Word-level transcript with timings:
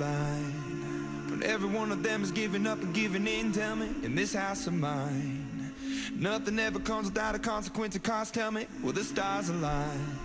line. 0.00 1.26
But 1.28 1.42
every 1.46 1.68
one 1.68 1.92
of 1.92 2.02
them 2.02 2.22
is 2.22 2.32
giving 2.32 2.66
up 2.66 2.82
and 2.82 2.92
giving 2.92 3.26
in, 3.26 3.52
tell 3.52 3.76
me, 3.76 3.88
in 4.02 4.14
this 4.14 4.34
house 4.34 4.66
of 4.66 4.74
mine. 4.74 5.72
Nothing 6.16 6.58
ever 6.58 6.80
comes 6.80 7.06
without 7.06 7.34
a 7.34 7.38
consequence 7.38 7.94
of 7.94 8.02
cost, 8.02 8.34
tell 8.34 8.50
me, 8.50 8.66
will 8.82 8.92
the 8.92 9.04
stars 9.04 9.48
align? 9.48 10.20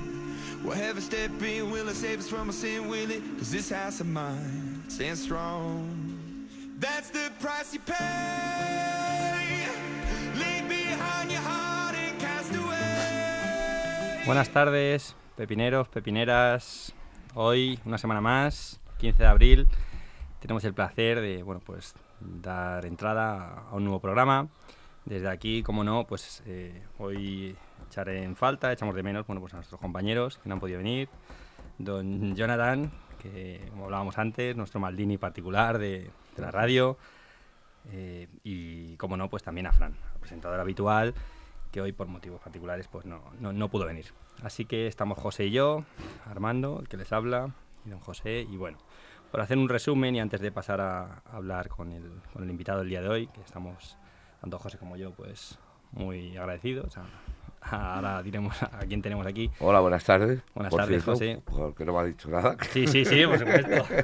Will 0.64 0.71
heaven 0.71 1.01
step 1.01 1.29
in, 1.43 1.69
will 1.69 1.88
it 1.89 1.96
save 1.96 2.19
us 2.19 2.29
from 2.29 2.47
our 2.47 2.54
sin, 2.54 2.88
will 2.89 3.11
it? 3.11 3.21
Cause 3.38 3.51
this 3.51 3.69
house 3.69 4.00
of 4.00 4.07
mine 4.07 4.83
stands 4.88 5.21
strong. 5.21 6.47
That's 6.79 7.10
the 7.11 7.32
price 7.39 7.73
you 7.73 7.79
pay. 7.82 9.65
Leave 10.36 10.68
behind 10.68 11.32
your 11.32 11.42
heart 11.42 11.96
and 11.96 12.19
cast 12.19 12.54
away. 12.54 14.23
Buenas 14.25 14.50
tardes, 14.50 15.15
pepineros, 15.37 15.87
pepineras. 15.87 16.92
Hoy, 17.36 17.79
una 17.86 17.97
semana 17.97 18.21
más, 18.21 18.79
15 19.05 19.21
de 19.21 19.29
abril, 19.29 19.68
tenemos 20.39 20.64
el 20.64 20.73
placer 20.73 21.21
de, 21.21 21.43
bueno, 21.43 21.61
pues 21.63 21.93
dar 22.19 22.87
entrada 22.87 23.65
a 23.69 23.75
un 23.75 23.83
nuevo 23.83 24.00
programa. 24.00 24.47
Desde 25.05 25.29
aquí, 25.29 25.61
como 25.61 25.83
no, 25.83 26.07
pues 26.07 26.41
eh, 26.47 26.82
hoy 26.97 27.55
echaré 27.87 28.23
en 28.23 28.36
falta, 28.36 28.71
echamos 28.71 28.96
de 28.96 29.04
menos, 29.04 29.27
bueno, 29.27 29.41
pues 29.41 29.54
a 29.54 29.57
nuestros 29.57 29.79
compañeros 29.79 30.39
que 30.39 30.49
no 30.49 30.55
han 30.55 30.60
podido 30.60 30.79
venir. 30.79 31.07
Don 31.77 32.36
Jonathan, 32.36 32.91
que 33.22 33.67
como 33.69 33.86
hablábamos 33.86 34.17
antes, 34.17 34.55
nuestro 34.55 34.80
Maldini 34.80 35.19
particular 35.19 35.77
de, 35.77 36.09
de 36.35 36.41
la 36.41 36.49
radio. 36.49 36.97
Eh, 37.91 38.27
y 38.44 38.97
como 38.97 39.17
no, 39.17 39.30
pues 39.30 39.44
también 39.44 39.67
a 39.67 39.72
Fran, 39.72 39.94
presentador 40.19 40.59
habitual, 40.59 41.13
que 41.72 41.80
hoy 41.80 41.91
por 41.91 42.08
motivos 42.08 42.41
particulares 42.41 42.87
pues 42.87 43.05
no, 43.05 43.21
no, 43.39 43.53
no 43.53 43.69
pudo 43.69 43.85
venir. 43.85 44.08
Así 44.41 44.65
que 44.65 44.87
estamos 44.87 45.19
José 45.19 45.45
y 45.45 45.52
yo, 45.52 45.83
Armando, 46.25 46.80
el 46.80 46.87
que 46.87 46.97
les 46.97 47.13
habla, 47.13 47.53
y 47.86 47.89
don 47.89 48.00
José, 48.00 48.41
y 48.50 48.58
bueno, 48.58 48.78
por 49.31 49.41
hacer 49.41 49.58
un 49.58 49.69
resumen 49.69 50.16
y 50.16 50.19
antes 50.19 50.39
de 50.41 50.52
pasar 50.52 50.81
a, 50.81 51.22
a 51.25 51.36
hablar 51.38 51.69
con 51.69 51.92
el, 51.92 52.09
con 52.33 52.44
el 52.44 52.50
invitado 52.50 52.80
del 52.80 52.89
día 52.89 53.02
de 53.02 53.09
hoy, 53.09 53.27
que 53.27 53.42
estamos, 53.42 53.97
tanto 54.42 54.58
José 54.59 54.77
como 54.77 54.95
yo, 54.97 55.11
pues 55.11 55.58
muy 55.92 56.36
agradecidos. 56.38 56.97
a- 56.97 57.05
ahora 57.95 58.22
diremos 58.22 58.61
a 58.61 58.80
quién 58.88 59.02
tenemos 59.02 59.25
aquí. 59.25 59.50
Hola, 59.59 59.80
buenas 59.80 60.03
tardes. 60.03 60.44
Buenas 60.53 60.69
Por 60.69 60.81
tardes, 60.81 61.03
cierto, 61.03 61.11
José. 61.14 61.42
Porque 61.45 61.83
no 61.86 61.94
me 61.94 62.00
ha 62.00 62.03
dicho 62.03 62.30
nada. 62.30 62.55
Sí, 62.72 62.86
sí, 62.86 63.03
sí, 63.05 63.25
por 63.25 63.39
supuesto. 63.39 63.86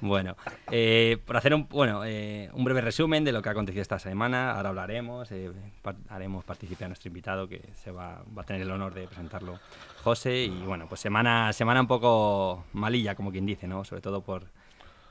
bueno, 0.00 0.36
eh, 0.70 1.18
por 1.24 1.36
hacer 1.36 1.54
un, 1.54 1.68
bueno, 1.68 2.02
eh, 2.04 2.50
un 2.52 2.64
breve 2.64 2.80
resumen 2.80 3.24
de 3.24 3.32
lo 3.32 3.42
que 3.42 3.48
ha 3.48 3.52
acontecido 3.52 3.82
esta 3.82 3.98
semana, 3.98 4.52
ahora 4.52 4.70
hablaremos, 4.70 5.30
eh, 5.32 5.50
par- 5.82 5.96
haremos 6.08 6.44
participar 6.44 6.86
a 6.86 6.88
nuestro 6.88 7.08
invitado 7.08 7.48
que 7.48 7.62
se 7.74 7.90
va, 7.90 8.22
va 8.36 8.42
a 8.42 8.44
tener 8.44 8.62
el 8.62 8.70
honor 8.70 8.94
de 8.94 9.06
presentarlo, 9.06 9.58
José, 10.02 10.44
y 10.44 10.64
bueno, 10.64 10.86
pues 10.88 11.00
semana, 11.00 11.52
semana 11.52 11.80
un 11.80 11.86
poco 11.86 12.64
malilla, 12.72 13.14
como 13.14 13.30
quien 13.32 13.46
dice, 13.46 13.66
¿no? 13.66 13.84
Sobre 13.84 14.02
todo 14.02 14.22
por 14.22 14.44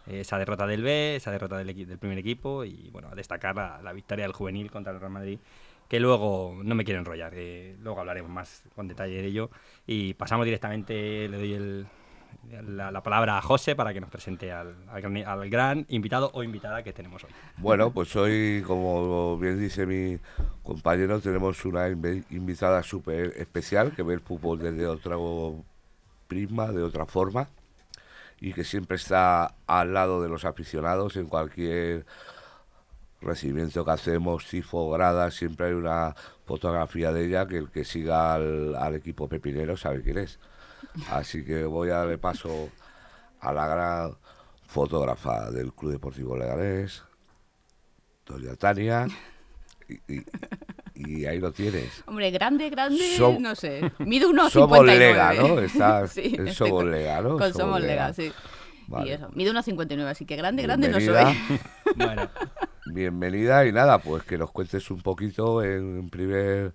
eh, 0.07 0.21
esa 0.21 0.37
derrota 0.37 0.67
del 0.67 0.81
B, 0.83 1.15
esa 1.15 1.31
derrota 1.31 1.57
del, 1.57 1.87
del 1.87 1.97
primer 1.97 2.17
equipo 2.17 2.63
y 2.65 2.89
bueno, 2.91 3.09
a 3.11 3.15
destacar 3.15 3.55
la, 3.55 3.81
la 3.81 3.93
victoria 3.93 4.25
del 4.25 4.33
juvenil 4.33 4.69
contra 4.71 4.91
el 4.93 4.99
Real 4.99 5.11
Madrid 5.11 5.39
que 5.89 5.99
luego 5.99 6.59
no 6.63 6.73
me 6.75 6.85
quiero 6.85 6.99
enrollar, 6.99 7.33
eh, 7.35 7.75
luego 7.79 7.99
hablaremos 7.99 8.31
más 8.31 8.63
con 8.73 8.87
detalle 8.87 9.21
de 9.21 9.27
ello 9.27 9.51
y 9.85 10.13
pasamos 10.15 10.45
directamente, 10.45 11.27
le 11.29 11.37
doy 11.37 11.53
el- 11.53 11.87
la, 12.67 12.91
la 12.91 13.03
palabra 13.03 13.37
a 13.37 13.41
José 13.41 13.75
para 13.75 13.93
que 13.93 14.01
nos 14.01 14.09
presente 14.09 14.51
al, 14.51 14.75
al 14.89 15.01
gran, 15.01 15.17
al 15.25 15.49
gran 15.49 15.85
invitado 15.89 16.31
o 16.33 16.43
invitada 16.43 16.83
que 16.83 16.93
tenemos 16.93 17.23
hoy. 17.23 17.31
Bueno, 17.57 17.91
pues 17.91 18.15
hoy, 18.15 18.63
como 18.65 19.37
bien 19.37 19.59
dice 19.59 19.85
mi 19.85 20.19
compañero, 20.61 21.19
tenemos 21.19 21.63
una 21.65 21.89
invitada 21.89 22.83
súper 22.83 23.33
especial 23.37 23.93
que 23.95 24.03
ve 24.03 24.15
el 24.15 24.21
fútbol 24.21 24.59
desde 24.59 24.85
otro 24.87 25.63
prisma, 26.27 26.71
de 26.71 26.83
otra 26.83 27.05
forma, 27.05 27.49
y 28.39 28.53
que 28.53 28.63
siempre 28.63 28.97
está 28.97 29.55
al 29.67 29.93
lado 29.93 30.21
de 30.21 30.29
los 30.29 30.45
aficionados 30.45 31.15
en 31.15 31.27
cualquier 31.27 32.05
recibimiento 33.21 33.85
que 33.85 33.91
hacemos, 33.91 34.45
tifo, 34.47 34.89
grada, 34.91 35.31
siempre 35.31 35.67
hay 35.67 35.73
una 35.73 36.15
fotografía 36.45 37.11
de 37.13 37.25
ella 37.25 37.47
que 37.47 37.57
el 37.57 37.69
que 37.69 37.85
siga 37.85 38.33
al, 38.33 38.75
al 38.75 38.95
equipo 38.95 39.29
pepinero 39.29 39.77
sabe 39.77 40.01
quién 40.01 40.17
es. 40.17 40.39
Así 41.09 41.43
que 41.43 41.65
voy 41.65 41.89
a 41.89 41.95
darle 41.99 42.17
paso 42.17 42.69
a 43.39 43.51
la 43.53 43.67
gran 43.67 44.17
fotógrafa 44.67 45.49
del 45.51 45.73
Club 45.73 45.91
Deportivo 45.93 46.37
Leganés, 46.37 47.03
doña 48.25 48.55
Tania, 48.55 49.07
y, 49.87 49.93
y- 50.13 50.25
y 50.95 51.25
ahí 51.25 51.39
lo 51.39 51.51
tienes. 51.51 52.03
Hombre, 52.05 52.29
grande, 52.31 52.69
grande, 52.69 53.03
Som- 53.17 53.39
no 53.39 53.55
sé. 53.55 53.81
Mido 53.99 54.29
unos 54.29 54.53
Somos 54.53 54.77
59. 54.79 54.97
Lega, 55.13 55.33
¿no? 55.33 55.59
Estás 55.59 56.11
Sí, 56.13 56.35
en 56.37 56.47
estoy 56.47 56.67
Somos 56.69 56.85
Lega, 56.85 57.21
¿no? 57.21 57.37
Con 57.37 57.53
Somos 57.53 57.81
Lega, 57.81 58.13
sí. 58.13 58.31
Vale. 58.87 59.09
Y 59.09 59.13
eso, 59.13 59.29
mido 59.33 59.51
unos 59.51 59.65
59, 59.65 60.11
así 60.11 60.25
que 60.25 60.35
grande, 60.35 60.61
grande 60.63 60.89
no 60.89 60.99
soy. 60.99 61.37
Bueno, 61.95 62.29
Bienvenida 62.85 63.65
y 63.65 63.71
nada, 63.71 63.97
pues 63.99 64.23
que 64.23 64.37
nos 64.37 64.51
cuentes 64.51 64.91
un 64.91 65.01
poquito 65.01 65.63
en, 65.63 65.99
en 65.99 66.09
primer 66.09 66.73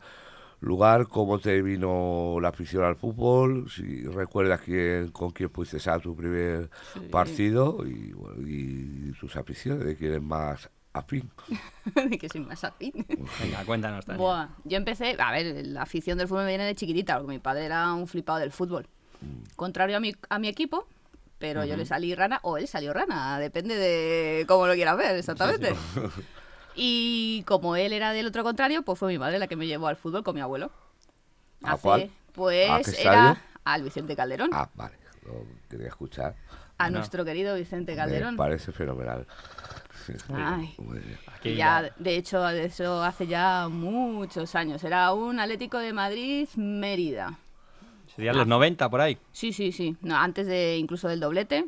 lugar 0.60 1.06
cómo 1.08 1.38
te 1.38 1.62
vino 1.62 2.38
la 2.40 2.48
afición 2.48 2.84
al 2.84 2.96
fútbol, 2.96 3.70
si 3.70 4.02
recuerdas 4.04 4.60
quién, 4.60 5.08
con 5.12 5.30
quién 5.30 5.50
fuiste 5.50 5.78
a 5.88 5.98
tu 5.98 6.16
primer 6.16 6.68
Sí. 6.94 7.00
partido 7.10 7.86
y, 7.86 8.12
bueno, 8.12 8.36
y 8.46 9.12
tus 9.20 9.36
aficiones, 9.36 9.84
de 9.84 9.96
quién 9.96 10.14
es 10.14 10.22
más 10.22 10.68
afín. 10.92 11.30
que 12.20 12.28
soy 12.28 12.40
más 12.40 12.64
afín. 12.64 12.92
venga, 13.40 13.64
cuéntanos 13.64 14.04
Tania. 14.04 14.18
Buah, 14.20 14.48
yo 14.64 14.76
empecé, 14.76 15.16
a 15.18 15.30
ver, 15.32 15.66
la 15.66 15.82
afición 15.82 16.18
del 16.18 16.26
fútbol 16.26 16.42
me 16.44 16.50
viene 16.50 16.64
de 16.64 16.74
chiquitita, 16.74 17.18
porque 17.18 17.32
mi 17.34 17.38
padre 17.38 17.64
era 17.66 17.92
un 17.92 18.08
flipado 18.08 18.40
del 18.40 18.50
fútbol. 18.50 18.88
Mm. 19.20 19.54
Contrario 19.56 19.96
a 19.96 20.00
mi, 20.00 20.12
a 20.28 20.38
mi 20.40 20.48
equipo, 20.48 20.86
pero 21.38 21.64
yo 21.64 21.76
le 21.76 21.86
salí 21.86 22.16
rana, 22.16 22.40
o 22.42 22.56
él 22.58 22.66
salió 22.66 22.92
rana, 22.92 23.38
depende 23.38 23.76
de 23.76 24.44
cómo 24.48 24.66
lo 24.66 24.74
quieras 24.74 24.96
ver, 24.96 25.14
exactamente. 25.16 25.72
Y 26.80 27.42
como 27.44 27.74
él 27.74 27.92
era 27.92 28.12
del 28.12 28.26
otro 28.28 28.44
contrario, 28.44 28.82
pues 28.82 28.98
fue 28.98 29.08
mi 29.08 29.18
madre 29.18 29.38
la 29.40 29.48
que 29.48 29.56
me 29.56 29.66
llevó 29.66 29.88
al 29.88 29.96
fútbol 29.96 30.22
con 30.22 30.34
mi 30.36 30.40
abuelo. 30.40 30.70
¿A 31.64 31.76
cuál? 31.76 32.08
Pues 32.32 32.70
¿A 32.70 32.80
qué 32.82 33.00
era 33.02 33.42
al 33.64 33.82
Vicente 33.82 34.14
Calderón, 34.14 34.50
Ah, 34.52 34.68
vale, 34.76 34.94
lo 35.26 35.44
quería 35.68 35.88
escuchar. 35.88 36.36
a 36.78 36.88
nuestro 36.90 37.24
querido 37.24 37.56
Vicente 37.56 37.92
Me 37.92 37.96
Calderón. 37.96 38.36
parece 38.36 38.70
fenomenal. 38.70 39.26
Ay. 40.32 40.74
ya, 41.56 41.90
de 41.98 42.16
hecho, 42.16 42.40
de 42.42 42.64
eso 42.66 43.02
hace 43.02 43.26
ya 43.26 43.68
muchos 43.68 44.54
años. 44.54 44.82
Era 44.84 45.12
un 45.12 45.38
Atlético 45.40 45.78
de 45.78 45.92
Madrid 45.92 46.48
Mérida. 46.56 47.38
Serían 48.14 48.36
los 48.36 48.46
90 48.46 48.88
por 48.88 49.00
ahí. 49.00 49.18
Sí, 49.32 49.52
sí, 49.52 49.72
sí. 49.72 49.96
No, 50.00 50.16
antes 50.16 50.46
de 50.46 50.76
incluso 50.78 51.08
del 51.08 51.20
doblete. 51.20 51.66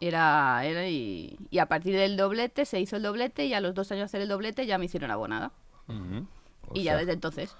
Era, 0.00 0.64
era 0.64 0.88
y, 0.88 1.36
y 1.50 1.58
a 1.58 1.66
partir 1.66 1.94
del 1.94 2.16
doblete 2.16 2.64
se 2.64 2.80
hizo 2.80 2.96
el 2.96 3.02
doblete 3.02 3.44
y 3.44 3.52
a 3.54 3.60
los 3.60 3.74
dos 3.74 3.92
años 3.92 4.00
de 4.00 4.04
hacer 4.06 4.20
el 4.22 4.28
doblete 4.28 4.66
ya 4.66 4.78
me 4.78 4.86
hicieron 4.86 5.10
abonada. 5.10 5.52
Y 6.72 6.84
ya 6.84 6.96
desde 6.96 7.12
entonces. 7.12 7.54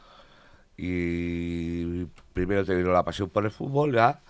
Y 0.76 2.06
primero 2.32 2.64
te 2.64 2.74
vino 2.74 2.90
la 2.92 3.04
pasión 3.04 3.28
por 3.28 3.44
el 3.44 3.50
fútbol, 3.50 3.94
ya 3.94 4.20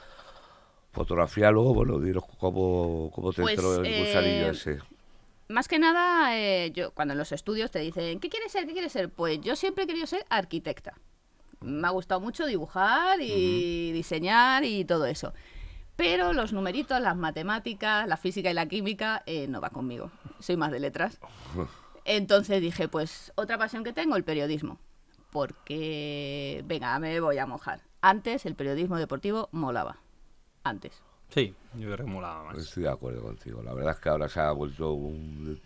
fotografía, 0.93 1.51
luego, 1.51 1.75
bueno, 1.75 1.99
dinos 2.01 2.25
cómo, 2.39 3.11
cómo 3.15 3.33
te 3.33 3.43
Pues, 3.43 3.55
entró 3.55 3.77
el 3.77 3.87
eh, 3.87 4.01
gusanillo 4.01 4.51
ese. 4.51 4.79
Más 5.49 5.69
que 5.69 5.79
nada, 5.79 6.37
eh, 6.37 6.73
yo 6.73 6.93
cuando 6.93 7.13
en 7.13 7.19
los 7.19 7.33
estudios 7.33 7.71
te 7.71 7.81
dicen, 7.81 8.21
¿qué 8.21 8.29
quieres 8.29 8.53
ser? 8.53 8.67
¿Qué 8.67 8.73
quieres 8.73 8.93
ser? 8.93 9.09
Pues 9.09 9.41
yo 9.41 9.57
siempre 9.57 9.85
he 9.85 9.87
querido 9.87 10.07
ser 10.07 10.25
arquitecta. 10.29 10.95
Me 11.61 11.87
ha 11.87 11.91
gustado 11.91 12.21
mucho 12.21 12.47
dibujar 12.47 13.21
y 13.21 13.93
diseñar 13.93 14.65
y 14.65 14.85
todo 14.85 15.07
eso. 15.07 15.33
Pero 16.01 16.33
los 16.33 16.55
numeritos, 16.55 16.99
las 16.99 17.15
matemáticas, 17.15 18.09
la 18.09 18.17
física 18.17 18.51
y 18.51 18.55
la 18.55 18.65
química 18.65 19.23
eh, 19.27 19.47
no 19.49 19.61
va 19.61 19.69
conmigo. 19.69 20.11
Soy 20.39 20.57
más 20.57 20.73
de 20.73 20.81
letras. 20.81 21.21
Entonces 22.07 22.63
dije, 22.63 22.89
pues 22.89 23.33
otra 23.35 23.59
pasión 23.59 23.85
que 23.85 23.93
tengo, 23.93 24.17
el 24.17 24.25
periodismo. 24.25 24.79
Porque, 25.31 26.65
venga, 26.67 26.99
me 26.99 27.21
voy 27.21 27.37
a 27.37 27.45
mojar. 27.45 27.83
Antes 28.01 28.47
el 28.47 28.55
periodismo 28.55 28.97
deportivo 28.97 29.51
molaba. 29.53 29.99
Antes. 30.65 31.03
Sí, 31.29 31.55
yo 31.75 31.93
creo 31.93 32.07
que 32.07 32.13
molaba 32.13 32.45
más. 32.45 32.57
Estoy 32.57 32.85
de 32.85 32.89
acuerdo 32.89 33.21
contigo. 33.21 33.63
La 33.63 33.75
verdad 33.75 33.93
es 33.93 34.01
que 34.01 34.09
ahora 34.09 34.31
se 34.31 34.41
ha 34.41 34.53
vuelto 34.53 34.95
un. 34.95 35.61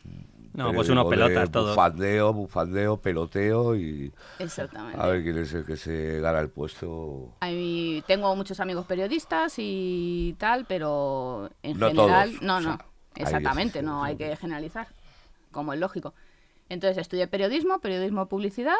No, 0.54 0.72
pues 0.72 0.88
unos 0.88 1.06
pelotas 1.06 1.50
todos. 1.50 1.70
Bufandeo, 1.70 2.32
bufandeo, 2.32 2.96
peloteo 2.96 3.74
y 3.76 4.12
Exactamente. 4.38 5.00
a 5.00 5.06
ver 5.08 5.22
quién 5.24 5.38
es 5.38 5.52
el 5.52 5.64
que 5.66 5.76
se 5.76 6.20
gana 6.20 6.38
el 6.38 6.48
puesto. 6.48 7.34
Hay- 7.40 8.02
tengo 8.06 8.34
muchos 8.36 8.60
amigos 8.60 8.86
periodistas 8.86 9.54
y 9.58 10.36
tal, 10.38 10.64
pero 10.66 11.50
en 11.62 11.78
No 11.78 11.88
general, 11.88 12.30
todos, 12.30 12.42
no, 12.42 12.56
o 12.58 12.60
sea, 12.60 12.70
no, 12.70 12.78
hay 13.16 13.22
exactamente, 13.22 13.82
no 13.82 14.04
hay 14.04 14.16
que 14.16 14.36
generalizar, 14.36 14.86
como 15.50 15.72
es 15.72 15.80
lógico. 15.80 16.14
Entonces 16.68 16.98
estudié 16.98 17.26
periodismo, 17.26 17.80
periodismo 17.80 18.26
publicidad, 18.28 18.76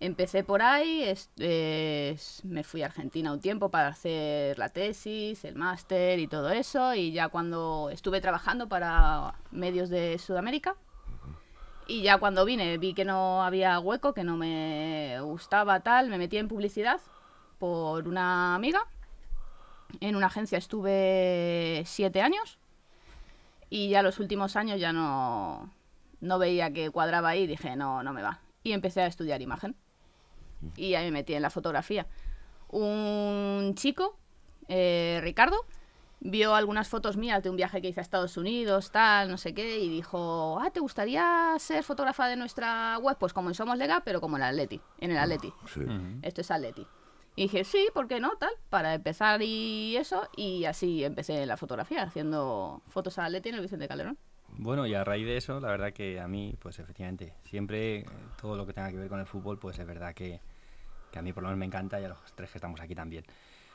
empecé 0.00 0.42
por 0.44 0.62
ahí, 0.62 1.04
me 1.36 2.64
fui 2.64 2.82
a 2.82 2.86
Argentina 2.86 3.32
un 3.32 3.40
tiempo 3.40 3.70
para 3.70 3.88
hacer 3.88 4.58
la 4.58 4.70
tesis, 4.70 5.44
el 5.44 5.54
máster 5.54 6.18
y 6.18 6.26
todo 6.26 6.50
eso, 6.50 6.94
y 6.94 7.12
ya 7.12 7.28
cuando 7.28 7.90
estuve 7.92 8.20
trabajando 8.20 8.68
para 8.68 9.34
medios 9.50 9.90
de 9.90 10.18
Sudamérica, 10.18 10.76
y 11.86 12.02
ya 12.02 12.18
cuando 12.18 12.44
vine 12.44 12.78
vi 12.78 12.94
que 12.94 13.04
no 13.04 13.42
había 13.42 13.78
hueco, 13.80 14.14
que 14.14 14.24
no 14.24 14.36
me 14.36 15.20
gustaba 15.22 15.80
tal, 15.80 16.08
me 16.08 16.18
metí 16.18 16.36
en 16.38 16.48
publicidad 16.48 17.00
por 17.58 18.08
una 18.08 18.54
amiga. 18.54 18.80
En 20.00 20.16
una 20.16 20.26
agencia 20.26 20.56
estuve 20.58 21.82
siete 21.84 22.22
años 22.22 22.58
Y 23.70 23.88
ya 23.88 24.02
los 24.02 24.18
últimos 24.20 24.56
años 24.56 24.80
ya 24.80 24.92
no, 24.92 25.70
no 26.20 26.38
veía 26.38 26.72
que 26.72 26.90
cuadraba 26.90 27.30
ahí 27.30 27.46
dije, 27.46 27.76
no, 27.76 28.02
no 28.02 28.12
me 28.12 28.22
va. 28.22 28.40
Y 28.62 28.72
empecé 28.72 29.02
a 29.02 29.06
estudiar 29.06 29.42
imagen. 29.42 29.76
Y 30.76 30.94
ahí 30.94 31.06
me 31.06 31.12
metí 31.12 31.34
en 31.34 31.42
la 31.42 31.50
fotografía. 31.50 32.06
Un 32.68 33.74
chico, 33.74 34.16
eh, 34.68 35.18
Ricardo, 35.22 35.56
vio 36.20 36.54
algunas 36.54 36.88
fotos 36.88 37.16
mías 37.16 37.42
de 37.42 37.50
un 37.50 37.56
viaje 37.56 37.80
que 37.80 37.88
hice 37.88 38.00
a 38.00 38.02
Estados 38.02 38.36
Unidos, 38.36 38.90
tal, 38.90 39.28
no 39.28 39.38
sé 39.38 39.54
qué, 39.54 39.80
y 39.80 39.88
dijo, 39.88 40.58
ah, 40.60 40.70
¿te 40.70 40.80
gustaría 40.80 41.54
ser 41.58 41.82
fotógrafa 41.82 42.28
de 42.28 42.36
nuestra 42.36 42.98
web? 42.98 43.16
Pues 43.18 43.32
como 43.32 43.48
en 43.48 43.54
Somos 43.54 43.78
Lega, 43.78 44.02
pero 44.04 44.20
como 44.20 44.36
en 44.36 44.42
el 44.42 44.50
Atleti, 44.50 44.80
en 44.98 45.10
el 45.10 45.18
Atleti. 45.18 45.52
Sí. 45.66 45.80
Esto 46.22 46.42
es 46.42 46.50
Atleti. 46.50 46.86
Y 47.36 47.42
dije, 47.44 47.64
sí, 47.64 47.88
¿por 47.94 48.06
qué 48.06 48.20
no? 48.20 48.32
Tal, 48.38 48.50
para 48.68 48.94
empezar 48.94 49.40
y 49.42 49.96
eso, 49.96 50.28
y 50.36 50.64
así 50.64 51.04
empecé 51.04 51.46
la 51.46 51.56
fotografía, 51.56 52.02
haciendo 52.02 52.82
fotos 52.88 53.18
al 53.18 53.26
Atleti 53.26 53.48
en 53.48 53.54
el 53.54 53.60
Vicente 53.62 53.88
Calderón. 53.88 54.18
Bueno, 54.58 54.86
y 54.86 54.94
a 54.94 55.04
raíz 55.04 55.26
de 55.26 55.36
eso, 55.36 55.60
la 55.60 55.68
verdad 55.68 55.92
que 55.92 56.20
a 56.20 56.28
mí, 56.28 56.56
pues 56.60 56.78
efectivamente, 56.80 57.34
siempre 57.44 58.00
eh, 58.00 58.06
todo 58.40 58.56
lo 58.56 58.66
que 58.66 58.72
tenga 58.72 58.90
que 58.90 58.96
ver 58.96 59.08
con 59.08 59.20
el 59.20 59.26
fútbol, 59.26 59.58
pues 59.58 59.78
es 59.78 59.86
verdad 59.86 60.12
que, 60.12 60.40
que 61.10 61.18
a 61.18 61.22
mí 61.22 61.32
por 61.32 61.42
lo 61.42 61.48
menos 61.48 61.58
me 61.58 61.66
encanta 61.66 62.00
y 62.00 62.04
a 62.04 62.08
los 62.08 62.18
tres 62.34 62.50
que 62.50 62.58
estamos 62.58 62.80
aquí 62.80 62.94
también. 62.94 63.24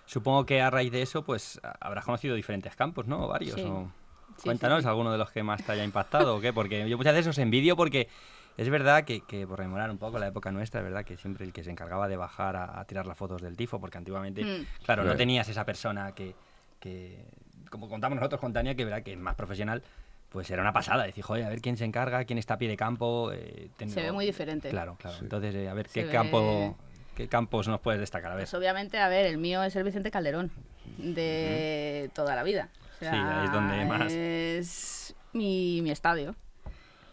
Supongo 0.05 0.45
que 0.45 0.61
a 0.61 0.69
raíz 0.69 0.91
de 0.91 1.01
eso, 1.01 1.23
pues 1.23 1.59
habrás 1.79 2.05
conocido 2.05 2.35
diferentes 2.35 2.75
campos, 2.75 3.07
¿no? 3.07 3.27
Varios. 3.27 3.55
Sí. 3.55 3.61
o- 3.67 3.91
Sí, 4.37 4.43
Cuéntanos 4.45 4.79
sí, 4.79 4.83
sí. 4.83 4.87
alguno 4.89 5.11
de 5.13 5.17
los 5.17 5.31
que 5.31 5.43
más 5.43 5.63
te 5.63 5.71
haya 5.71 5.83
impactado 5.85 6.35
o 6.35 6.41
qué, 6.41 6.51
porque 6.51 6.89
yo 6.89 6.97
muchas 6.97 7.13
veces 7.13 7.27
os 7.29 7.37
envidio 7.37 7.77
porque 7.77 8.09
es 8.57 8.69
verdad 8.69 9.05
que, 9.05 9.21
que 9.21 9.47
por 9.47 9.59
rememorar 9.59 9.89
un 9.89 9.97
poco 9.97 10.19
la 10.19 10.27
época 10.27 10.51
nuestra, 10.51 10.81
es 10.81 10.83
verdad 10.85 11.05
que 11.05 11.15
siempre 11.15 11.45
el 11.45 11.53
que 11.53 11.63
se 11.63 11.71
encargaba 11.71 12.07
de 12.09 12.17
bajar 12.17 12.55
a, 12.57 12.79
a 12.79 12.85
tirar 12.85 13.05
las 13.05 13.17
fotos 13.17 13.41
del 13.41 13.55
tifo, 13.55 13.79
porque 13.79 13.97
antiguamente, 13.97 14.43
Mm. 14.43 14.65
claro, 14.83 15.03
no 15.05 15.15
tenías 15.15 15.47
esa 15.47 15.63
persona 15.65 16.11
que, 16.13 16.35
que, 16.81 17.23
como 17.69 17.87
contamos 17.87 18.17
nosotros 18.17 18.41
con 18.41 18.51
Tania, 18.51 18.75
que 18.75 18.83
verdad 18.83 19.03
que 19.03 19.13
es 19.13 19.17
más 19.19 19.35
profesional, 19.35 19.83
pues 20.29 20.49
era 20.51 20.61
una 20.61 20.73
pasada. 20.73 21.03
Decir, 21.05 21.23
joder, 21.23 21.45
a 21.45 21.49
ver 21.49 21.61
quién 21.61 21.77
se 21.77 21.85
encarga, 21.85 22.25
quién 22.25 22.37
está 22.39 22.55
a 22.55 22.57
pie 22.57 22.67
de 22.67 22.75
campo. 22.75 23.31
eh, 23.31 23.69
ten- 23.77 23.89
Se 23.89 24.01
ve 24.01 24.11
muy 24.11 24.25
diferente. 24.25 24.69
Claro, 24.69 24.97
claro. 24.99 25.17
Sí. 25.17 25.23
Entonces, 25.23 25.55
eh, 25.55 25.69
a 25.69 25.73
ver 25.73 25.87
Se 25.87 26.01
qué 26.01 26.05
ve- 26.07 26.11
campo, 26.11 26.75
qué 27.15 27.27
campos 27.27 27.67
nos 27.67 27.81
puedes 27.81 27.99
destacar. 27.99 28.31
A 28.31 28.35
ver. 28.35 28.43
Pues 28.43 28.53
obviamente, 28.53 28.99
a 28.99 29.07
ver, 29.07 29.25
el 29.25 29.37
mío 29.37 29.63
es 29.63 29.75
el 29.75 29.83
Vicente 29.83 30.11
Calderón, 30.11 30.51
de 30.97 32.11
toda 32.13 32.35
la 32.35 32.43
vida. 32.43 32.69
O 32.95 32.99
sea, 32.99 33.11
Sí, 33.11 33.17
ahí 33.17 33.45
es 33.45 33.51
donde 33.51 33.85
más. 33.85 34.11
Es 34.11 35.15
mi, 35.33 35.81
mi 35.81 35.91
estadio. 35.91 36.35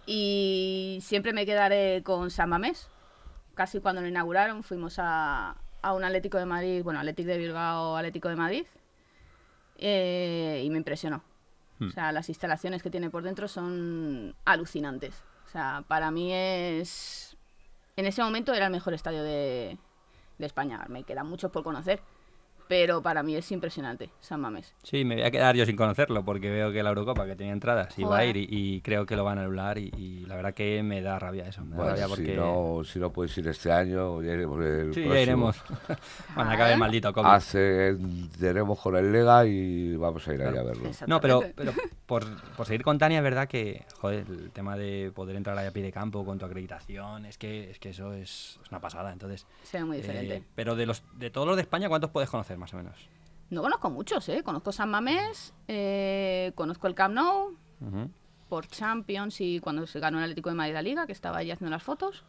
Y 0.06 0.98
siempre 1.00 1.32
me 1.32 1.46
quedaré 1.46 2.02
con 2.02 2.30
San 2.30 2.48
Mamés. 2.50 2.88
Casi 3.54 3.80
cuando 3.80 4.02
lo 4.02 4.08
inauguraron 4.08 4.62
fuimos 4.62 4.96
a, 4.98 5.56
a 5.82 5.92
un 5.92 6.04
Atlético 6.04 6.38
de 6.38 6.46
Madrid, 6.46 6.82
bueno, 6.82 7.00
Atlético 7.00 7.30
de 7.30 7.38
Bilbao, 7.38 7.96
Atlético 7.96 8.28
de 8.28 8.36
Madrid, 8.36 8.66
eh, 9.78 10.62
y 10.64 10.70
me 10.70 10.78
impresionó. 10.78 11.22
Hmm. 11.78 11.88
O 11.88 11.90
sea, 11.90 12.12
las 12.12 12.28
instalaciones 12.28 12.82
que 12.82 12.90
tiene 12.90 13.10
por 13.10 13.22
dentro 13.22 13.48
son 13.48 14.34
alucinantes. 14.44 15.22
O 15.46 15.50
sea, 15.50 15.84
para 15.86 16.10
mí 16.10 16.32
es... 16.32 17.36
En 17.96 18.06
ese 18.06 18.22
momento 18.22 18.54
era 18.54 18.66
el 18.66 18.72
mejor 18.72 18.94
estadio 18.94 19.22
de, 19.22 19.76
de 20.38 20.46
España. 20.46 20.84
Me 20.88 21.04
quedan 21.04 21.28
muchos 21.28 21.50
por 21.50 21.62
conocer, 21.62 22.00
pero 22.68 23.02
para 23.02 23.22
mí 23.22 23.34
es 23.36 23.50
impresionante, 23.52 24.10
San 24.20 24.40
Mamés. 24.40 24.74
Sí, 24.82 25.04
me 25.04 25.16
voy 25.16 25.24
a 25.24 25.30
quedar 25.30 25.54
yo 25.56 25.66
sin 25.66 25.76
conocerlo 25.76 26.24
porque 26.24 26.50
veo 26.50 26.72
que 26.72 26.82
la 26.82 26.90
Eurocopa 26.90 27.26
que 27.26 27.36
tenía 27.36 27.52
entradas 27.52 27.98
iba 27.98 28.16
a 28.18 28.24
ir 28.24 28.36
y, 28.36 28.46
y 28.50 28.80
creo 28.80 29.04
que 29.06 29.16
lo 29.16 29.24
van 29.24 29.38
a 29.38 29.42
anular 29.42 29.78
y, 29.78 29.90
y 29.96 30.26
la 30.26 30.36
verdad 30.36 30.54
que 30.54 30.82
me 30.82 31.02
da 31.02 31.18
rabia 31.18 31.46
eso. 31.46 31.62
Me 31.64 31.70
da 31.70 31.76
Bueno, 31.76 31.90
rabia 31.90 32.04
si, 32.04 32.10
porque... 32.10 32.36
no, 32.36 32.80
si 32.84 32.98
no 32.98 33.12
puedes 33.12 33.36
ir 33.38 33.48
este 33.48 33.70
año, 33.72 34.22
ya 34.22 34.32
iremos 34.32 34.60
el 34.64 34.94
Sí, 34.94 35.00
próximo. 35.00 35.14
ya 35.14 35.20
iremos. 35.20 35.62
Cuando 36.34 36.52
acabe 36.54 36.72
el 36.74 36.78
maldito 36.78 37.12
COVID. 37.12 37.26
Ascenderemos 37.28 38.78
con 38.80 38.96
el 38.96 39.12
Lega 39.12 39.44
y 39.46 39.96
vamos 39.96 40.26
a 40.28 40.34
ir 40.34 40.42
allá 40.42 40.60
a 40.60 40.64
verlo. 40.64 40.90
No, 41.06 41.20
pero, 41.20 41.42
pero 41.54 41.72
por, 42.06 42.24
por 42.56 42.66
seguir 42.66 42.82
con 42.82 42.98
Tania, 42.98 43.18
es 43.18 43.24
verdad 43.24 43.48
que, 43.48 43.84
joder, 44.00 44.24
el 44.28 44.50
tema 44.50 44.76
de 44.76 45.10
poder 45.14 45.36
entrar 45.36 45.58
a 45.58 45.70
pie 45.70 45.82
de 45.82 45.92
campo 45.92 46.24
con 46.24 46.38
tu 46.38 46.46
acreditación, 46.46 47.26
es 47.26 47.38
que, 47.38 47.70
es 47.70 47.78
que 47.78 47.90
eso 47.90 48.12
es, 48.12 48.58
es 48.62 48.70
una 48.70 48.80
pasada. 48.80 49.12
Entonces, 49.12 49.46
Se 49.62 49.78
ve 49.78 49.84
muy 49.84 49.96
diferente. 49.98 50.36
eh, 50.36 50.42
pero 50.54 50.76
de 50.76 50.86
los 50.86 51.02
de 51.14 51.30
todos 51.30 51.46
los 51.46 51.56
de 51.56 51.62
España, 51.62 51.88
¿cuántos 51.88 52.10
puedes 52.10 52.30
conocer 52.30 52.51
más 52.58 52.72
o 52.74 52.76
menos? 52.76 52.96
No 53.50 53.60
conozco 53.62 53.90
muchos, 53.90 54.28
¿eh? 54.28 54.42
Conozco 54.42 54.72
San 54.72 54.90
Mamés, 54.90 55.52
eh, 55.68 56.52
conozco 56.54 56.86
el 56.86 56.94
Camp 56.94 57.14
Nou, 57.14 57.56
Ujú. 57.80 58.10
por 58.48 58.66
Champions 58.66 59.40
y 59.40 59.60
cuando 59.60 59.86
se 59.86 60.00
ganó 60.00 60.18
el 60.18 60.24
Atlético 60.24 60.48
de 60.48 60.54
Madrid 60.56 60.74
la 60.74 60.82
Liga, 60.82 61.06
que 61.06 61.12
estaba 61.12 61.38
ahí 61.38 61.50
haciendo 61.50 61.70
las 61.70 61.82
fotos. 61.82 62.24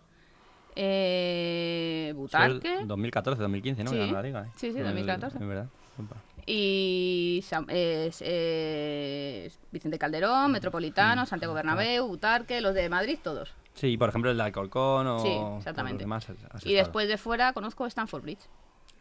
Eh, 0.76 2.14
Butarque 2.16 2.80
2014, 2.86 3.42
2015, 3.42 3.84
¿no? 3.84 3.92
Sí. 3.92 3.98
Ganó 3.98 4.14
la 4.14 4.22
liga, 4.22 4.42
¿eh? 4.48 4.52
Sí, 4.56 4.72
sí, 4.72 4.80
El- 4.80 4.86
2014. 4.86 5.38
Es 5.38 5.48
verdad. 5.48 5.68
Opa. 6.04 6.16
y 6.46 7.40
Sam- 7.44 7.68
Vicente 9.72 9.98
Calderón, 9.98 10.52
Metropolitano, 10.52 11.26
Santiago 11.26 11.54
Bernabéu, 11.54 12.08
Butarque, 12.08 12.60
los 12.60 12.74
de 12.74 12.90
Madrid, 12.90 13.18
todos. 13.24 13.54
Sí, 13.76 13.96
por 13.98 14.10
ejemplo, 14.10 14.30
el 14.32 14.38
de 14.38 14.44
Alcorcón 14.44 15.08
o 15.08 15.20
Sí, 15.20 15.30
exactamente. 15.58 16.04
demás. 16.04 16.28
Y 16.66 16.74
después 16.74 17.08
de 17.08 17.18
fuera 17.18 17.54
conozco 17.54 17.86
Stanford 17.86 18.24
Bridge. 18.24 18.42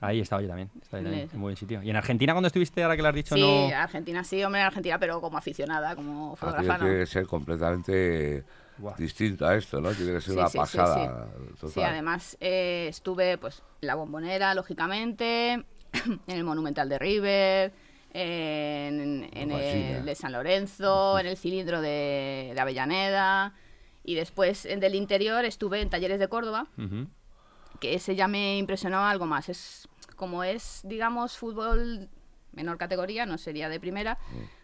Ahí 0.03 0.21
estaba 0.21 0.43
yo 0.43 0.49
también. 0.49 0.71
Estaba 0.81 1.03
yo 1.03 1.09
también, 1.09 1.29
Sí. 1.29 1.37
en 1.37 1.43
buen 1.43 1.57
sitio. 1.57 1.83
¿Y 1.83 1.91
en 1.91 1.97
Argentina 1.97 2.33
cuando 2.33 2.47
estuviste, 2.49 2.83
ahora 2.83 2.97
que 2.97 3.03
lo 3.03 3.09
has 3.09 3.15
dicho, 3.15 3.35
Sí, 3.35 3.41
no...? 3.41 3.77
Argentina 3.77 4.25
sí, 4.25 4.43
hombre, 4.45 4.61
Argentina, 4.63 4.99
pero 4.99 5.21
como 5.21 5.39
aficionada, 5.39 5.95
como 5.97 6.37
fotógrafa, 6.37 6.75
Aquello 6.75 6.79
no. 6.79 6.85
tiene 6.91 6.99
que 7.01 7.07
ser 7.07 7.27
completamente 7.27 8.45
Buah. 8.79 8.95
distinto 8.97 9.47
a 9.47 9.55
esto, 9.57 9.81
¿no? 9.81 9.91
Tiene 9.93 10.13
que 10.15 10.21
ser 10.21 10.33
Sí, 10.35 10.39
una 10.39 10.47
sí, 10.49 10.53
sí, 10.53 10.59
pasada. 10.59 11.27
total. 11.61 11.71
Sí, 11.71 11.83
además 11.83 12.37
eh, 12.41 12.87
estuve 12.89 13.39
pues 13.39 13.63
en 13.81 13.87
la 13.89 13.95
bombonera, 13.95 14.55
lógicamente, 14.55 15.53
en 15.93 16.21
el 16.27 16.45
Monumental 16.45 16.89
de 16.89 16.99
River, 16.99 17.73
en, 18.15 19.29
en 19.33 19.51
el 19.53 20.05
de 20.05 20.15
San 20.15 20.33
Lorenzo, 20.33 21.19
en 21.19 21.27
el 21.27 21.37
cilindro 21.37 21.81
de, 21.81 22.53
de 22.55 22.61
Avellaneda. 22.61 23.55
Y 24.05 24.15
después 24.17 24.67
en 24.67 24.81
del 24.81 24.95
interior 24.97 25.45
estuve 25.45 25.81
en 25.81 25.89
Talleres 25.89 26.19
de 26.19 26.29
Córdoba, 26.29 26.67
que 27.81 27.95
ese 27.95 28.15
ya 28.17 28.27
me 28.29 28.59
impresionó 28.59 29.05
algo 29.07 29.27
más. 29.27 29.49
Es 29.49 29.89
como 30.23 30.45
es, 30.45 30.83
digamos, 30.85 31.37
fútbol 31.37 32.09
menor 32.53 32.79
categoría, 32.79 33.27
no 33.27 33.39
sería 33.39 33.69
de 33.69 33.81
primera, 33.81 34.19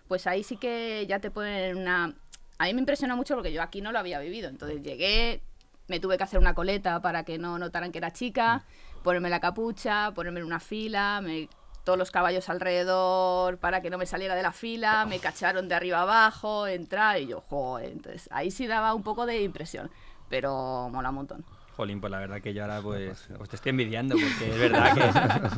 pues 0.07 0.29
ahí 0.29 0.45
sí 0.45 0.57
que 0.57 1.05
ya 1.09 1.19
te 1.19 1.33
ponen 1.33 1.77
una... 1.79 2.15
A 2.59 2.65
mí 2.67 2.75
me 2.75 2.79
impresionó 2.79 3.17
mucho 3.17 3.35
porque 3.35 3.53
yo 3.53 3.61
aquí 3.61 3.81
no 3.81 3.91
lo 3.91 3.99
había 3.99 4.21
vivido. 4.21 4.49
Entonces 4.49 4.85
llegué, 4.85 5.43
me 5.89 5.99
tuve 5.99 6.17
que 6.17 6.23
hacer 6.23 6.39
una 6.39 6.55
coleta 6.55 7.03
para 7.03 7.25
que 7.25 7.39
no 7.39 7.59
notaran 7.59 7.91
que 7.91 7.99
era 7.99 8.13
chica, 8.13 8.63
ponerme 9.03 9.31
la 9.31 9.41
capucha, 9.41 10.13
ponerme 10.15 10.39
en 10.39 10.47
una 10.47 10.61
fila, 10.61 11.21
me- 11.25 11.49
todos 11.83 11.99
los 11.99 12.13
caballos 12.13 12.49
alrededor 12.49 13.59
para 13.59 13.83
que 13.83 13.91
no 13.91 13.99
me 13.99 14.07
saliera 14.07 14.37
de 14.37 14.43
la 14.45 14.53
fila, 14.53 15.07
me 15.07 15.19
cacharon 15.19 15.67
de 15.67 15.75
arriba 15.75 16.03
abajo, 16.03 16.69
entrar 16.69 17.21
y 17.21 17.27
yo, 17.27 17.41
joder, 17.41 17.91
entonces 17.91 18.29
ahí 18.31 18.53
sí 18.53 18.69
daba 18.69 18.95
un 18.95 19.03
poco 19.03 19.27
de 19.27 19.43
impresión, 19.43 19.91
pero 20.29 20.89
mola 20.93 21.09
un 21.09 21.15
montón. 21.17 21.45
Jolín, 21.79 22.01
pues 22.01 22.11
la 22.11 22.19
verdad 22.19 22.41
que 22.41 22.53
yo 22.53 22.63
ahora 22.65 22.81
pues, 22.83 23.29
pues 23.39 23.49
te 23.49 23.55
estoy 23.55 23.71
envidiando 23.71 24.17
porque 24.17 24.51
es 24.53 24.59
verdad 24.59 24.95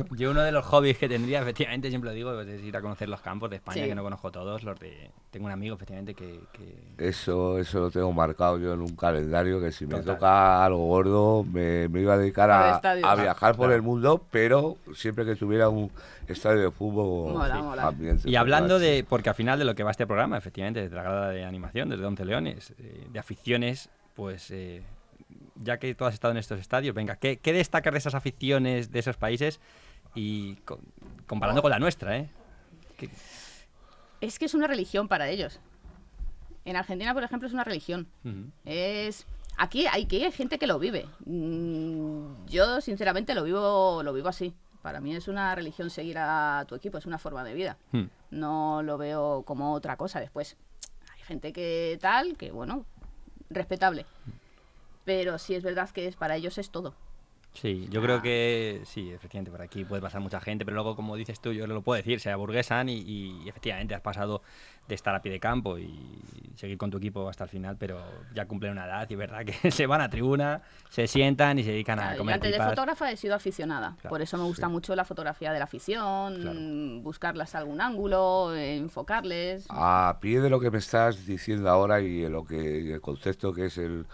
que 0.07 0.15
yo 0.15 0.29
uno 0.29 0.41
de 0.43 0.51
los 0.51 0.63
hobbies 0.67 0.99
que 0.99 1.09
tendría, 1.09 1.41
efectivamente, 1.41 1.89
siempre 1.89 2.11
lo 2.11 2.15
digo, 2.15 2.31
pues, 2.35 2.47
es 2.47 2.63
ir 2.63 2.77
a 2.77 2.81
conocer 2.81 3.09
los 3.09 3.21
campos 3.21 3.49
de 3.49 3.55
España, 3.55 3.81
Sí. 3.81 3.89
que 3.89 3.95
no 3.95 4.03
conozco 4.03 4.31
todos, 4.31 4.61
los 4.63 4.79
de... 4.79 5.09
Tengo 5.31 5.47
un 5.47 5.51
amigo, 5.51 5.73
efectivamente, 5.75 6.13
que... 6.13 6.39
que- 6.53 7.09
Eso, 7.09 7.57
eso 7.57 7.79
lo 7.79 7.89
tengo 7.89 8.13
marcado 8.13 8.59
yo 8.59 8.73
en 8.75 8.81
un 8.81 8.95
calendario 8.95 9.59
que 9.59 9.71
si 9.71 9.85
me 9.87 9.95
Total. 9.95 10.13
toca 10.15 10.63
algo 10.63 10.85
gordo 10.85 11.43
me, 11.43 11.89
me 11.89 12.01
iba 12.01 12.13
a 12.13 12.17
dedicar 12.19 12.51
a, 12.51 12.75
a 12.75 13.15
viajar 13.15 13.55
por 13.55 13.65
Claro. 13.65 13.73
el 13.73 13.81
mundo, 13.81 14.23
pero 14.29 14.77
siempre 14.93 15.25
que 15.25 15.35
tuviera 15.35 15.69
un 15.69 15.89
estadio 16.27 16.61
de 16.61 16.71
fútbol 16.71 17.33
Mola, 17.33 17.55
sí, 17.55 17.61
mola. 17.63 17.87
ambiente 17.87 18.29
Y 18.29 18.35
hablando 18.35 18.77
de... 18.77 19.03
Porque 19.09 19.29
al 19.29 19.35
final 19.35 19.57
de 19.57 19.65
lo 19.65 19.73
que 19.73 19.81
va 19.83 19.89
este 19.89 20.05
programa, 20.05 20.37
efectivamente, 20.37 20.81
desde 20.81 20.95
la 20.95 21.01
grada 21.03 21.29
de 21.29 21.43
animación, 21.45 21.89
desde 21.89 22.05
11 22.05 22.25
Leones, 22.25 22.73
eh, 22.77 23.07
de 23.11 23.19
aficiones, 23.19 23.89
pues... 24.15 24.51
eh, 24.51 24.83
ya 25.63 25.77
que 25.77 25.93
tú 25.95 26.05
has 26.05 26.13
estado 26.13 26.31
en 26.31 26.37
estos 26.37 26.59
estadios, 26.59 26.93
venga, 26.95 27.15
¿qué, 27.15 27.37
qué 27.37 27.53
destacas 27.53 27.93
de 27.93 27.99
esas 27.99 28.15
aficiones 28.15 28.91
de 28.91 28.99
esos 28.99 29.17
países 29.17 29.59
y 30.15 30.55
co- 30.65 30.79
comparando 31.27 31.61
con 31.61 31.71
la 31.71 31.79
nuestra, 31.79 32.17
eh? 32.17 32.29
¿Qué- 32.97 33.09
Es 34.21 34.37
que 34.39 34.45
es 34.45 34.53
una 34.53 34.67
religión 34.67 35.07
para 35.07 35.29
ellos. 35.29 35.59
En 36.65 36.75
Argentina, 36.75 37.13
por 37.13 37.23
ejemplo, 37.23 37.47
es 37.47 37.53
una 37.53 37.63
religión. 37.63 38.07
Es 38.65 39.25
aquí 39.57 39.87
hay 39.87 40.05
que 40.05 40.23
hay 40.25 40.31
gente 40.31 40.59
que 40.59 40.67
lo 40.67 40.77
vive. 40.79 41.07
Mm, 41.25 42.45
Yo 42.47 42.81
sinceramente 42.81 43.33
lo 43.33 43.43
vivo 43.43 44.03
lo 44.03 44.13
vivo 44.13 44.29
así. 44.29 44.53
Para 44.83 44.99
mí 44.99 45.15
es 45.15 45.27
una 45.27 45.53
religión 45.55 45.89
seguir 45.91 46.17
a 46.19 46.65
tu 46.67 46.73
equipo, 46.75 46.97
es 46.97 47.05
una 47.05 47.17
forma 47.19 47.43
de 47.43 47.53
vida. 47.53 47.77
Hmm. 47.91 48.05
No 48.31 48.81
lo 48.83 48.97
veo 48.97 49.43
como 49.45 49.73
otra 49.73 49.95
cosa. 49.95 50.19
Después 50.19 50.55
hay 51.15 51.21
gente 51.23 51.53
que 51.53 51.97
tal, 52.01 52.35
que 52.37 52.51
bueno, 52.51 52.85
respetable. 53.49 54.05
Pero 55.05 55.37
sí 55.37 55.55
es 55.55 55.63
verdad 55.63 55.89
que 55.89 56.07
es 56.07 56.15
para 56.15 56.35
ellos 56.35 56.57
es 56.57 56.69
todo. 56.69 56.93
Sí, 57.53 57.87
yo 57.89 58.01
creo 58.01 58.21
que 58.21 58.81
sí, 58.85 59.11
efectivamente, 59.11 59.51
por 59.51 59.61
aquí 59.61 59.83
puede 59.83 60.01
pasar 60.01 60.21
mucha 60.21 60.39
gente, 60.39 60.63
pero 60.63 60.75
luego, 60.75 60.95
como 60.95 61.17
dices 61.17 61.41
tú, 61.41 61.51
yo 61.51 61.67
lo 61.67 61.81
puedo 61.81 61.97
decir, 61.97 62.21
se 62.21 62.31
aburguesan 62.31 62.87
y, 62.87 62.99
y 62.99 63.49
efectivamente 63.49 63.93
has 63.93 63.99
pasado 63.99 64.41
de 64.87 64.95
estar 64.95 65.13
a 65.13 65.21
pie 65.21 65.33
de 65.33 65.39
campo 65.41 65.77
y 65.77 66.21
seguir 66.55 66.77
con 66.77 66.89
tu 66.89 66.97
equipo 66.97 67.27
hasta 67.27 67.43
el 67.43 67.49
final, 67.49 67.75
pero 67.77 68.01
ya 68.33 68.45
cumplen 68.47 68.71
una 68.71 68.85
edad 68.85 69.05
y 69.09 69.13
es 69.15 69.19
verdad 69.19 69.43
que 69.43 69.69
se 69.71 69.85
van 69.85 69.99
a 69.99 70.09
tribuna, 70.09 70.61
se 70.89 71.07
sientan 71.07 71.59
y 71.59 71.63
se 71.63 71.71
dedican 71.71 71.99
a 71.99 72.13
yo 72.13 72.19
comer 72.19 72.35
antes 72.35 72.53
de 72.53 72.63
fotógrafa 72.63 73.11
he 73.11 73.17
sido 73.17 73.35
aficionada. 73.35 73.95
Claro, 73.99 74.09
Por 74.09 74.21
eso 74.21 74.37
me 74.37 74.45
gusta 74.45 74.67
sí. 74.67 74.71
mucho 74.71 74.95
la 74.95 75.03
fotografía 75.03 75.51
de 75.51 75.59
la 75.59 75.65
afición, 75.65 76.39
Claro. 76.41 76.57
buscarlas 77.01 77.53
a 77.53 77.57
algún 77.57 77.81
ángulo, 77.81 78.55
enfocarles. 78.55 79.65
A 79.69 80.19
pie 80.21 80.39
de 80.39 80.49
lo 80.49 80.61
que 80.61 80.71
me 80.71 80.77
estás 80.77 81.25
diciendo 81.25 81.69
ahora 81.69 81.99
y 81.99 82.29
lo 82.29 82.45
que 82.45 82.93
el 82.93 83.01
concepto 83.01 83.51
que 83.51 83.65
es 83.65 83.77
el 83.77 84.05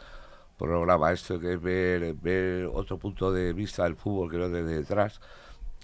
programa, 0.57 1.11
esto 1.11 1.39
que 1.39 1.53
es 1.53 1.61
ver, 1.61 2.13
ver 2.15 2.65
otro 2.73 2.97
punto 2.97 3.31
de 3.31 3.53
vista 3.53 3.83
del 3.83 3.95
fútbol 3.95 4.29
que 4.31 4.37
no 4.37 4.49
desde 4.49 4.75
detrás, 4.77 5.21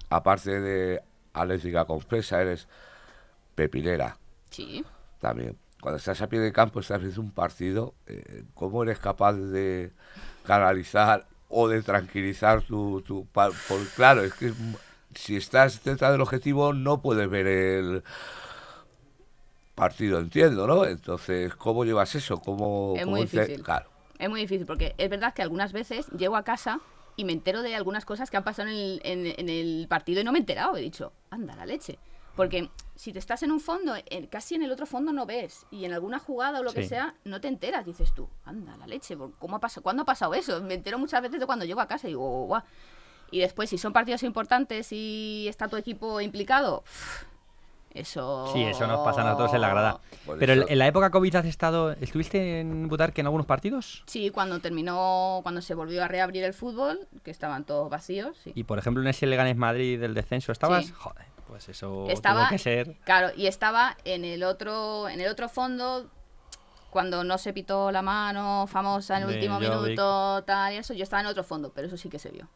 aparte 0.09 0.59
de 0.59 1.01
Atlética 1.33 1.85
Compresa, 1.85 2.41
eres 2.41 2.67
pepinera 3.55 4.17
Sí. 4.49 4.83
también. 5.19 5.57
Cuando 5.81 5.97
estás 5.97 6.21
a 6.21 6.27
pie 6.27 6.39
de 6.39 6.51
campo, 6.53 6.79
estás 6.79 7.01
viendo 7.01 7.21
un 7.21 7.31
partido, 7.31 7.93
eh, 8.07 8.43
¿cómo 8.53 8.83
eres 8.83 8.99
capaz 8.99 9.33
de 9.33 9.91
canalizar 10.45 11.27
o 11.49 11.67
de 11.67 11.81
tranquilizar 11.81 12.61
tu... 12.61 13.01
tu 13.01 13.25
pa- 13.27 13.51
por, 13.67 13.85
claro, 13.95 14.23
es 14.23 14.33
que 14.33 14.53
si 15.13 15.35
estás 15.35 15.81
cerca 15.81 16.11
del 16.11 16.21
objetivo 16.21 16.73
no 16.73 17.01
puedes 17.01 17.29
ver 17.29 17.45
el 17.47 18.03
partido, 19.75 20.19
entiendo, 20.19 20.67
¿no? 20.67 20.85
Entonces, 20.85 21.53
¿cómo 21.55 21.83
llevas 21.83 22.15
eso? 22.15 22.37
¿Cómo, 22.39 22.93
Es 22.95 23.03
cómo 23.03 23.17
muy 23.17 23.25
difícil. 23.25 23.61
Claro. 23.63 23.89
Es 24.23 24.29
muy 24.29 24.39
difícil 24.39 24.65
porque 24.65 24.95
es 24.97 25.09
verdad 25.09 25.33
que 25.33 25.41
algunas 25.41 25.73
veces 25.73 26.07
llego 26.17 26.35
a 26.37 26.43
casa 26.43 26.79
y 27.17 27.25
me 27.25 27.33
entero 27.33 27.61
de 27.61 27.75
algunas 27.75 28.05
cosas 28.05 28.31
que 28.31 28.37
han 28.37 28.43
pasado 28.43 28.69
en 28.69 28.75
el, 28.75 29.01
en- 29.03 29.25
en 29.37 29.49
el 29.49 29.85
partido 29.89 30.21
y 30.21 30.23
no 30.23 30.31
me 30.31 30.37
he 30.39 30.41
enterado. 30.41 30.77
He 30.77 30.81
dicho, 30.81 31.11
anda 31.29 31.55
la 31.55 31.65
leche. 31.65 31.99
Porque 32.35 32.69
si 32.95 33.11
te 33.13 33.19
estás 33.19 33.43
en 33.43 33.51
un 33.51 33.59
fondo, 33.59 33.93
en- 34.09 34.27
casi 34.27 34.55
en 34.55 34.63
el 34.63 34.71
otro 34.71 34.85
fondo 34.85 35.11
no 35.11 35.25
ves. 35.25 35.65
Y 35.71 35.83
en 35.85 35.91
alguna 35.93 36.19
jugada 36.19 36.61
o 36.61 36.63
lo 36.63 36.71
que 36.71 36.81
sea, 36.87 37.15
no 37.25 37.41
te 37.41 37.49
enteras. 37.49 37.85
Dices 37.85 38.13
tú, 38.15 38.29
anda 38.45 38.77
la 38.77 38.87
leche. 38.87 39.15
¿por- 39.17 39.33
¿Cómo 39.39 39.57
ha 39.57 39.59
pasado? 39.59 39.83
¿Cuándo 39.83 40.03
ha 40.03 40.05
pasado 40.05 40.33
eso? 40.33 40.61
Me 40.63 40.73
entero 40.75 40.97
muchas 40.97 41.21
veces 41.21 41.39
de 41.41 41.45
cuando 41.45 41.65
llego 41.65 41.81
a 41.81 41.87
casa 41.87 42.07
y 42.07 42.11
digo, 42.11 42.45
guau. 42.45 42.63
Y 43.29 43.39
después, 43.39 43.69
si 43.69 43.77
son 43.77 43.93
partidos 43.93 44.23
importantes 44.23 44.87
y 44.91 45.47
está 45.49 45.67
tu 45.67 45.75
equipo 45.75 46.21
implicado, 46.21 46.83
eso... 47.93 48.49
Sí, 48.53 48.63
eso 48.63 48.87
nos 48.87 48.99
pasa 49.05 49.21
a 49.21 49.25
nosotros 49.25 49.53
en 49.53 49.61
la 49.61 49.69
grada. 49.69 49.99
Por 50.25 50.39
Pero 50.39 50.53
eso- 50.53 50.65
en 50.67 50.79
la 50.79 50.87
época 50.87 51.09
COVID 51.11 51.35
has 51.35 51.45
estado, 51.45 51.91
¿estuviste 51.91 52.59
en 52.59 52.87
Butarque 52.87 53.21
en 53.21 53.27
algunos 53.27 53.45
partidos? 53.45 54.03
Sí, 54.07 54.29
cuando 54.29 54.59
terminó, 54.59 55.39
cuando 55.43 55.61
se 55.61 55.75
volvió 55.75 56.03
a 56.03 56.07
reabrir 56.07 56.43
el 56.43 56.53
fútbol, 56.53 57.07
que 57.23 57.31
estaban 57.31 57.63
todos 57.65 57.89
vacíos, 57.89 58.37
sí. 58.43 58.51
Y 58.55 58.63
por 58.63 58.79
ejemplo 58.79 59.01
en 59.03 59.09
ese 59.09 59.25
Leganés 59.27 59.55
Madrid 59.57 59.99
del 59.99 60.13
descenso, 60.13 60.51
¿estabas? 60.51 60.85
Sí. 60.85 60.93
Joder, 60.95 61.25
pues 61.47 61.69
eso 61.69 62.07
Estaba, 62.09 62.41
tuvo 62.41 62.49
que 62.49 62.57
ser. 62.59 62.95
claro, 63.03 63.29
y 63.35 63.47
estaba 63.47 63.97
en 64.05 64.25
el 64.25 64.43
otro, 64.43 65.07
en 65.09 65.21
el 65.21 65.29
otro 65.29 65.49
fondo 65.49 66.09
cuando 66.89 67.23
no 67.23 67.37
se 67.39 67.53
pitó 67.53 67.91
la 67.91 68.01
mano 68.03 68.65
famosa 68.67 69.17
en 69.17 69.23
el 69.23 69.29
De 69.29 69.35
último 69.35 69.55
Jovic. 69.55 69.69
minuto, 69.71 70.43
tal 70.43 70.73
y 70.73 70.77
eso, 70.77 70.93
yo 70.93 71.03
estaba 71.03 71.21
en 71.21 71.27
otro 71.27 71.43
fondo, 71.43 71.71
pero 71.73 71.87
eso 71.87 71.97
sí 71.97 72.07
que 72.09 72.19
se 72.19 72.29
vio. 72.29 72.47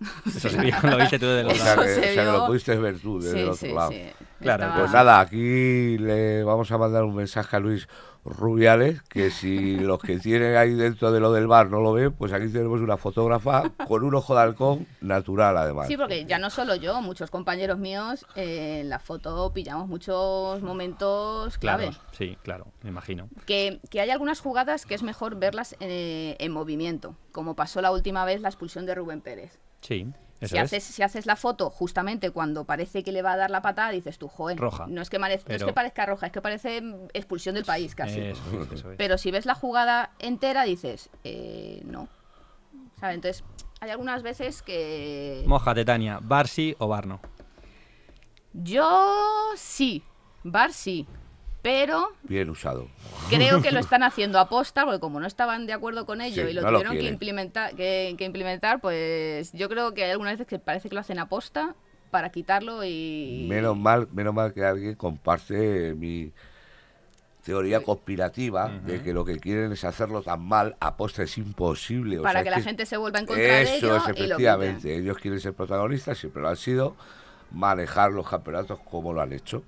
Eso 0.26 0.48
se 0.48 0.60
vio, 0.60 0.74
lo 0.82 0.96
viste 0.96 1.18
tú 1.18 1.26
de 1.26 1.42
los 1.44 1.52
O 1.60 1.62
sea, 1.62 1.72
Eso 1.74 1.82
que, 1.82 1.88
se 1.88 2.00
o 2.00 2.14
sea, 2.14 2.24
que 2.24 2.32
lo 2.32 2.46
pudiste 2.46 2.76
ver 2.78 2.98
tú 2.98 3.20
desde 3.20 3.32
sí, 3.34 3.40
el 3.40 3.48
otro 3.48 3.56
sí, 3.68 3.74
lado. 3.74 3.90
sí. 3.90 4.02
Claro, 4.40 4.64
Estaba- 4.64 4.80
Pues 4.80 4.92
nada, 4.92 5.20
aquí 5.20 5.98
le 5.98 6.42
vamos 6.44 6.70
a 6.72 6.78
mandar 6.78 7.04
un 7.04 7.14
mensaje 7.14 7.56
a 7.56 7.60
Luis 7.60 7.86
Rubiales, 8.24 9.02
que 9.02 9.30
si 9.30 9.76
los 9.80 9.98
que 9.98 10.18
tienen 10.18 10.56
ahí 10.56 10.72
dentro 10.74 11.12
de 11.12 11.20
lo 11.20 11.32
del 11.32 11.46
bar 11.46 11.68
no 11.70 11.80
lo 11.80 11.92
ven, 11.92 12.12
pues 12.12 12.32
aquí 12.32 12.48
tenemos 12.48 12.80
una 12.80 12.96
fotógrafa 12.96 13.70
con 13.86 14.02
un 14.04 14.14
ojo 14.14 14.34
de 14.34 14.40
halcón 14.42 14.86
natural 15.02 15.56
además. 15.56 15.88
Sí, 15.88 15.96
porque 15.96 16.24
ya 16.24 16.38
no 16.38 16.48
solo 16.50 16.74
yo, 16.74 17.00
muchos 17.02 17.30
compañeros 17.30 17.78
míos 17.78 18.24
eh, 18.36 18.80
en 18.80 18.88
la 18.88 18.98
foto 18.98 19.52
pillamos 19.52 19.88
muchos 19.88 20.62
momentos 20.62 21.58
clave. 21.58 21.88
Claro, 21.88 22.04
sí, 22.12 22.38
claro, 22.42 22.66
me 22.82 22.90
imagino. 22.90 23.28
Que, 23.46 23.80
que 23.90 24.00
hay 24.00 24.10
algunas 24.10 24.40
jugadas 24.40 24.86
que 24.86 24.94
es 24.94 25.02
mejor 25.02 25.36
verlas 25.38 25.76
eh, 25.80 26.36
en 26.38 26.52
movimiento, 26.52 27.14
como 27.32 27.54
pasó 27.56 27.80
la 27.82 27.90
última 27.90 28.24
vez 28.24 28.40
la 28.40 28.48
expulsión 28.48 28.86
de 28.86 28.94
Rubén 28.94 29.20
Pérez. 29.20 29.58
Sí, 29.80 30.06
eso 30.40 30.54
Si 30.54 30.56
es. 30.58 30.62
haces, 30.64 30.84
si 30.84 31.02
haces 31.02 31.26
la 31.26 31.36
foto 31.36 31.70
justamente 31.70 32.30
cuando 32.30 32.64
parece 32.64 33.02
que 33.02 33.12
le 33.12 33.22
va 33.22 33.32
a 33.32 33.36
dar 33.36 33.50
la 33.50 33.62
patada, 33.62 33.90
dices 33.90 34.18
tú, 34.18 34.28
joder, 34.28 34.58
Roja. 34.58 34.86
No, 34.86 35.02
es 35.02 35.10
que 35.10 35.18
no 35.18 35.26
es 35.26 35.44
que 35.44 35.72
parezca 35.72 36.06
roja, 36.06 36.26
es 36.26 36.32
que 36.32 36.40
parece 36.40 36.82
expulsión 37.12 37.54
del 37.54 37.64
país 37.64 37.94
casi. 37.94 38.20
Eso 38.20 38.40
es, 38.62 38.72
eso 38.72 38.90
es. 38.92 38.96
Pero 38.96 39.18
si 39.18 39.30
ves 39.30 39.46
la 39.46 39.54
jugada 39.54 40.12
entera, 40.18 40.64
dices, 40.64 41.10
eh, 41.24 41.82
no. 41.84 42.08
Entonces, 43.02 43.44
hay 43.80 43.90
algunas 43.90 44.22
veces 44.22 44.60
que... 44.62 45.42
Mójate, 45.46 45.84
Tania, 45.86 46.18
Barsi 46.22 46.74
o 46.78 46.86
Barno. 46.88 47.20
Yo 48.52 49.52
sí, 49.56 50.02
Bar 50.42 50.72
sí, 50.72 51.06
pero 51.62 52.08
Bien 52.22 52.48
usado. 52.50 52.88
creo 53.28 53.60
que 53.62 53.70
lo 53.70 53.78
están 53.80 54.02
haciendo 54.02 54.38
a 54.38 54.48
posta, 54.48 54.84
porque 54.84 55.00
como 55.00 55.20
no 55.20 55.26
estaban 55.26 55.66
de 55.66 55.72
acuerdo 55.72 56.06
con 56.06 56.20
ello 56.20 56.44
Sí, 56.44 56.50
y 56.50 56.54
lo 56.54 56.62
no 56.62 56.70
lo 56.70 56.78
tuvieron 56.78 56.96
que 56.98 57.08
implementar, 57.08 57.74
que, 57.74 58.14
que 58.16 58.24
implementar, 58.24 58.80
pues 58.80 59.52
yo 59.52 59.68
creo 59.68 59.92
que 59.94 60.04
hay 60.04 60.10
algunas 60.10 60.34
veces 60.34 60.46
que 60.46 60.58
parece 60.58 60.88
que 60.88 60.94
lo 60.94 61.00
hacen 61.00 61.18
a 61.18 61.28
posta 61.28 61.74
para 62.10 62.30
quitarlo 62.30 62.84
y... 62.84 63.46
Menos 63.48 63.76
mal, 63.76 64.08
menos 64.12 64.34
mal 64.34 64.52
que 64.52 64.64
alguien 64.64 64.94
comparte 64.94 65.94
mi 65.94 66.32
teoría 67.42 67.82
conspirativa 67.82 68.68
de 68.68 69.02
que 69.02 69.12
lo 69.12 69.24
que 69.24 69.38
quieren 69.38 69.72
es 69.72 69.84
hacerlo 69.84 70.22
tan 70.22 70.42
mal, 70.42 70.76
aposta 70.80 71.22
es 71.22 71.38
imposible. 71.38 72.18
o 72.18 72.22
para 72.22 72.40
sea, 72.40 72.42
que 72.42 72.48
es 72.50 72.56
la 72.56 72.62
gente 72.62 72.86
se 72.86 72.96
vuelva 72.96 73.20
en 73.20 73.26
contra 73.26 73.44
de 73.44 73.62
Eso 73.62 73.74
ello 73.74 73.96
es, 73.96 74.02
y 74.02 74.06
lo 74.06 74.12
efectivamente. 74.12 74.96
Ellos 74.96 75.16
quieren 75.18 75.40
ser 75.40 75.54
protagonistas, 75.54 76.18
siempre 76.18 76.42
lo 76.42 76.48
han 76.48 76.56
sido, 76.56 76.96
manejar 77.50 78.12
los 78.12 78.28
campeonatos 78.28 78.78
como 78.80 79.12
lo 79.12 79.20
han 79.20 79.32
hecho. 79.32 79.62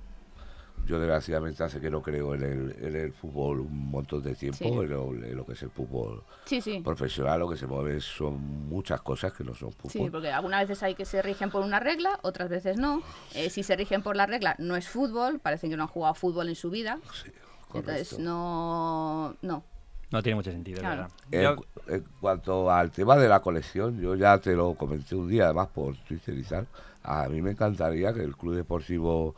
Yo 0.87 0.99
desgraciadamente 0.99 1.62
hace 1.62 1.81
que 1.81 1.91
no 1.91 2.03
creo 2.03 2.35
en 2.35 2.43
el, 2.43 2.77
en 2.85 2.97
el 2.97 3.12
fútbol 3.12 3.61
un 3.61 3.91
montón 3.91 4.23
de 4.23 4.35
tiempo, 4.35 4.59
Sí. 4.59 4.65
en, 4.67 4.91
lo, 4.91 5.12
en 5.15 5.37
lo 5.37 5.47
que 5.47 5.53
es 5.53 5.62
el 5.62 5.71
fútbol 5.71 6.23
Sí, 6.45 6.61
sí. 6.61 6.81
profesional, 6.81 7.39
lo 7.41 7.49
que 7.49 7.57
se 7.57 7.67
mueve 7.69 8.01
son 8.01 8.41
muchas 8.69 9.01
cosas 9.01 9.33
que 9.33 9.45
no 9.45 9.55
son 9.55 9.71
fútbol. 9.73 9.91
Sí, 9.93 10.11
porque 10.11 10.31
algunas 10.31 10.67
veces 10.67 10.83
hay 10.83 10.95
que 10.95 11.05
se 11.05 11.23
rigen 11.23 11.51
por 11.51 11.62
una 11.62 11.79
regla, 11.79 12.19
otras 12.23 12.49
veces 12.49 12.77
no. 12.79 13.03
Eh, 13.35 13.49
si 13.49 13.62
se 13.62 13.77
rigen 13.77 14.03
por 14.03 14.17
la 14.17 14.27
regla, 14.27 14.57
no 14.59 14.75
es 14.77 14.89
fútbol, 14.89 15.39
parecen 15.39 15.71
que 15.71 15.77
no 15.77 15.85
han 15.85 15.89
jugado 15.89 16.15
fútbol 16.15 16.49
en 16.49 16.57
su 16.57 16.69
vida. 16.71 16.99
Sí, 17.12 17.31
Entonces, 17.75 18.09
correcto. 18.11 18.17
no, 18.25 19.37
no. 19.43 19.65
No 20.11 20.23
tiene 20.23 20.37
mucho 20.37 20.51
sentido, 20.51 20.77
es 20.77 20.81
Claro. 20.83 21.09
verdad. 21.31 21.61
En, 21.89 22.05
cuanto 22.21 22.71
al 22.71 22.91
tema 22.91 23.17
de 23.17 23.29
la 23.29 23.41
colección, 23.41 23.99
yo 23.99 24.15
ya 24.15 24.37
te 24.39 24.55
lo 24.55 24.75
comenté 24.75 25.15
un 25.15 25.29
día, 25.29 25.45
además 25.45 25.69
por 25.69 25.97
Twitter 25.97 26.37
y 26.37 26.43
tal. 26.43 26.67
A 27.03 27.29
mí 27.29 27.41
me 27.41 27.53
encantaría 27.53 28.12
que 28.12 28.23
el 28.23 28.37
Club 28.37 28.55
Deportivo 28.57 29.35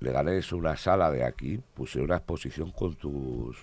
Leganés, 0.00 0.52
una 0.52 0.76
sala 0.76 1.10
de 1.10 1.24
aquí, 1.24 1.58
pusiera 1.74 2.04
una 2.04 2.16
exposición 2.16 2.70
con 2.72 2.94
tus 2.94 3.56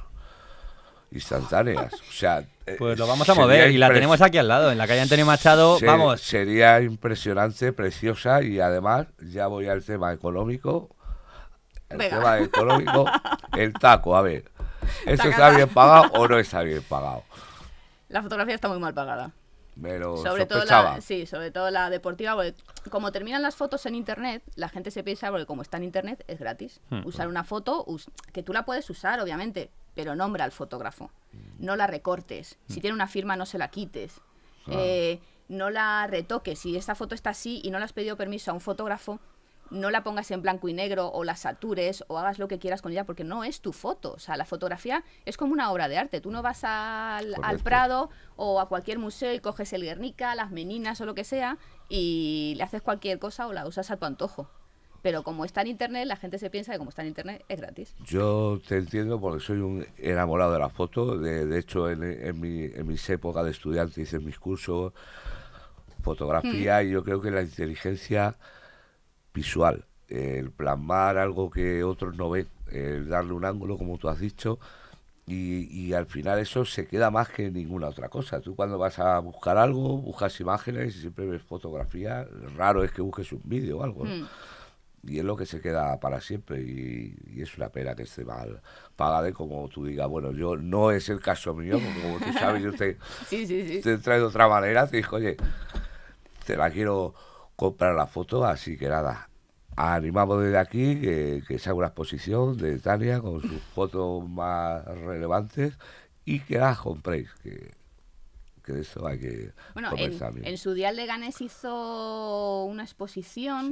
instantáneas. 1.11 1.93
O 1.93 2.11
sea, 2.11 2.39
eh, 2.65 2.75
Pues 2.77 2.97
lo 2.97 3.05
vamos 3.07 3.27
a 3.29 3.33
mover 3.35 3.71
y 3.71 3.77
la 3.77 3.91
tenemos 3.91 4.21
aquí 4.21 4.37
al 4.37 4.47
lado, 4.47 4.71
en 4.71 4.77
la 4.77 4.87
calle 4.87 5.01
Antonio 5.01 5.25
Machado. 5.25 5.77
se- 5.77 5.85
Vamos, 5.85 6.21
Sería 6.21 6.81
impresionante, 6.81 7.73
preciosa 7.73 8.41
y 8.41 8.59
además 8.59 9.07
ya 9.19 9.47
voy 9.47 9.67
al 9.67 9.83
tema 9.83 10.13
económico. 10.13 10.95
El 11.89 11.97
Venga. 11.97 12.17
tema 12.17 12.39
económico, 12.39 13.05
el 13.57 13.73
taco, 13.73 14.15
a 14.15 14.21
ver. 14.21 14.45
¿Esto 15.05 15.27
está 15.27 15.49
bien 15.51 15.67
pagado 15.69 16.09
o 16.13 16.27
no 16.27 16.39
está 16.39 16.61
bien 16.63 16.81
pagado? 16.87 17.23
La 18.07 18.21
fotografía 18.21 18.55
está 18.55 18.69
muy 18.69 18.79
mal 18.79 18.93
pagada. 18.93 19.31
Me 19.75 19.97
lo 19.97 20.17
sobre 20.17 20.45
todo 20.45 20.65
la, 20.65 21.01
sí, 21.01 21.25
sobre 21.25 21.49
todo 21.51 21.71
la 21.71 21.89
deportiva, 21.89 22.35
porque 22.35 22.55
como 22.89 23.11
terminan 23.11 23.41
las 23.41 23.55
fotos 23.55 23.85
en 23.85 23.95
internet, 23.95 24.43
la 24.55 24.69
gente 24.69 24.91
se 24.91 25.03
piensa, 25.03 25.29
porque 25.31 25.45
como 25.45 25.61
está 25.61 25.77
en 25.77 25.83
internet, 25.83 26.23
es 26.27 26.39
gratis. 26.39 26.81
Hmm. 26.89 27.05
Usar 27.05 27.27
una 27.27 27.43
foto, 27.43 27.83
us- 27.87 28.09
que 28.33 28.43
tú 28.43 28.51
la 28.53 28.65
puedes 28.65 28.89
usar, 28.89 29.19
obviamente, 29.21 29.71
pero 29.95 30.15
nombra 30.15 30.43
al 30.45 30.51
fotógrafo. 30.51 31.11
No 31.59 31.75
la 31.75 31.87
recortes. 31.87 32.57
Si 32.67 32.81
tiene 32.81 32.93
una 32.93 33.07
firma, 33.07 33.35
no 33.35 33.45
se 33.45 33.57
la 33.57 33.69
quites. 33.69 34.19
Eh, 34.67 35.19
no 35.47 35.69
la 35.69 36.05
retoques. 36.07 36.59
Si 36.59 36.75
esta 36.75 36.95
foto 36.95 37.15
está 37.15 37.31
así 37.31 37.61
y 37.63 37.71
no 37.71 37.79
le 37.79 37.85
has 37.85 37.93
pedido 37.93 38.15
permiso 38.17 38.51
a 38.51 38.53
un 38.53 38.61
fotógrafo, 38.61 39.19
no 39.71 39.89
la 39.89 40.03
pongas 40.03 40.29
en 40.31 40.41
blanco 40.41 40.69
y 40.69 40.73
negro 40.73 41.09
o 41.11 41.23
la 41.23 41.35
satures 41.35 42.03
o 42.07 42.19
hagas 42.19 42.39
lo 42.39 42.47
que 42.47 42.59
quieras 42.59 42.81
con 42.81 42.91
ella 42.91 43.05
porque 43.05 43.23
no 43.23 43.43
es 43.43 43.61
tu 43.61 43.73
foto. 43.73 44.13
O 44.13 44.19
sea, 44.19 44.37
la 44.37 44.45
fotografía 44.45 45.03
es 45.25 45.37
como 45.37 45.53
una 45.53 45.71
obra 45.71 45.87
de 45.87 45.97
arte. 45.97 46.21
Tú 46.21 46.29
no 46.29 46.41
vas 46.41 46.63
al, 46.63 47.35
al. 47.41 47.59
Prado 47.59 48.09
o 48.35 48.59
a 48.59 48.67
cualquier 48.67 48.99
museo 48.99 49.33
y 49.33 49.39
coges 49.39 49.71
el 49.73 49.83
Guernica, 49.83 50.35
las 50.35 50.51
Meninas 50.51 50.99
o 51.01 51.05
lo 51.05 51.15
que 51.15 51.23
sea 51.23 51.57
y 51.89 52.53
le 52.57 52.63
haces 52.63 52.81
cualquier 52.81 53.19
cosa 53.19 53.47
o 53.47 53.53
la 53.53 53.65
usas 53.65 53.91
a 53.91 53.97
tu 53.97 54.05
antojo. 54.05 54.49
Pero 55.01 55.23
como 55.23 55.45
está 55.45 55.61
en 55.61 55.67
internet, 55.67 56.05
la 56.05 56.15
gente 56.15 56.37
se 56.37 56.49
piensa 56.49 56.71
que 56.71 56.77
como 56.77 56.89
está 56.89 57.01
en 57.01 57.09
internet 57.09 57.43
es 57.49 57.59
gratis. 57.59 57.95
Yo 58.03 58.59
te 58.67 58.77
entiendo 58.77 59.19
porque 59.19 59.43
soy 59.43 59.59
un 59.59 59.85
enamorado 59.97 60.53
de 60.53 60.59
la 60.59 60.69
foto. 60.69 61.17
De, 61.17 61.45
de 61.45 61.59
hecho, 61.59 61.89
en, 61.89 62.03
en, 62.03 62.39
mi, 62.39 62.65
en 62.65 62.85
mis 62.87 63.09
épocas 63.09 63.45
de 63.45 63.51
estudiante 63.51 64.01
hice 64.01 64.19
mis 64.19 64.37
cursos 64.37 64.93
fotografía 66.01 66.83
y 66.83 66.89
yo 66.89 67.03
creo 67.03 67.21
que 67.21 67.31
la 67.31 67.41
inteligencia 67.41 68.35
visual, 69.33 69.85
el 70.09 70.51
plasmar 70.51 71.17
algo 71.17 71.49
que 71.49 71.83
otros 71.83 72.15
no 72.17 72.29
ven, 72.29 72.47
el 72.71 73.07
darle 73.09 73.33
un 73.33 73.45
ángulo, 73.45 73.77
como 73.77 73.97
tú 73.97 74.09
has 74.09 74.19
dicho, 74.19 74.59
Y, 75.27 75.67
y 75.71 75.93
al 75.93 76.07
final 76.07 76.39
eso 76.39 76.65
se 76.65 76.87
queda 76.87 77.09
más 77.11 77.29
que 77.29 77.51
ninguna 77.51 77.87
otra 77.89 78.09
cosa. 78.09 78.41
Tú 78.41 78.55
cuando 78.55 78.77
vas 78.77 78.99
a 78.99 79.19
buscar 79.19 79.57
algo, 79.57 79.97
buscas 79.99 80.37
imágenes 80.41 80.95
y 80.95 81.01
siempre 81.01 81.25
ves 81.25 81.41
fotografía. 81.43 82.27
Raro 82.57 82.83
es 82.83 82.91
que 82.91 83.01
busques 83.01 83.31
un 83.31 83.41
vídeo 83.45 83.79
o 83.79 83.83
algo. 83.83 84.05
¿no? 84.05 84.11
Mm. 84.15 84.27
Y 85.03 85.19
es 85.19 85.23
lo 85.25 85.37
que 85.37 85.45
se 85.45 85.61
queda 85.61 85.99
para 85.99 86.21
siempre 86.21 86.61
y, 86.61 87.15
y 87.35 87.41
es 87.41 87.55
una 87.57 87.69
pena 87.69 87.95
que 87.95 88.03
esté 88.03 88.25
mal 88.25 88.61
pagada 88.95 89.29
y 89.29 89.33
como 89.33 89.67
tú 89.69 89.85
digas, 89.85 90.07
bueno, 90.09 90.31
yo 90.31 90.57
no 90.57 90.91
es 90.91 91.07
el 91.09 91.19
caso 91.21 91.53
mío, 91.55 91.79
porque 91.79 92.01
como 92.01 92.19
tú 92.19 92.33
sabes, 92.37 92.61
yo 92.63 92.73
te, 92.73 92.97
Sí, 93.27 93.47
sí, 93.47 93.67
sí. 93.67 93.81
te 93.81 93.97
trae 93.99 94.19
de 94.19 94.25
otra 94.25 94.47
manera, 94.49 94.87
te 94.87 94.97
dijo, 94.97 95.15
oye, 95.15 95.37
te 96.45 96.57
la 96.57 96.69
quiero 96.71 97.13
comprar 97.61 97.93
la 97.95 98.07
foto, 98.07 98.43
así 98.43 98.75
que 98.75 98.89
nada, 98.89 99.29
animamos 99.75 100.41
desde 100.43 100.57
aquí 100.57 100.99
que, 100.99 101.43
que 101.47 101.59
se 101.59 101.69
haga 101.69 101.77
una 101.77 101.87
exposición 101.87 102.57
de 102.57 102.79
Tania 102.79 103.21
con 103.21 103.39
sus 103.39 103.61
fotos 103.75 104.27
más 104.27 104.83
relevantes 104.85 105.77
y 106.25 106.39
que 106.39 106.57
las 106.57 106.79
compréis, 106.79 107.29
que, 107.43 107.71
que 108.65 108.73
de 108.73 108.81
eso 108.81 109.05
hay 109.05 109.19
que 109.19 109.51
Bueno, 109.73 109.91
comer 109.91 110.11
en, 110.11 110.45
en 110.45 110.57
su 110.57 110.73
día 110.73 110.91
Leganés 110.91 111.39
hizo 111.41 112.65
una 112.65 112.81
exposición 112.83 113.69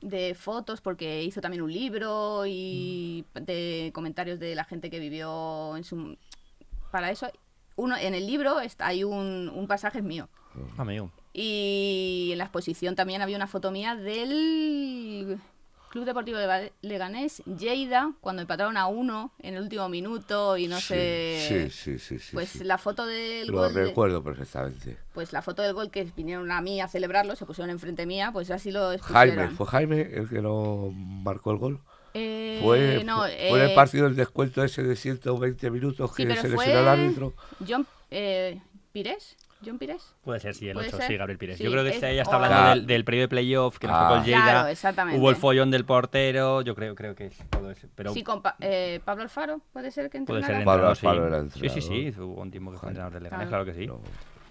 Sí. 0.00 0.06
de 0.06 0.34
fotos 0.34 0.80
porque 0.82 1.24
hizo 1.24 1.40
también 1.40 1.62
un 1.62 1.72
libro 1.72 2.44
y 2.46 3.24
Mm. 3.34 3.44
de 3.44 3.90
comentarios 3.94 4.38
de 4.38 4.54
la 4.54 4.64
gente 4.64 4.90
que 4.90 4.98
vivió 5.00 5.76
en 5.78 5.84
su 5.84 6.16
para 6.92 7.10
eso 7.10 7.26
uno 7.76 7.96
en 7.96 8.14
el 8.14 8.26
libro 8.26 8.60
está, 8.60 8.86
hay 8.88 9.02
un, 9.04 9.48
un 9.54 9.66
pasaje 9.66 10.02
mío 10.02 10.28
Amigo. 10.76 11.10
Y 11.42 12.30
en 12.32 12.38
la 12.38 12.44
exposición 12.44 12.96
también 12.96 13.22
había 13.22 13.36
una 13.36 13.46
foto 13.46 13.70
mía 13.70 13.94
del 13.94 15.38
Club 15.90 16.04
Deportivo 16.04 16.36
de 16.36 16.72
Leganés 16.82 17.42
Lleida 17.46 18.12
cuando 18.20 18.42
empataron 18.42 18.76
a 18.76 18.88
uno 18.88 19.32
en 19.38 19.54
el 19.54 19.62
último 19.62 19.88
minuto 19.88 20.56
y 20.56 20.66
no 20.68 20.76
Sí, 20.80 20.86
sé 20.88 21.70
Sí, 21.70 21.70
sí, 21.70 21.98
sí. 21.98 22.18
sí, 22.18 22.30
pues 22.34 22.48
sí. 22.50 22.64
la 22.64 22.76
foto 22.76 23.06
del 23.06 23.46
Lo 23.48 23.58
gol 23.58 23.72
de- 23.74 23.84
recuerdo 23.86 24.22
perfectamente. 24.22 24.98
pues 25.14 25.32
la 25.32 25.40
foto 25.40 25.62
del 25.62 25.72
gol 25.74 25.90
que 25.90 26.04
vinieron 26.16 26.50
a 26.50 26.60
mí 26.60 26.80
a 26.80 26.88
celebrarlo, 26.88 27.36
se 27.36 27.46
pusieron 27.46 27.70
enfrente 27.70 28.04
mía, 28.04 28.30
pues 28.32 28.50
así 28.50 28.70
lo 28.72 28.88
Jaime, 28.88 28.96
expusieron. 28.96 29.56
¿fue 29.56 29.66
Jaime 29.66 30.00
el 30.12 30.28
que 30.28 30.42
no 30.42 30.90
marcó 30.92 31.52
el 31.52 31.58
gol? 31.58 31.80
Eh, 32.14 32.58
Fue, 32.62 33.04
no, 33.04 33.18
fue, 33.20 33.64
el 33.64 33.70
eh, 33.70 33.74
partido 33.74 34.06
del 34.06 34.16
descuento 34.16 34.64
ese 34.64 34.82
de 34.82 34.96
120 34.96 35.70
minutos 35.70 36.10
sí, 36.16 36.22
que 36.24 36.28
pero 36.28 36.40
se 36.42 36.48
lesionó 36.48 36.80
el 36.80 36.88
árbitro. 36.88 37.34
John 37.66 37.86
eh, 38.10 38.60
Pires, 38.92 39.36
John 39.64 39.78
Pires. 39.78 40.14
Puede 40.22 40.40
ser, 40.40 40.54
sí, 40.54 40.68
el 40.68 40.74
¿Puede 40.74 40.88
8, 40.88 40.96
ser? 40.98 41.06
sí, 41.08 41.16
Gabriel 41.16 41.38
Pires. 41.38 41.58
Sí, 41.58 41.64
Yo 41.64 41.70
creo 41.70 41.82
que 41.82 41.90
es- 41.90 41.94
este 41.96 42.18
está 42.20 42.36
hablando 42.36 42.70
del, 42.70 42.86
del 42.86 43.04
periodo 43.04 43.22
de 43.24 43.28
playoff 43.28 43.78
que 43.78 43.86
nos 43.88 43.96
Ah. 43.96 44.02
tocó 44.08 44.14
el 44.20 44.24
Lleida. 44.24 44.42
Claro, 44.42 44.68
exactamente. 44.68 45.20
Hubo 45.20 45.30
el 45.30 45.36
follón 45.36 45.70
del 45.70 45.84
portero, 45.84 46.62
yo 46.62 46.74
creo, 46.74 46.94
creo 46.94 47.14
que 47.14 47.26
es 47.26 47.38
todo 47.50 47.70
eso. 47.70 47.88
Pero 47.94 48.12
Sí, 48.14 48.22
con 48.22 48.40
Pa- 48.42 48.56
eh, 48.60 49.00
Pablo 49.04 49.22
Alfaro, 49.24 49.60
puede 49.72 49.90
ser 49.90 50.04
que 50.10 50.20
puede 50.20 50.40
entrenara. 50.40 50.46
ser 50.46 50.56
el 50.60 50.64
Pablo 50.64 50.90
entrenador, 50.90 50.96
sí. 50.96 51.06
Alfaro 51.06 51.26
era 51.26 51.50
sí, 51.50 51.68
sí, 51.68 51.80
sí, 51.80 51.94
entrenador. 52.06 52.22
hubo 52.30 52.42
un 52.42 52.50
tiempo 52.50 52.70
que 52.72 52.78
fue 52.78 52.88
entrenador 52.90 53.14
del 53.14 53.22
Leganés, 53.24 53.48
Claro. 53.48 53.64
claro 53.64 53.76
que 53.78 53.82
sí. 53.82 53.86
No. 53.88 54.00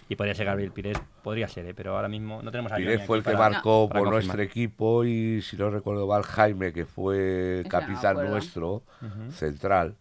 Y 0.09 0.15
podría 0.15 0.35
ser 0.35 0.45
Gabriel 0.45 0.71
Pires, 0.71 0.97
podría 1.21 1.49
ser, 1.49 1.65
¿eh? 1.65 1.73
pero 1.73 1.93
ahora 1.95 2.07
mismo 2.07 2.41
no 2.41 2.49
tenemos 2.49 2.71
a 2.71 2.77
Pires 2.77 3.05
fue 3.05 3.17
el 3.17 3.23
que 3.25 3.31
para- 3.31 3.49
marcó 3.49 3.89
por 3.89 4.09
nuestro 4.09 4.41
equipo 4.41 5.03
y 5.03 5.41
si 5.41 5.57
no 5.57 5.69
recuerdo 5.69 6.07
mal, 6.07 6.23
Jaime, 6.23 6.71
que 6.71 6.85
fue 6.85 7.63
no 7.65 7.69
capitán 7.69 8.15
nuestro, 8.29 8.83
central, 9.31 9.95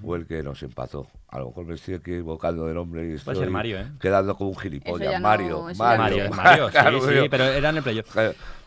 fue 0.00 0.18
el 0.18 0.26
que 0.26 0.42
nos 0.42 0.62
empató. 0.62 1.06
A 1.28 1.38
lo 1.38 1.46
mejor 1.48 1.64
me 1.66 1.74
estoy 1.74 1.94
equivocando 1.94 2.66
de 2.66 2.74
nombre 2.74 3.06
y 3.08 3.12
estoy 3.14 3.34
Puede 3.34 3.44
ser 3.46 3.50
Mario, 3.50 3.80
¿eh? 3.80 3.86
quedando 4.00 4.36
como 4.36 4.50
un 4.50 4.54
Eso 4.54 4.60
gilipollas. 4.62 5.10
ya 5.12 5.18
no- 5.18 5.22
Mario, 5.22 5.48
no- 5.68 5.74
Mario, 5.74 5.78
Mario, 5.78 6.30
Mario, 6.34 6.68
Claro, 6.70 7.00
sí, 7.00 7.14
sí, 7.22 7.28
pero 7.28 7.44
era 7.44 7.68
en 7.70 7.76
el 7.76 7.82
playoff. 7.82 8.16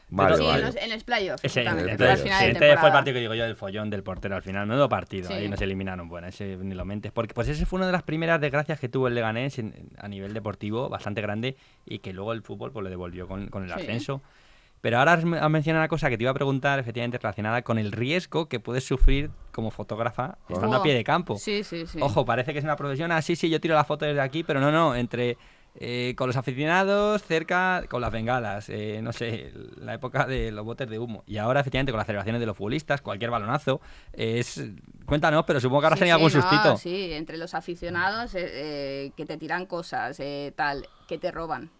Mario, 0.07 0.37
sí, 0.37 0.43
en 0.45 0.51
Mario. 0.51 0.79
en 0.81 0.89
los 0.91 1.03
playoffs. 1.03 1.43
Ese, 1.43 1.61
exactamente, 1.61 1.91
el 1.91 1.97
playoff. 1.97 2.21
final 2.21 2.39
sí, 2.39 2.45
de 2.45 2.51
este 2.51 2.77
fue 2.77 2.87
el 2.89 2.93
partido 2.93 3.13
que 3.15 3.19
digo 3.21 3.33
yo 3.33 3.43
del 3.43 3.55
follón 3.55 3.89
del 3.89 4.03
portero 4.03 4.35
al 4.35 4.43
final. 4.43 4.67
Menudo 4.67 4.87
partido, 4.87 5.27
Sí. 5.27 5.33
ahí 5.33 5.49
nos 5.49 5.59
eliminaron. 5.61 6.07
Bueno, 6.07 6.27
ese 6.27 6.57
ni 6.57 6.75
lo 6.75 6.85
mentes. 6.85 7.11
Porque 7.11 7.33
pues 7.33 7.47
ese 7.49 7.65
fue 7.65 7.77
una 7.77 7.87
de 7.87 7.91
las 7.91 8.03
primeras 8.03 8.39
desgracias 8.39 8.79
que 8.79 8.87
tuvo 8.87 9.07
el 9.07 9.15
Leganés 9.15 9.57
en- 9.57 9.73
en- 9.75 9.89
a 9.97 10.07
nivel 10.07 10.33
deportivo, 10.33 10.89
bastante 10.89 11.21
grande, 11.21 11.57
y 11.85 11.99
que 11.99 12.13
luego 12.13 12.33
el 12.33 12.43
fútbol 12.43 12.71
pues, 12.71 12.83
le 12.83 12.91
devolvió 12.91 13.27
con, 13.27 13.47
con 13.47 13.63
el 13.63 13.69
Sí. 13.69 13.75
Pero 14.85 14.99
ahora 14.99 15.13
has, 15.13 15.25
me- 15.25 15.39
has 15.39 15.49
mencionado 15.49 15.81
una 15.81 15.87
cosa 15.87 16.11
que 16.11 16.17
te 16.17 16.23
iba 16.25 16.29
a 16.29 16.35
preguntar, 16.35 16.77
efectivamente 16.77 17.17
relacionada 17.17 17.63
con 17.63 17.79
el 17.79 17.91
riesgo 17.91 18.47
que 18.47 18.59
puedes 18.59 18.83
sufrir 18.83 19.31
como 19.51 19.71
fotógrafa 19.71 20.37
estando 20.47 20.77
a 20.77 20.83
pie 20.83 20.93
de 20.93 21.03
campo. 21.03 21.37
Sí, 21.39 21.63
sí, 21.63 21.87
sí. 21.87 21.97
Ojo, 21.99 22.23
parece 22.23 22.53
que 22.53 22.59
es 22.59 22.63
una 22.65 22.75
profesión. 22.75 23.11
Ah, 23.11 23.19
sí, 23.23 23.35
sí, 23.35 23.49
yo 23.49 23.59
tiro 23.59 23.73
la 23.73 23.83
foto 23.83 24.05
desde 24.05 24.21
aquí, 24.21 24.43
pero 24.43 24.59
no, 24.59 24.71
no. 24.71 24.93
Entre 24.95 25.39
eh, 25.73 26.13
con 26.15 26.27
los 26.27 26.37
aficionados, 26.37 27.23
cerca 27.23 27.83
con 27.89 27.99
las 27.99 28.11
bengalas, 28.11 28.69
eh, 28.69 28.99
no 29.01 29.11
sé, 29.11 29.51
la 29.77 29.95
época 29.95 30.27
de 30.27 30.51
los 30.51 30.63
botes 30.63 30.87
de 30.87 30.99
humo. 30.99 31.23
Y 31.25 31.37
ahora, 31.37 31.61
efectivamente, 31.61 31.91
con 31.91 31.97
las 31.97 32.05
celebraciones 32.05 32.39
de 32.39 32.45
los 32.45 32.55
futbolistas, 32.55 33.01
cualquier 33.01 33.31
balonazo. 33.31 33.81
Es. 34.13 34.63
Cuéntanos, 35.07 35.45
pero 35.47 35.59
supongo 35.59 35.81
que 35.81 35.85
ahora 35.87 35.95
Sí, 35.95 35.99
sería 36.01 36.13
algún 36.13 36.31
no, 36.31 36.41
sustito. 36.43 36.77
sí, 36.77 37.11
entre 37.13 37.37
los 37.37 37.55
aficionados 37.55 38.35
eh, 38.35 38.45
eh, 39.07 39.11
que 39.17 39.25
te 39.25 39.37
tiran 39.37 39.65
cosas, 39.65 40.19
eh, 40.19 40.53
tal, 40.55 40.87
que 41.07 41.17
te 41.17 41.31
roban. 41.31 41.71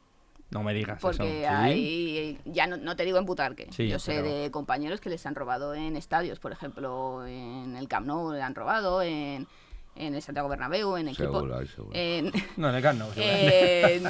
No 0.52 0.64
me 0.64 0.74
digas 0.74 1.00
Porque 1.02 1.44
eso. 1.44 2.42
Ya 2.46 2.68
no, 2.68 2.78
no 2.78 2.96
te 2.96 3.04
digo 3.04 3.18
en 3.18 3.26
Butarque, 3.26 3.68
Sí, 3.72 3.88
yo 3.88 4.00
sé 4.00 4.22
pero- 4.22 4.28
de 4.34 4.52
compañeros 4.52 5.02
que 5.02 5.10
les 5.10 5.26
han 5.26 5.36
robado 5.36 5.74
en 5.74 5.96
estadios, 5.96 6.40
por 6.40 6.52
ejemplo, 6.52 7.26
en 7.26 7.76
el 7.76 7.88
Camp 7.88 8.06
Nou 8.08 8.32
le 8.32 8.42
han 8.42 8.54
robado, 8.56 9.02
en, 9.02 9.48
en 9.96 10.14
el 10.16 10.22
Santiago 10.22 10.48
Bernabéu, 10.48 10.98
en 10.98 11.08
equipo... 11.08 11.24
Seguro, 11.34 11.58
ahí 11.58 11.68
seguro. 11.68 11.92
en- 11.94 12.32
No, 12.58 12.70
en 12.70 12.76
el 12.76 12.82
Camp 12.84 13.00
Nou, 13.00 13.12
seguramente. 13.14 13.96
en- 13.96 14.04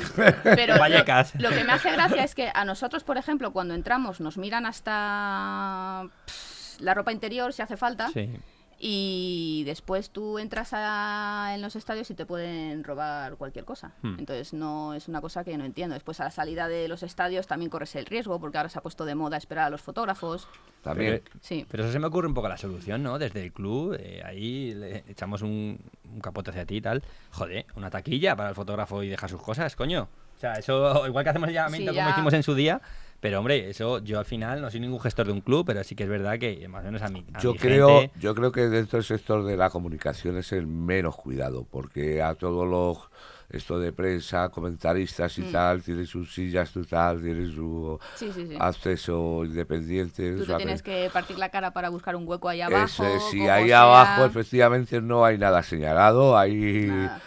pero 0.44 0.78
Vallecas. 0.78 1.34
lo, 1.36 1.50
lo 1.50 1.56
que 1.56 1.64
me 1.64 1.72
hace 1.72 1.92
gracia 1.92 2.24
es 2.24 2.36
que 2.36 2.52
a 2.54 2.66
nosotros, 2.66 3.04
por 3.04 3.18
ejemplo, 3.18 3.52
cuando 3.54 3.74
entramos 3.74 4.20
nos 4.20 4.38
miran 4.38 4.66
hasta 4.66 6.08
pff, 6.26 6.82
la 6.82 6.94
ropa 6.94 7.12
interior 7.14 7.54
si 7.54 7.62
hace 7.62 7.78
falta 7.78 8.10
Sí. 8.10 8.30
Y 8.80 9.64
después 9.66 10.10
tú 10.10 10.38
entras 10.40 10.70
a- 10.74 11.52
en 11.56 11.62
los 11.62 11.76
estadios 11.76 12.10
y 12.12 12.16
te 12.16 12.26
pueden 12.26 12.84
robar 12.84 13.36
cualquier 13.38 13.66
cosa. 13.66 13.94
Hmm. 14.02 14.16
Entonces 14.20 14.54
no 14.54 14.94
es 14.94 15.08
una 15.08 15.22
cosa 15.22 15.44
que 15.44 15.58
no 15.58 15.66
entiendo. 15.66 15.94
Después 15.94 16.20
a 16.20 16.26
la 16.26 16.32
salida 16.32 16.68
de 16.68 16.88
los 16.88 17.04
estadios 17.04 17.48
también 17.48 17.70
corres 17.70 17.96
el 17.96 18.06
riesgo 18.06 18.40
porque 18.40 18.58
ahora 18.58 18.70
se 18.70 18.78
ha 18.80 18.82
puesto 18.82 19.06
de 19.06 19.16
moda 19.16 19.38
esperar 19.38 19.66
a 19.66 19.70
los 19.70 19.82
fotógrafos. 19.82 20.48
También. 20.82 21.24
Sí. 21.42 21.66
Pero 21.70 21.84
eso 21.84 21.92
se 21.94 22.00
me 22.00 22.08
ocurre 22.08 22.28
un 22.28 22.34
poco 22.34 22.48
la 22.50 22.58
solución, 22.58 23.02
¿no? 23.02 23.18
Desde 23.18 23.44
el 23.44 23.52
club, 23.54 23.96
eh, 24.00 24.22
ahí 24.26 24.74
le 24.74 25.04
echamos 25.08 25.42
un, 25.42 25.80
un 26.14 26.20
capote 26.20 26.52
hacia 26.52 26.66
ti 26.66 26.76
y 26.78 26.82
tal. 26.82 27.02
Joder, 27.32 27.66
una 27.76 27.90
taquilla 27.90 28.36
para 28.36 28.50
el 28.50 28.56
fotógrafo 28.56 29.02
y 29.04 29.10
deja 29.10 29.28
sus 29.28 29.42
cosas, 29.42 29.76
coño. 29.76 30.08
O 30.36 30.40
sea, 30.40 30.54
eso, 30.54 31.08
igual 31.08 31.24
que 31.24 31.30
hacemos 31.30 31.48
el 31.48 31.56
llamamiento 31.56 31.92
Sí, 31.92 31.98
como 31.98 32.10
ya. 32.10 32.14
hicimos 32.14 32.34
en 32.34 32.44
su 32.44 32.54
día, 32.56 32.82
pero 33.20 33.40
hombre, 33.40 33.70
eso 33.70 34.00
yo 34.00 34.20
al 34.20 34.26
final 34.26 34.62
no 34.62 34.70
soy 34.70 34.80
ningún 34.80 35.00
gestor 35.00 35.26
de 35.28 35.34
un 35.34 35.42
club, 35.42 35.66
pero 35.66 35.84
sí 35.84 35.96
que 35.96 36.04
es 36.04 36.10
verdad 36.10 36.38
que 36.38 36.68
más 36.68 36.84
o 36.84 36.86
menos 36.86 37.02
a 37.02 37.10
mi, 37.10 37.26
a 37.34 37.42
Yo 37.42 37.54
mi 37.54 37.58
creo, 37.58 38.00
gente- 38.02 38.20
yo 38.20 38.36
creo 38.36 38.52
que 38.52 38.68
dentro 38.68 38.98
del 38.98 39.06
sector 39.06 39.44
de 39.44 39.58
la 39.58 39.70
comunicación 39.70 40.38
es 40.38 40.52
el 40.52 40.68
menos 40.68 41.16
cuidado, 41.16 41.66
porque 41.70 42.22
a 42.22 42.36
todos 42.36 42.68
los 42.68 43.10
esto 43.50 43.80
de 43.80 43.94
prensa, 43.94 44.50
comentaristas 44.50 45.38
y 45.38 45.44
Mm. 45.44 45.52
tal, 45.52 45.82
tienen 45.84 46.08
sus 46.08 46.34
sillas, 46.34 46.72
tú 46.72 46.84
tal, 46.84 47.22
tienen 47.22 47.54
su 47.54 48.00
Sí, 48.16 48.32
sí, 48.34 48.48
sí. 48.48 48.56
acceso 48.60 49.44
independiente. 49.46 50.32
Tú 50.32 50.38
o 50.38 50.40
te 50.42 50.46
sea, 50.48 50.58
tienes 50.58 50.82
que 50.82 51.10
partir 51.14 51.38
la 51.38 51.50
cara 51.50 51.72
para 51.72 51.90
buscar 51.90 52.16
un 52.16 52.28
hueco 52.28 52.50
ahí 52.50 52.62
abajo. 52.62 53.04
si 53.32 53.48
ahí 53.48 53.70
sea. 53.70 53.84
abajo 53.84 54.26
efectivamente 54.26 55.00
no 55.02 55.24
hay 55.26 55.38
nada 55.38 55.62
señalado, 55.64 56.38
hay... 56.38 56.88
Nada. 56.88 57.20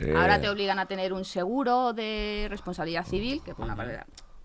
eh, 0.00 0.14
Ahora 0.16 0.40
te 0.40 0.48
obligan 0.48 0.78
a 0.78 0.86
tener 0.86 1.12
un 1.12 1.24
seguro 1.24 1.92
de 1.92 2.46
responsabilidad 2.50 3.04
civil, 3.04 3.42
que 3.44 3.52
por 3.54 3.64
una 3.64 3.74
parte 3.76 3.98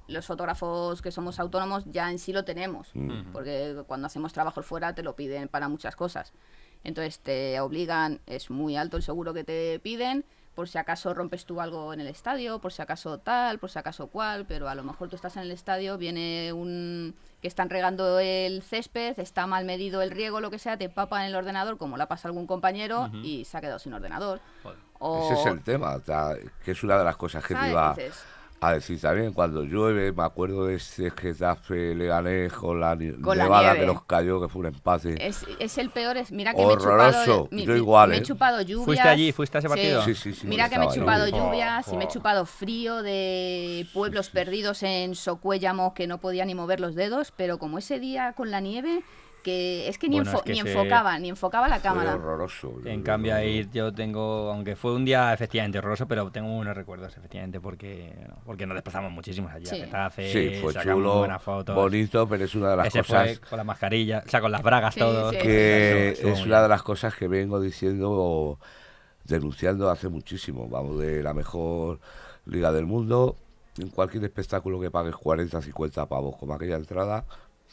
los 0.07 0.25
fotógrafos 0.25 1.01
que 1.01 1.11
somos 1.11 1.39
autónomos 1.39 1.83
ya 1.85 2.11
en 2.11 2.19
sí 2.19 2.33
lo 2.33 2.43
tenemos, 2.45 2.89
Mm. 2.93 3.31
porque 3.31 3.83
cuando 3.87 4.07
hacemos 4.07 4.33
trabajos 4.33 4.65
fuera 4.65 4.93
te 4.95 5.03
lo 5.03 5.15
piden 5.15 5.47
para 5.47 5.67
muchas 5.69 5.95
cosas. 5.95 6.33
Entonces 6.83 7.19
te 7.19 7.59
obligan, 7.61 8.19
es 8.25 8.49
muy 8.49 8.75
alto 8.75 8.97
el 8.97 9.03
seguro 9.03 9.33
que 9.33 9.43
te 9.43 9.79
piden, 9.79 10.25
por 10.55 10.67
si 10.67 10.77
acaso 10.77 11.13
rompes 11.15 11.45
tú 11.45 11.61
algo 11.61 11.93
en 11.93 12.01
el 12.01 12.07
estadio, 12.07 12.59
por 12.59 12.71
si 12.73 12.81
acaso 12.81 13.17
tal, 13.17 13.57
por 13.57 13.71
si 13.71 13.79
acaso 13.79 14.07
cual, 14.07 14.45
pero 14.45 14.69
a 14.69 14.75
lo 14.75 14.83
mejor 14.83 15.09
tú 15.09 15.15
estás 15.15 15.35
en 15.37 15.43
el 15.43 15.51
estadio, 15.51 15.97
viene 15.97 16.53
un 16.53 17.15
que 17.41 17.47
están 17.47 17.69
regando 17.69 18.19
el 18.19 18.61
césped, 18.61 19.17
está 19.19 19.47
mal 19.47 19.65
medido 19.65 20.01
el 20.01 20.11
riego, 20.11 20.39
lo 20.41 20.51
que 20.51 20.59
sea, 20.59 20.77
te 20.77 20.89
papan 20.89 21.23
el 21.25 21.35
ordenador, 21.35 21.77
como 21.77 21.97
la 21.97 22.07
pasa 22.07 22.27
algún 22.27 22.45
compañero, 22.47 23.09
y 23.23 23.43
se 23.45 23.57
ha 23.57 23.61
quedado 23.61 23.79
sin 23.79 23.93
ordenador. 23.93 24.39
Joder. 24.61 24.77
O, 24.99 25.29
Ese 25.31 25.41
es 25.41 25.45
el 25.47 25.61
tema, 25.63 25.99
que 26.63 26.71
es 26.71 26.83
una 26.83 26.97
de 26.97 27.03
las 27.03 27.17
cosas 27.17 27.43
que 27.43 27.53
te 27.55 27.59
¿sabes? 27.59 27.71
iba 27.71 27.93
Dices, 27.97 28.23
a 28.63 28.73
decir 28.73 28.99
también. 28.99 29.33
Cuando 29.33 29.63
llueve, 29.63 30.11
me 30.11 30.23
acuerdo 30.23 30.65
de 30.65 30.75
ese 30.75 31.11
Getafe 31.11 31.95
Leganés 31.95 32.53
con 32.53 32.79
la, 32.79 32.97
Con 33.21 33.37
la 33.37 33.43
nevada 33.45 33.73
que 33.73 33.79
nieve. 33.79 33.93
nos 33.93 34.03
cayó, 34.05 34.41
que 34.41 34.47
fue 34.49 34.61
un 34.61 34.65
empate. 34.67 35.27
Es, 35.27 35.45
es 35.59 35.77
el 35.77 35.89
peor, 35.89 36.17
es, 36.17 36.31
mira 36.31 36.53
que 36.53 36.65
me 36.65 36.73
he 36.73 36.77
chupado, 36.77 36.93
Horroroso. 36.95 37.25
Yo 37.51 37.55
mi- 37.55 37.63
igual, 37.63 38.09
me 38.09 38.15
he 38.15 38.19
¿eh? 38.19 38.23
chupado 38.23 38.61
lluvias. 38.61 38.85
¿Fuiste 38.85 39.07
allí? 39.07 39.31
¿Fuiste 39.31 39.57
a 39.57 39.59
ese 39.59 39.69
partido? 39.69 40.01
Sí, 40.03 40.15
sí, 40.15 40.33
sí, 40.33 40.47
Mira 40.47 40.69
que 40.69 40.79
me 40.79 40.85
he 40.85 40.89
chupado 40.89 41.27
lluvias 41.27 41.87
y 41.91 41.97
me 41.97 42.05
he 42.05 42.07
chupado 42.07 42.45
frío 42.45 43.01
de 43.01 43.87
pueblos 43.93 44.29
perdidos 44.29 44.83
en 44.83 45.15
Socuéllamo 45.15 45.93
que 45.93 46.07
no 46.07 46.19
podía 46.19 46.45
ni 46.45 46.55
mover 46.55 46.79
los 46.79 46.95
dedos, 46.95 47.31
pero 47.35 47.57
como 47.59 47.77
ese 47.77 47.99
día 47.99 48.33
con 48.33 48.51
la 48.51 48.59
nieve, 48.59 49.03
que 49.43 49.87
es 49.87 49.97
que 49.99 50.09
ni, 50.09 50.15
Bueno, 50.15 50.31
enfo- 50.31 50.37
es 50.37 50.41
que 50.43 50.53
ni 50.53 50.59
ese- 50.61 50.71
enfocaba, 50.71 51.19
ni 51.19 51.29
enfocaba 51.29 51.67
la 51.67 51.75
Fue 51.75 51.83
cámara. 51.83 52.15
horroroso. 52.15 52.73
En 52.85 52.99
Yo- 52.99 53.03
cambio 53.03 53.31
yo- 53.33 53.37
ahí 53.37 53.69
yo 53.71 53.93
tengo, 53.93 54.51
aunque 54.51 54.75
fue 54.75 54.93
un 54.95 55.05
día 55.05 55.31
efectivamente 55.33 55.77
horroroso, 55.77 56.07
pero 56.07 56.31
tengo 56.31 56.47
buenos 56.55 56.75
recuerdos 56.75 57.15
efectivamente 57.15 57.59
porque 57.59 58.15
porque 58.45 58.65
nos 58.65 58.73
desplazamos 58.75 59.11
muchísimos 59.11 59.51
allí 59.51 59.65
Sí. 59.67 59.81
a 59.81 59.85
Getafe, 59.85 60.31
Sí, 60.31 60.61
fue 60.61 60.73
sacamos 60.73 60.95
chulo, 61.03 61.17
buenas 61.19 61.43
fotos. 61.43 61.75
bonito, 61.75 62.27
pero 62.27 62.43
es 62.45 62.55
una 62.55 62.71
de 62.71 62.77
las 62.77 62.87
Ese 62.87 62.99
cosas 62.99 63.37
fue 63.39 63.49
con 63.49 63.57
la 63.57 63.63
mascarilla, 63.63 64.23
o 64.25 64.29
sea, 64.29 64.41
con 64.41 64.51
las 64.51 64.63
bragas 64.63 64.93
Sí, 64.95 64.99
todos. 65.01 65.31
sí. 65.35 65.37
que 65.41 66.09
es 66.19 66.45
una 66.45 66.61
de 66.63 66.69
las 66.69 66.81
cosas 66.81 67.13
que 67.15 67.27
vengo 67.27 67.59
diciendo 67.59 68.57
denunciando 69.25 69.89
hace 69.89 70.09
muchísimo. 70.09 70.67
Vamos 70.67 70.99
de 70.99 71.23
la 71.23 71.33
mejor 71.33 71.99
liga 72.45 72.71
del 72.71 72.85
mundo. 72.85 73.35
En 73.79 73.89
cualquier 73.89 74.23
espectáculo 74.23 74.79
que 74.79 74.91
pagues 74.91 75.15
40, 75.15 75.61
50 75.61 76.05
pavos 76.07 76.35
como 76.37 76.53
aquella 76.53 76.75
entrada, 76.75 77.25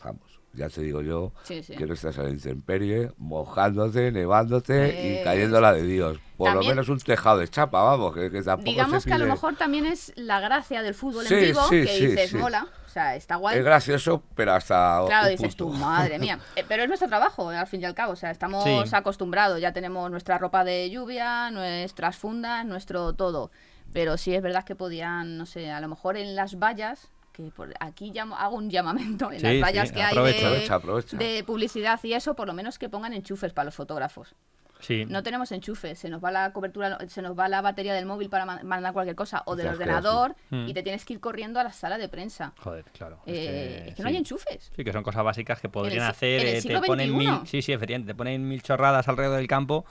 vamos, 0.05 0.30
ya 0.53 0.69
te 0.69 0.81
digo 0.83 1.01
yo 1.03 1.33
Sí, 1.45 1.63
sí. 1.63 1.75
que 1.77 1.87
no 1.87 1.95
estás 1.95 2.17
en 2.19 2.25
la 2.25 2.31
intemperie, 2.31 3.13
mojándote, 3.19 4.11
nevándote 4.13 5.19
Eh, 5.19 5.21
y 5.21 5.25
cayendo 5.25 5.61
la 5.61 5.73
de 5.73 5.83
Dios. 5.83 6.19
Por 6.37 6.49
lo 6.49 6.55
también- 6.55 6.73
menos 6.73 6.89
un 6.89 6.99
tejado 6.99 7.39
de 7.39 7.49
chapa, 7.49 7.83
vamos, 7.83 8.15
que, 8.15 8.31
que 8.31 8.43
tampoco 8.43 8.71
Digamos 8.71 9.03
se 9.03 9.09
que 9.11 9.15
a 9.15 9.19
lo 9.19 9.27
mejor 9.27 9.57
también 9.57 9.87
es 9.87 10.13
la 10.17 10.41
gracia 10.41 10.83
del 10.83 10.95
fútbol 10.95 11.25
Sí, 11.27 11.35
en 11.35 11.41
vivo, 11.41 11.63
sí, 11.69 11.83
que 11.83 11.87
sí, 11.89 12.07
dices, 12.09 12.31
sí. 12.31 12.37
mola, 12.37 12.67
o 12.87 12.89
sea, 12.89 13.15
está 13.15 13.37
guay. 13.37 13.59
Es 13.59 13.65
gracioso, 13.65 14.23
pero 14.35 14.53
hasta 14.53 15.03
Claro, 15.07 15.27
un 15.27 15.31
dices 15.37 15.55
punto. 15.55 15.73
tú, 15.73 15.79
madre 15.85 16.19
mía. 16.19 16.39
Eh, 16.57 16.65
pero 16.67 16.83
es 16.83 16.89
nuestro 16.89 17.09
trabajo, 17.09 17.49
al 17.51 17.67
fin 17.67 17.81
y 17.83 17.85
al 17.85 17.95
cabo. 17.95 18.13
O 18.15 18.17
sea, 18.17 18.31
estamos 18.31 18.65
Sí. 18.65 18.83
acostumbrados. 18.97 19.61
Ya 19.61 19.73
tenemos 19.73 20.11
nuestra 20.11 20.39
ropa 20.39 20.65
de 20.65 20.91
lluvia, 20.91 21.51
nuestras 21.51 22.17
fundas, 22.17 22.65
nuestro 22.67 23.13
todo. 23.13 23.51
Pero 23.93 24.17
sí 24.17 24.35
es 24.35 24.43
verdad 24.43 24.65
que 24.65 24.75
podían, 24.75 25.37
no 25.37 25.47
sé, 25.47 25.71
a 25.71 25.81
lo 25.81 25.89
mejor 25.89 26.17
en 26.17 26.35
las 26.37 26.59
vallas, 26.59 27.09
que 27.45 27.51
por 27.51 27.73
aquí 27.81 28.11
llamo, 28.13 28.37
hago 28.37 28.57
un 28.57 28.71
llamamiento, 28.71 29.31
en 29.33 29.41
Sí, 29.41 29.47
las 29.47 29.61
vallas 29.63 29.89
sí, 29.89 29.95
que 29.95 30.03
aprovecha, 30.03 30.37
hay 30.37 30.43
de, 30.43 30.47
aprovecha, 30.49 30.75
aprovecha. 30.75 31.17
de 31.17 31.45
publicidad 31.45 32.01
y 32.03 32.13
eso, 32.15 32.35
por 32.35 32.47
lo 32.47 32.55
menos 32.55 32.79
que 32.79 32.89
pongan 32.89 33.13
enchufes 33.13 33.53
para 33.53 33.67
los 33.67 33.75
fotógrafos. 33.75 34.35
Sí. 34.81 35.05
No 35.05 35.23
tenemos 35.23 35.53
enchufes, 35.53 35.99
se 35.99 36.09
nos 36.09 36.25
va 36.25 36.31
la 36.31 36.55
cobertura, 36.55 36.97
se 37.09 37.21
nos 37.21 37.39
va 37.39 37.49
la 37.49 37.61
batería 37.61 37.93
del 37.93 38.07
móvil 38.07 38.31
para 38.31 38.47
ma- 38.47 38.63
mandar 38.65 38.95
cualquier 38.95 39.15
cosa 39.15 39.43
o 39.45 39.55
del 39.55 39.67
ordenador 39.69 40.35
Mm. 40.49 40.69
y 40.69 40.73
te 40.73 40.83
tienes 40.83 41.05
que 41.05 41.13
ir 41.13 41.21
corriendo 41.21 41.61
a 41.61 41.65
la 41.65 41.73
sala 41.73 41.99
de 41.99 42.09
prensa. 42.09 42.55
Joder, 42.61 42.85
claro. 42.97 43.21
es 43.27 43.35
Eh, 43.37 43.81
que 43.85 43.89
es 43.91 43.95
que 43.97 44.03
no 44.03 44.09
hay 44.09 44.17
enchufes. 44.17 44.73
Sí, 44.75 44.83
que 44.83 44.91
son 44.95 45.03
cosas 45.03 45.23
básicas 45.23 45.61
que 45.61 45.69
podrían 45.69 46.05
hacer. 46.07 46.41
en 46.41 46.47
el 46.47 46.53
eh, 46.55 46.57
te 46.57 46.61
siglo 46.63 46.81
ponen 46.81 47.15
mil, 47.15 47.31
sí, 47.45 47.61
sí, 47.61 47.73
efectivamente, 47.75 48.13
te 48.15 48.17
ponen 48.17 48.49
mil 48.49 48.63
chorradas 48.63 49.07
alrededor 49.07 49.37
del 49.37 49.49
campo 49.49 49.85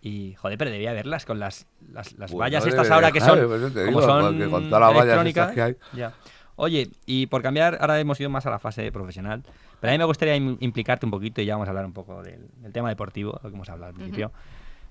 y, 0.00 0.34
joder, 0.34 0.56
pero 0.58 0.70
debía 0.70 0.90
haberlas 0.90 1.24
con 1.24 1.40
las, 1.40 1.66
las, 1.92 2.12
las 2.12 2.30
Pues 2.30 2.38
vallas 2.38 2.62
no 2.62 2.70
estas 2.70 2.88
ahora 2.92 3.10
que 3.10 3.20
son, 3.20 3.40
pues 3.48 3.72
como 3.72 4.30
digo, 4.32 4.50
con 4.52 4.70
todas 4.70 4.94
las 4.94 4.94
vallas 5.08 5.26
estas 5.26 5.52
que 5.52 5.62
hay. 5.62 5.76
ya. 5.92 6.12
Oye, 6.56 6.88
y 7.04 7.26
por 7.26 7.42
cambiar, 7.42 7.78
ahora 7.80 8.00
hemos 8.00 8.18
ido 8.18 8.30
más 8.30 8.46
a 8.46 8.50
la 8.50 8.58
fase 8.58 8.90
profesional, 8.90 9.42
pero 9.80 9.90
a 9.90 9.92
mí 9.92 9.98
me 9.98 10.04
gustaría 10.04 10.36
im- 10.36 10.56
implicarte 10.60 11.04
un 11.06 11.10
poquito 11.10 11.40
y 11.42 11.44
ya 11.46 11.54
vamos 11.54 11.68
a 11.68 11.70
hablar 11.70 11.84
un 11.86 11.92
poco 11.92 12.22
del, 12.22 12.48
del 12.62 12.72
tema 12.72 12.88
deportivo, 12.88 13.38
lo 13.42 13.50
que 13.50 13.54
hemos 13.56 13.68
hablado 13.68 13.90
al 13.90 13.94
principio. 13.94 14.32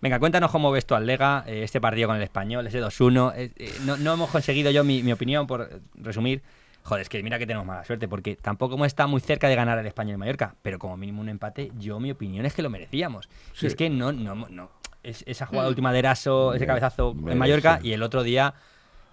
Venga, 0.01 0.19
cuéntanos 0.19 0.51
cómo 0.51 0.71
ves 0.71 0.85
tú 0.85 0.93
al 0.93 1.07
Lega, 1.07 1.43
eh, 1.47 1.63
este 1.63 1.81
partido 1.81 2.07
con 2.09 2.17
el 2.17 2.21
español, 2.23 2.67
ese 2.67 2.79
2-1. 2.81 3.33
eh, 3.35 3.51
eh, 3.55 3.73
no, 3.85 3.97
no 3.97 4.13
hemos 4.13 4.29
conseguido 4.29 4.69
yo 4.69 4.83
mi, 4.83 5.01
mi 5.01 5.11
opinión, 5.11 5.47
por 5.47 5.81
resumir. 5.95 6.43
Joder, 6.83 7.01
es 7.01 7.09
que 7.09 7.23
mira 7.23 7.39
que 7.39 7.47
tenemos 7.47 7.65
mala 7.65 7.83
suerte, 7.83 8.07
porque 8.07 8.35
tampoco 8.35 8.75
hemos 8.75 8.85
estado 8.85 9.09
muy 9.09 9.19
cerca 9.19 9.47
de 9.47 9.55
ganar 9.55 9.79
el 9.79 9.87
español 9.87 10.13
en 10.13 10.19
Mallorca, 10.19 10.53
pero 10.61 10.77
como 10.77 10.95
mínimo 10.97 11.21
un 11.21 11.29
empate, 11.29 11.71
yo 11.79 11.99
mi 11.99 12.11
opinión 12.11 12.45
es 12.45 12.53
que 12.53 12.61
lo 12.61 12.69
merecíamos. 12.69 13.27
Y 13.59 13.65
es 13.65 13.73
que 13.75 13.89
no, 13.89 14.11
no, 14.11 14.35
no. 14.35 14.69
es- 15.01 15.23
esa 15.25 15.47
jugada 15.47 15.67
Mm. 15.67 15.69
última 15.69 15.91
de 15.93 15.99
Eraso, 15.99 16.53
ese 16.53 16.67
cabezazo 16.67 17.15
en. 17.27 17.37
Mallorca, 17.39 17.79
y 17.81 17.93
el 17.93 18.03
otro 18.03 18.21
día 18.21 18.53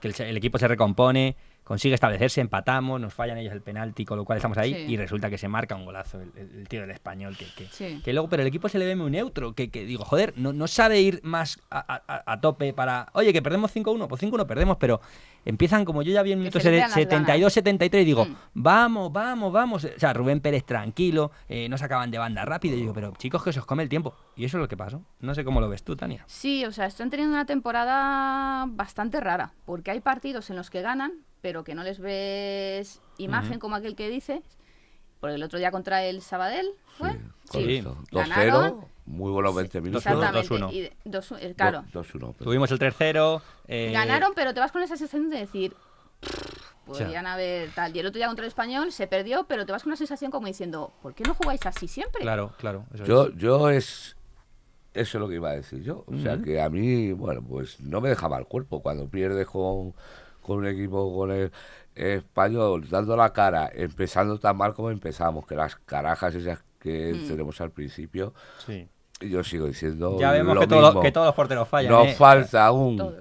que 0.00 0.08
el, 0.08 0.14
el 0.20 0.36
equipo 0.36 0.58
se 0.58 0.68
recompone, 0.68 1.36
consigue 1.64 1.94
establecerse, 1.94 2.40
empatamos, 2.40 3.01
nos 3.01 3.14
fallan 3.14 3.38
ellos 3.38 3.53
el 3.53 3.62
penalti, 3.62 4.05
con 4.05 4.18
lo 4.18 4.25
cual 4.25 4.37
estamos 4.38 4.59
ahí, 4.59 4.75
Sí. 4.75 4.92
y 4.92 4.96
resulta 4.96 5.31
que 5.31 5.38
se 5.38 5.48
marca 5.48 5.75
un 5.77 5.85
golazo 5.85 6.20
el, 6.20 6.33
el- 6.37 6.51
el 6.61 6.68
tío 6.68 6.81
del 6.81 6.90
español, 6.90 7.37
que, 7.37 7.46
que, 7.57 7.66
Sí. 7.66 8.01
que 8.05 8.12
luego, 8.12 8.29
pero 8.29 8.42
el 8.42 8.48
equipo 8.48 8.68
se 8.68 8.79
le 8.79 8.87
ve 8.87 8.96
muy 8.96 9.11
neutro, 9.11 9.55
que, 9.55 9.70
que 9.70 9.85
digo, 9.85 10.05
joder, 10.05 10.35
no, 10.37 10.53
no 10.53 10.66
sabe 10.66 11.01
ir 11.01 11.20
más 11.22 11.61
a, 11.70 11.79
a- 12.07 12.33
a 12.33 12.40
tope 12.40 12.72
para, 12.72 13.09
oye, 13.14 13.33
que 13.33 13.42
perdemos 13.42 13.70
5-1, 13.75 14.09
pues 14.09 14.20
5-1 14.20 14.46
perdemos, 14.46 14.77
pero 14.79 15.01
empiezan 15.44 15.85
como 15.85 16.03
yo 16.03 16.12
ya 16.12 16.22
vi 16.22 16.33
en 16.33 16.38
Que 16.38 16.40
minuto 16.40 16.61
se 16.61 16.70
les 16.70 16.81
vean 16.81 16.90
las 16.90 16.98
72-73 16.98 18.03
y 18.03 18.05
digo, 18.05 18.25
Mm. 18.25 18.37
vamos, 18.55 19.12
vamos, 19.12 19.53
vamos, 19.53 19.85
o 19.85 19.98
sea, 19.98 20.12
Rubén 20.12 20.40
Pérez 20.40 20.64
tranquilo, 20.64 21.31
eh, 21.48 21.68
no 21.68 21.79
sacaban 21.79 22.11
de 22.11 22.18
banda 22.18 22.44
rápido, 22.44 22.77
y 22.77 22.81
digo, 22.81 22.92
pero 22.92 23.12
chicos, 23.18 23.42
que 23.44 23.53
se 23.53 23.61
os 23.61 23.66
come 23.66 23.83
el 23.85 23.88
tiempo, 23.88 24.14
y 24.37 24.44
eso 24.44 24.57
es 24.59 24.61
lo 24.62 24.68
que 24.68 24.77
pasó, 24.77 25.03
no 25.20 25.35
sé 25.35 25.44
cómo 25.44 25.61
lo 25.61 25.68
ves 25.68 25.85
tú, 25.85 25.94
Tania. 25.96 26.25
Sí, 26.27 26.64
o 26.64 26.72
sea, 26.72 26.87
están 26.87 27.09
teniendo 27.11 27.35
una 27.35 27.46
temporada 27.46 28.66
bastante 28.68 29.20
rara, 29.20 29.53
porque 29.64 29.90
hay 29.90 30.01
partidos 30.01 30.51
en 30.51 30.57
los 30.57 30.70
que 30.70 30.83
ganan, 30.83 31.12
pero 31.42 31.64
que 31.64 31.74
no 31.74 31.83
les 31.83 31.98
ves 31.98 33.02
imagen 33.18 33.59
como 33.59 33.76
aquel 33.76 33.94
que 33.94 34.09
dice. 34.09 34.42
Por 35.20 35.31
el 35.31 35.42
otro 35.44 35.59
día 35.59 35.70
contra 35.70 36.02
el 36.05 36.20
Sabadell, 36.22 36.66
¿fue? 36.98 37.12
Sí. 37.52 37.81
Ganaron. 38.11 38.81
2-0, 38.81 38.88
muy 39.07 39.31
buenos 39.31 39.55
20 39.55 39.81
minutos. 39.81 40.05
Exactamente. 40.07 40.48
2-1. 40.48 40.72
y 40.72 40.81
de- 40.81 40.96
dos- 41.05 41.33
eh, 41.38 41.55
claro, 41.57 41.85
2-1. 41.92 42.33
pero- 42.33 42.44
Tuvimos 42.44 42.70
el 42.72 42.78
tercero. 42.81 43.40
eh, 43.68 43.90
ganaron, 43.92 44.33
pero 44.35 44.52
te 44.55 44.59
vas 44.61 44.72
con 44.72 44.83
esa 44.83 44.96
sensación 44.96 45.31
de 45.31 45.38
decir, 45.38 45.76
podrían 46.87 47.26
haber 47.26 47.70
tal. 47.70 47.94
Y 47.94 48.00
el 48.00 48.07
otro 48.07 48.18
día 48.18 48.26
contra 48.26 48.44
el 48.44 48.48
Español 48.48 48.90
se 48.92 49.07
perdió, 49.07 49.44
pero 49.48 49.64
te 49.66 49.72
vas 49.72 49.83
con 49.85 49.90
una 49.90 49.96
sensación 49.96 50.31
como 50.31 50.46
diciendo, 50.46 50.92
¿por 51.02 51.14
qué 51.14 51.24
no 51.24 51.35
jugáis 51.35 51.64
así 51.66 51.87
siempre? 51.88 52.22
Claro, 52.22 52.52
claro. 52.59 52.87
eso 52.94 53.05
Yo, 53.05 53.26
es. 53.28 53.37
yo 53.37 53.70
es. 53.70 54.16
Eso 54.94 55.16
es 55.18 55.20
lo 55.22 55.28
que 55.28 55.37
iba 55.37 55.50
a 55.50 55.55
decir 55.55 55.83
yo. 55.83 56.05
O 56.07 56.18
sea, 56.18 56.37
que 56.38 56.61
a 56.61 56.68
mí, 56.68 57.12
bueno, 57.12 57.40
pues 57.42 57.81
no 57.81 58.00
me 58.02 58.11
dejaba 58.11 58.37
el 58.38 58.44
cuerpo. 58.46 58.83
Cuando 58.83 59.09
pierdes 59.09 59.46
con, 59.46 59.94
con 60.42 60.59
un 60.59 60.66
equipo, 60.66 61.16
con 61.16 61.31
el 61.31 61.50
español, 61.94 62.88
dando 62.90 63.16
la 63.16 63.33
cara, 63.33 63.70
empezando 63.72 64.38
tan 64.38 64.57
mal 64.57 64.74
como 64.74 64.90
empezamos, 64.90 65.46
que 65.46 65.55
las 65.55 65.76
carajas 65.76 66.35
esas 66.35 66.59
que 66.78 67.14
Mm. 67.14 67.28
tenemos 67.28 67.61
al 67.61 67.70
principio, 67.70 68.35
Sí. 68.66 68.88
yo 69.20 69.44
sigo 69.44 69.66
diciendo. 69.66 70.18
Ya 70.18 70.33
vemos 70.33 70.55
lo 70.55 70.61
que, 70.62 70.66
todo- 70.66 71.00
que 71.00 71.12
todos 71.12 71.26
los 71.26 71.35
porteros 71.35 71.68
fallan. 71.68 71.92
Nos 71.92 72.09
¿eh? 72.09 72.14
falta 72.14 72.72
un 72.72 72.96
Todo. 72.96 73.16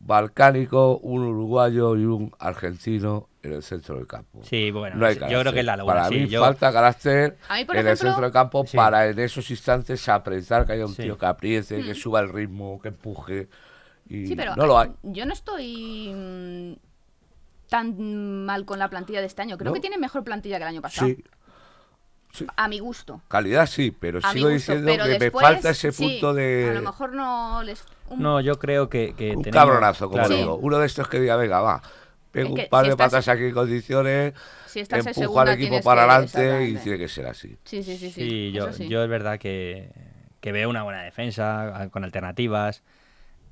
balcánico, 0.00 0.98
un 0.98 1.22
uruguayo 1.24 1.96
y 1.96 2.04
un 2.04 2.32
argentino 2.38 3.28
en 3.42 3.52
el 3.54 3.62
centro 3.62 3.94
del 3.96 4.06
campo. 4.06 4.40
Sí, 4.42 4.70
bueno, 4.70 4.96
No 4.96 5.06
hay 5.06 5.14
yo 5.30 5.40
creo 5.40 5.52
que 5.52 5.60
es 5.60 5.64
la 5.64 5.76
locura. 5.76 5.96
Para 5.96 6.08
sí, 6.08 6.14
mí 6.16 6.28
yo- 6.28 6.40
falta 6.40 6.72
carácter 6.72 7.38
en 7.72 7.86
el 7.86 7.96
centro 7.96 8.22
del 8.22 8.32
campo 8.32 8.64
Sí. 8.66 8.76
para 8.76 9.06
en 9.08 9.18
esos 9.18 9.48
instantes 9.50 10.08
apretar 10.08 10.66
que 10.66 10.72
haya 10.72 10.86
un 10.86 10.94
Sí. 10.94 11.02
tío 11.02 11.16
que 11.16 11.26
apriete, 11.26 11.80
Hmm. 11.80 11.84
que 11.86 11.94
suba 11.94 12.20
el 12.20 12.28
ritmo, 12.28 12.80
que 12.80 12.88
empuje. 12.88 13.48
Y 14.08 14.26
Sí, 14.26 14.34
pero 14.36 14.56
no 14.56 14.66
lo 14.66 14.78
hay. 14.78 14.90
yo 15.02 15.26
no 15.26 15.32
estoy 15.32 16.12
mm, 16.14 16.72
tan 17.68 18.44
mal 18.46 18.64
con 18.64 18.78
la 18.78 18.88
plantilla 18.88 19.20
de 19.20 19.26
este 19.26 19.42
año. 19.42 19.58
Creo 19.58 19.70
¿No? 19.70 19.74
que 19.74 19.80
tiene 19.80 19.98
mejor 19.98 20.24
plantilla 20.24 20.56
que 20.56 20.62
el 20.62 20.68
año 20.68 20.80
pasado. 20.82 21.08
Sí, 21.08 21.22
sí. 22.32 22.46
A 22.56 22.68
mi 22.68 22.78
gusto. 22.78 23.20
Calidad 23.28 23.66
sí, 23.66 23.90
pero 23.90 24.20
A 24.22 24.32
sigo 24.32 24.48
gusto, 24.50 24.72
diciendo 24.72 24.86
pero 24.86 25.04
que 25.04 25.18
después, 25.18 25.46
me 25.46 25.52
falta 25.54 25.70
ese 25.70 25.92
sí, 25.92 26.02
punto 26.02 26.28
A 26.28 26.32
lo 26.32 26.36
de 26.36 26.80
mejor 26.82 27.12
no 27.12 27.62
les. 27.62 27.84
un- 28.08 28.22
No, 28.22 28.40
yo 28.40 28.58
creo 28.58 28.88
que. 28.88 29.14
que 29.14 29.36
un 29.36 29.42
tenemos- 29.42 29.52
cabronazo, 29.62 30.08
como 30.08 30.22
claro. 30.24 30.34
digo. 30.36 30.56
Uno 30.56 30.78
de 30.78 30.86
estos 30.86 31.08
que 31.08 31.20
diga, 31.20 31.36
venga, 31.36 31.60
va, 31.60 31.82
pego 32.32 32.54
un 32.54 32.66
par 32.70 32.84
si 32.84 32.88
de 32.88 32.92
estás- 32.94 33.10
patas 33.12 33.28
aquí 33.28 33.44
en 33.44 33.52
condiciones, 33.54 34.34
si 34.66 34.80
estás 34.80 35.00
en 35.00 35.08
empujo 35.08 35.20
segunda, 35.24 35.42
al 35.42 35.48
equipo 35.60 35.80
para 35.82 36.02
adelante 36.04 36.68
y 36.68 36.76
tiene 36.76 36.96
que 36.98 37.08
ser 37.08 37.26
así. 37.26 37.58
Sí, 37.64 37.82
sí, 37.82 37.98
sí. 37.98 38.10
sí, 38.10 38.28
Sí, 38.30 38.52
yo, 38.52 38.70
yo 38.70 39.02
es 39.02 39.08
verdad 39.10 39.38
que, 39.38 39.90
que 40.40 40.52
veo 40.52 40.70
una 40.70 40.82
buena 40.82 41.02
defensa 41.02 41.88
con 41.90 42.04
alternativas 42.04 42.82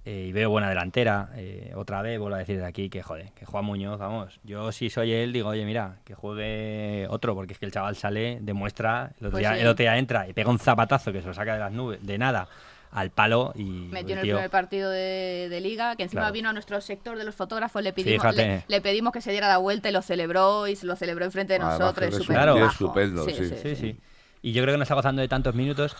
eh, 0.07 0.27
y 0.29 0.33
veo 0.33 0.49
buena 0.51 0.69
delantera. 0.69 1.31
eh, 1.35 1.73
otra 1.75 2.01
vez 2.01 2.19
vuelvo 2.19 2.37
a 2.37 2.39
decir 2.39 2.59
de 2.59 2.65
aquí 2.65 2.89
que 2.89 3.03
joder, 3.03 3.33
que 3.33 3.45
Juan 3.45 3.65
Muñoz, 3.65 3.99
vamos. 3.99 4.39
Yo 4.45 4.71
si 4.73 4.89
soy 4.89 5.13
él 5.13 5.33
digo, 5.33 5.49
oye, 5.51 5.65
mira, 5.65 5.97
que 6.05 6.15
juegue 6.15 7.07
otro, 7.11 7.35
porque 7.35 7.53
es 7.55 7.59
que 7.59 7.67
el 7.67 7.73
chaval 7.73 7.97
sale, 7.97 8.39
demuestra, 8.41 9.11
el 9.21 9.27
otro, 9.27 9.31
Pues 9.33 9.41
día, 9.43 9.55
sí. 9.55 9.61
el 9.61 9.67
otro 9.67 9.83
día 9.83 9.99
entra 9.99 10.29
y 10.29 10.33
pega 10.33 10.49
un 10.51 10.59
zapatazo 10.59 11.13
que 11.13 11.21
se 11.21 11.27
lo 11.29 11.35
saca 11.35 11.55
de 11.55 11.59
las 11.59 11.73
nubes, 11.73 11.99
de 12.07 12.19
nada, 12.19 12.47
al 12.93 13.11
palo 13.11 13.53
y 13.57 13.65
Metió 13.65 14.13
en 14.15 14.19
el 14.21 14.23
primer 14.29 14.49
partido 14.49 14.91
de, 14.91 15.49
de 15.51 15.61
liga, 15.61 15.97
que 15.97 16.05
encima 16.05 16.23
Claro. 16.23 16.33
vino 16.35 16.49
a 16.51 16.53
nuestro 16.53 16.81
sector 16.81 17.19
de 17.19 17.25
los 17.25 17.35
fotógrafos, 17.35 17.83
le 17.83 17.93
pedimos, 17.93 18.35
le, 18.37 18.63
le 18.69 18.81
pedimos 18.81 19.13
que 19.13 19.21
se 19.21 19.33
diera 19.33 19.49
la 19.49 19.59
vuelta 19.59 19.89
y 19.89 19.93
lo 19.93 20.03
celebró 20.03 20.67
y 20.69 20.77
se 20.77 20.87
lo 20.87 20.95
celebró 20.97 21.25
enfrente 21.25 21.55
de 21.55 21.59
nosotros. 21.59 22.15
es 22.15 22.29
majo. 22.31 22.67
estupendo, 22.67 23.25
sí. 23.25 23.35
Sí, 23.63 23.77
sí. 23.77 23.97
Y 24.41 24.53
yo 24.53 24.63
creo 24.63 24.75
que 24.75 24.79
no 24.79 24.85
está 24.85 24.95
gozando 24.95 25.21
de 25.21 25.29
tantos 25.29 25.55
minutos. 25.57 25.97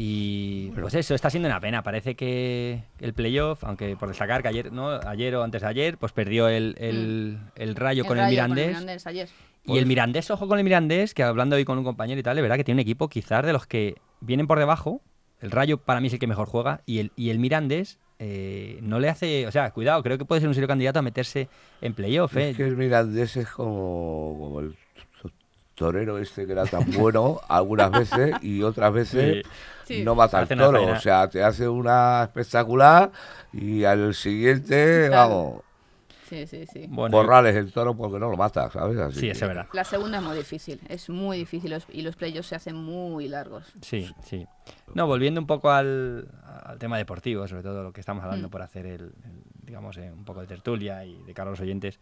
Y 0.00 0.70
pues 0.76 0.94
eso, 0.94 1.16
está 1.16 1.28
siendo 1.28 1.48
una 1.48 1.58
pena. 1.58 1.82
Parece 1.82 2.14
que 2.14 2.84
el 3.00 3.14
playoff, 3.14 3.64
aunque 3.64 3.96
por 3.96 4.08
destacar 4.08 4.42
que 4.42 4.48
ayer, 4.48 4.72
¿no? 4.72 4.90
ayer 4.90 5.34
o 5.34 5.42
antes 5.42 5.62
de 5.62 5.66
ayer, 5.66 5.98
pues 5.98 6.12
perdió 6.12 6.48
el, 6.48 6.76
el, 6.78 7.38
el 7.56 7.74
rayo 7.74 8.02
El 8.02 8.06
con 8.06 8.16
el 8.16 8.24
Rayo 8.26 8.30
Mirandés. 8.30 8.68
Mirandés 8.68 9.06
ayer. 9.08 9.28
Y 9.64 9.76
el 9.76 9.86
Mirandés, 9.86 10.30
ojo 10.30 10.46
con 10.46 10.56
el 10.56 10.62
Mirandés, 10.62 11.14
que 11.14 11.24
hablando 11.24 11.56
hoy 11.56 11.64
con 11.64 11.78
un 11.78 11.84
compañero 11.84 12.20
y 12.20 12.22
tal, 12.22 12.36
de 12.36 12.42
verdad 12.42 12.56
que 12.56 12.62
tiene 12.62 12.80
un 12.80 12.82
equipo 12.82 13.08
quizás 13.08 13.44
de 13.44 13.52
los 13.52 13.66
que 13.66 13.96
vienen 14.20 14.46
por 14.46 14.60
debajo. 14.60 15.02
El 15.40 15.50
Rayo 15.50 15.78
para 15.78 16.00
mí 16.00 16.06
es 16.06 16.12
el 16.12 16.20
que 16.20 16.28
mejor 16.28 16.46
juega. 16.46 16.80
Y 16.86 17.00
el, 17.00 17.10
y 17.16 17.30
el 17.30 17.40
Mirandés 17.40 17.98
eh, 18.20 18.78
no 18.82 19.00
le 19.00 19.08
hace. 19.08 19.48
O 19.48 19.50
sea, 19.50 19.72
cuidado, 19.72 20.00
creo 20.04 20.16
que 20.16 20.24
puede 20.24 20.40
ser 20.40 20.48
un 20.48 20.54
serio 20.54 20.68
candidato 20.68 21.00
a 21.00 21.02
meterse 21.02 21.48
en 21.80 21.94
playoff. 21.94 22.36
¿eh? 22.36 22.50
Es 22.50 22.56
que 22.56 22.68
el 22.68 22.76
Mirandés 22.76 23.36
es 23.36 23.48
como, 23.48 24.38
como 24.38 24.60
el 24.60 24.76
torero 25.78 26.18
este 26.18 26.44
que 26.46 26.52
era 26.52 26.64
tan 26.66 26.84
bueno 26.92 27.40
algunas 27.48 27.90
veces 27.90 28.34
y 28.42 28.62
otras 28.62 28.92
veces 28.92 29.44
Sí. 29.84 30.02
no 30.04 30.14
mata 30.14 30.40
al 30.40 30.48
toro. 30.48 30.84
O 30.84 30.96
sea, 31.00 31.28
te 31.30 31.42
hace 31.42 31.66
una 31.68 32.24
espectacular 32.24 33.10
y 33.52 33.84
al 33.84 34.14
siguiente, 34.14 35.06
Claro. 35.08 35.28
vamos, 35.30 35.62
Sí, 36.28 36.46
sí, 36.46 36.66
sí. 36.70 36.84
Bueno, 36.90 37.16
borrales 37.16 37.56
el 37.56 37.72
toro 37.72 37.96
porque 37.96 38.18
no 38.18 38.28
lo 38.28 38.36
mata, 38.36 38.70
¿sabes? 38.70 38.98
Así 38.98 39.18
sí, 39.20 39.30
es 39.30 39.40
verdad. 39.40 39.66
La 39.72 39.82
segunda 39.82 40.18
es 40.18 40.24
muy 40.24 40.36
difícil, 40.36 40.78
es 40.86 41.08
muy 41.08 41.38
difícil 41.38 41.70
los- 41.70 41.86
y 41.90 42.02
los 42.02 42.16
playoffs 42.16 42.48
se 42.48 42.54
hacen 42.54 42.76
muy 42.76 43.28
largos. 43.28 43.64
Sí, 43.80 44.12
sí. 44.24 44.46
No, 44.92 45.06
volviendo 45.06 45.40
un 45.40 45.46
poco 45.46 45.70
al, 45.70 46.28
al 46.64 46.78
tema 46.78 46.98
deportivo, 46.98 47.48
sobre 47.48 47.62
todo 47.62 47.82
lo 47.82 47.94
que 47.94 48.00
estamos 48.00 48.22
hablando 48.22 48.48
Mm. 48.48 48.50
por 48.50 48.60
hacer 48.60 48.84
el, 48.84 49.00
el, 49.04 49.42
digamos, 49.62 49.96
eh, 49.96 50.12
un 50.12 50.26
poco 50.26 50.42
de 50.42 50.46
tertulia 50.48 51.02
y 51.06 51.16
de 51.22 51.32
cara 51.32 51.48
a 51.48 51.52
los 51.52 51.60
oyentes. 51.60 51.98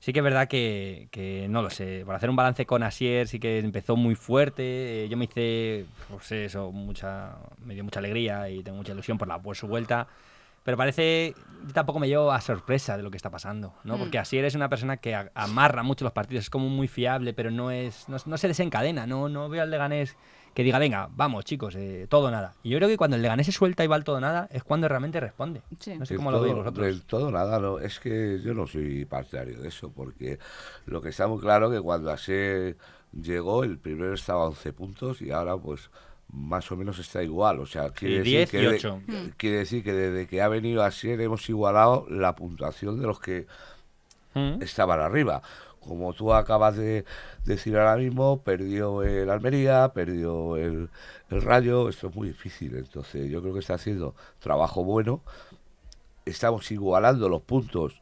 Sí 0.00 0.12
que 0.14 0.20
es 0.20 0.24
verdad 0.24 0.48
que, 0.48 1.08
que, 1.10 1.46
no 1.50 1.60
lo 1.60 1.68
sé, 1.70 2.02
por 2.06 2.14
hacer 2.14 2.30
un 2.30 2.36
balance 2.36 2.64
con 2.64 2.82
Asier 2.82 3.28
sí 3.28 3.38
que 3.38 3.58
empezó 3.58 3.96
muy 3.96 4.14
fuerte, 4.14 5.04
eh, 5.04 5.08
yo 5.10 5.16
me 5.18 5.26
hice, 5.26 5.84
pues 6.08 6.32
eso, 6.32 6.72
mucha, 6.72 7.36
me 7.62 7.74
dio 7.74 7.84
mucha 7.84 8.00
alegría 8.00 8.48
y 8.48 8.62
tengo 8.62 8.78
mucha 8.78 8.92
ilusión 8.92 9.18
por 9.18 9.28
la 9.28 9.38
por 9.38 9.56
su 9.56 9.66
vuelta, 9.68 10.08
Pero 10.64 10.76
parece, 10.76 11.34
yo 11.66 11.72
tampoco 11.72 11.98
me 11.98 12.06
llevo 12.08 12.32
a 12.32 12.40
sorpresa 12.40 12.96
de 12.96 13.02
lo 13.02 13.10
que 13.10 13.16
está 13.16 13.30
pasando, 13.30 13.74
¿no? 13.84 13.96
Mm. 13.96 14.00
Porque 14.00 14.18
así 14.18 14.36
eres 14.38 14.54
una 14.54 14.68
persona 14.68 14.96
que 14.98 15.14
a- 15.14 15.30
amarra 15.34 15.82
mucho 15.82 16.04
los 16.04 16.12
partidos, 16.12 16.44
es 16.44 16.50
como 16.50 16.68
muy 16.68 16.86
fiable, 16.88 17.32
pero 17.32 17.50
no 17.50 17.70
es, 17.70 18.08
no, 18.08 18.16
no 18.26 18.36
se 18.38 18.48
desencadena, 18.48 19.06
no, 19.06 19.28
no 19.30 19.48
veo 19.48 19.62
al 19.62 19.70
Leganés 19.70 20.16
que 20.54 20.64
diga, 20.64 20.78
venga, 20.78 21.08
vamos 21.14 21.44
chicos, 21.44 21.74
eh, 21.76 22.06
todo 22.08 22.30
nada. 22.30 22.54
Y 22.62 22.70
yo 22.70 22.78
creo 22.78 22.88
que 22.88 22.96
cuando 22.96 23.16
el 23.16 23.22
Leganés 23.22 23.46
se 23.46 23.52
suelta 23.52 23.84
y 23.84 23.86
va 23.86 23.96
al 23.96 24.04
todo 24.04 24.20
nada, 24.20 24.48
es 24.50 24.62
cuando 24.64 24.88
realmente 24.88 25.20
responde. 25.20 25.62
Sí. 25.78 25.96
No 25.96 26.04
sé 26.06 26.16
cómo 26.16 26.30
lo 26.30 26.38
todo- 26.38 26.44
veis 26.44 26.56
vosotros. 26.56 26.86
Del 26.86 27.02
todo 27.02 27.30
nada, 27.30 27.58
no. 27.60 27.78
Es 27.78 28.00
que 28.00 28.40
yo 28.42 28.52
no 28.54 28.66
soy 28.66 29.04
partidario 29.04 29.60
de 29.60 29.68
eso, 29.68 29.90
porque 29.90 30.38
lo 30.86 31.00
que 31.00 31.10
está 31.10 31.26
muy 31.28 31.40
claro 31.40 31.70
que 31.70 31.80
cuando 31.80 32.10
Asier 32.10 32.76
llegó, 33.12 33.64
el 33.64 33.78
primero 33.78 34.14
estaba 34.14 34.42
a 34.44 34.46
11 34.48 34.72
puntos 34.72 35.22
y 35.22 35.30
ahora 35.30 35.56
pues 35.56 35.90
más 36.32 36.70
o 36.70 36.76
menos 36.76 36.98
está 36.98 37.22
igual. 37.22 37.58
O 37.60 37.66
sea, 37.66 37.90
quiere, 37.90 38.22
10 38.22 38.50
decir, 38.50 38.60
y 38.60 38.62
que 38.64 38.68
de- 38.70 38.76
ocho. 38.76 39.00
quiere 39.36 39.56
decir 39.58 39.82
que 39.84 39.92
desde 39.92 40.26
que 40.28 40.42
ha 40.42 40.48
venido 40.48 40.82
Asier 40.84 41.20
hemos 41.20 41.48
igualado 41.48 42.06
la 42.08 42.34
puntuación 42.36 43.00
de 43.00 43.06
los 43.06 43.18
que 43.20 43.46
Mm. 44.34 44.62
estaban 44.62 45.00
arriba. 45.00 45.42
Como 45.80 46.12
tú 46.12 46.32
acabas 46.32 46.76
de 46.76 47.04
decir 47.44 47.76
ahora 47.76 47.96
mismo, 47.96 48.42
perdió 48.42 49.02
el 49.02 49.30
Almería, 49.30 49.92
perdió 49.94 50.56
el, 50.56 50.90
el 51.30 51.42
Rayo, 51.42 51.88
esto 51.88 52.08
es 52.08 52.14
muy 52.14 52.28
difícil. 52.28 52.76
Entonces 52.76 53.30
yo 53.30 53.40
creo 53.42 53.54
que 53.54 53.60
está 53.60 53.74
haciendo 53.74 54.14
trabajo 54.40 54.84
bueno. 54.84 55.22
Estamos 56.24 56.70
igualando 56.70 57.28
los 57.28 57.42
puntos 57.42 58.00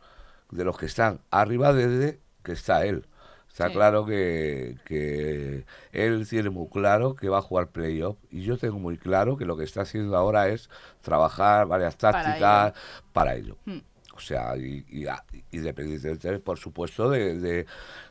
de 0.50 0.64
los 0.64 0.76
que 0.78 0.86
están 0.86 1.20
arriba 1.30 1.72
desde 1.72 2.20
que 2.42 2.52
está 2.52 2.84
él. 2.84 3.06
Está 3.48 3.68
Sí. 3.68 3.72
claro 3.72 4.04
que, 4.06 4.76
que 4.84 5.64
él 5.92 6.28
tiene 6.28 6.50
muy 6.50 6.68
claro 6.68 7.14
que 7.16 7.28
va 7.28 7.38
a 7.38 7.42
jugar 7.42 7.68
playoff 7.70 8.16
y 8.30 8.42
yo 8.42 8.58
tengo 8.58 8.78
muy 8.78 8.98
claro 8.98 9.36
que 9.36 9.44
lo 9.46 9.56
que 9.56 9.64
está 9.64 9.82
haciendo 9.82 10.16
ahora 10.16 10.48
es 10.48 10.70
trabajar 11.00 11.66
varias 11.66 11.96
Para 12.10 12.22
tácticas 12.22 12.74
para 13.12 13.34
ello. 13.36 13.56
Hmm. 13.64 13.78
O 14.18 14.20
sea, 14.20 14.56
y, 14.56 14.84
y, 14.90 15.06
independientemente, 15.52 16.40
por 16.40 16.58
supuesto, 16.58 17.08
de, 17.08 17.38
de, 17.38 17.66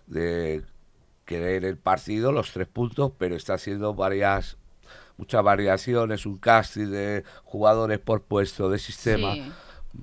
de 0.08 0.63
querer 1.26 1.65
el 1.65 1.78
partido, 1.78 2.32
los 2.32 2.54
tres 2.54 2.67
puntos, 2.67 3.12
pero 3.17 3.36
está 3.36 3.56
haciendo 3.56 3.93
varias, 3.93 4.56
muchas 5.17 5.43
variaciones, 5.43 6.26
un 6.26 6.38
casting 6.38 6.88
de 6.88 7.26
jugadores 7.43 8.00
por 8.00 8.24
puesto 8.24 8.70
de 8.70 8.80
sistema, 8.80 9.34
Sí, 9.34 9.52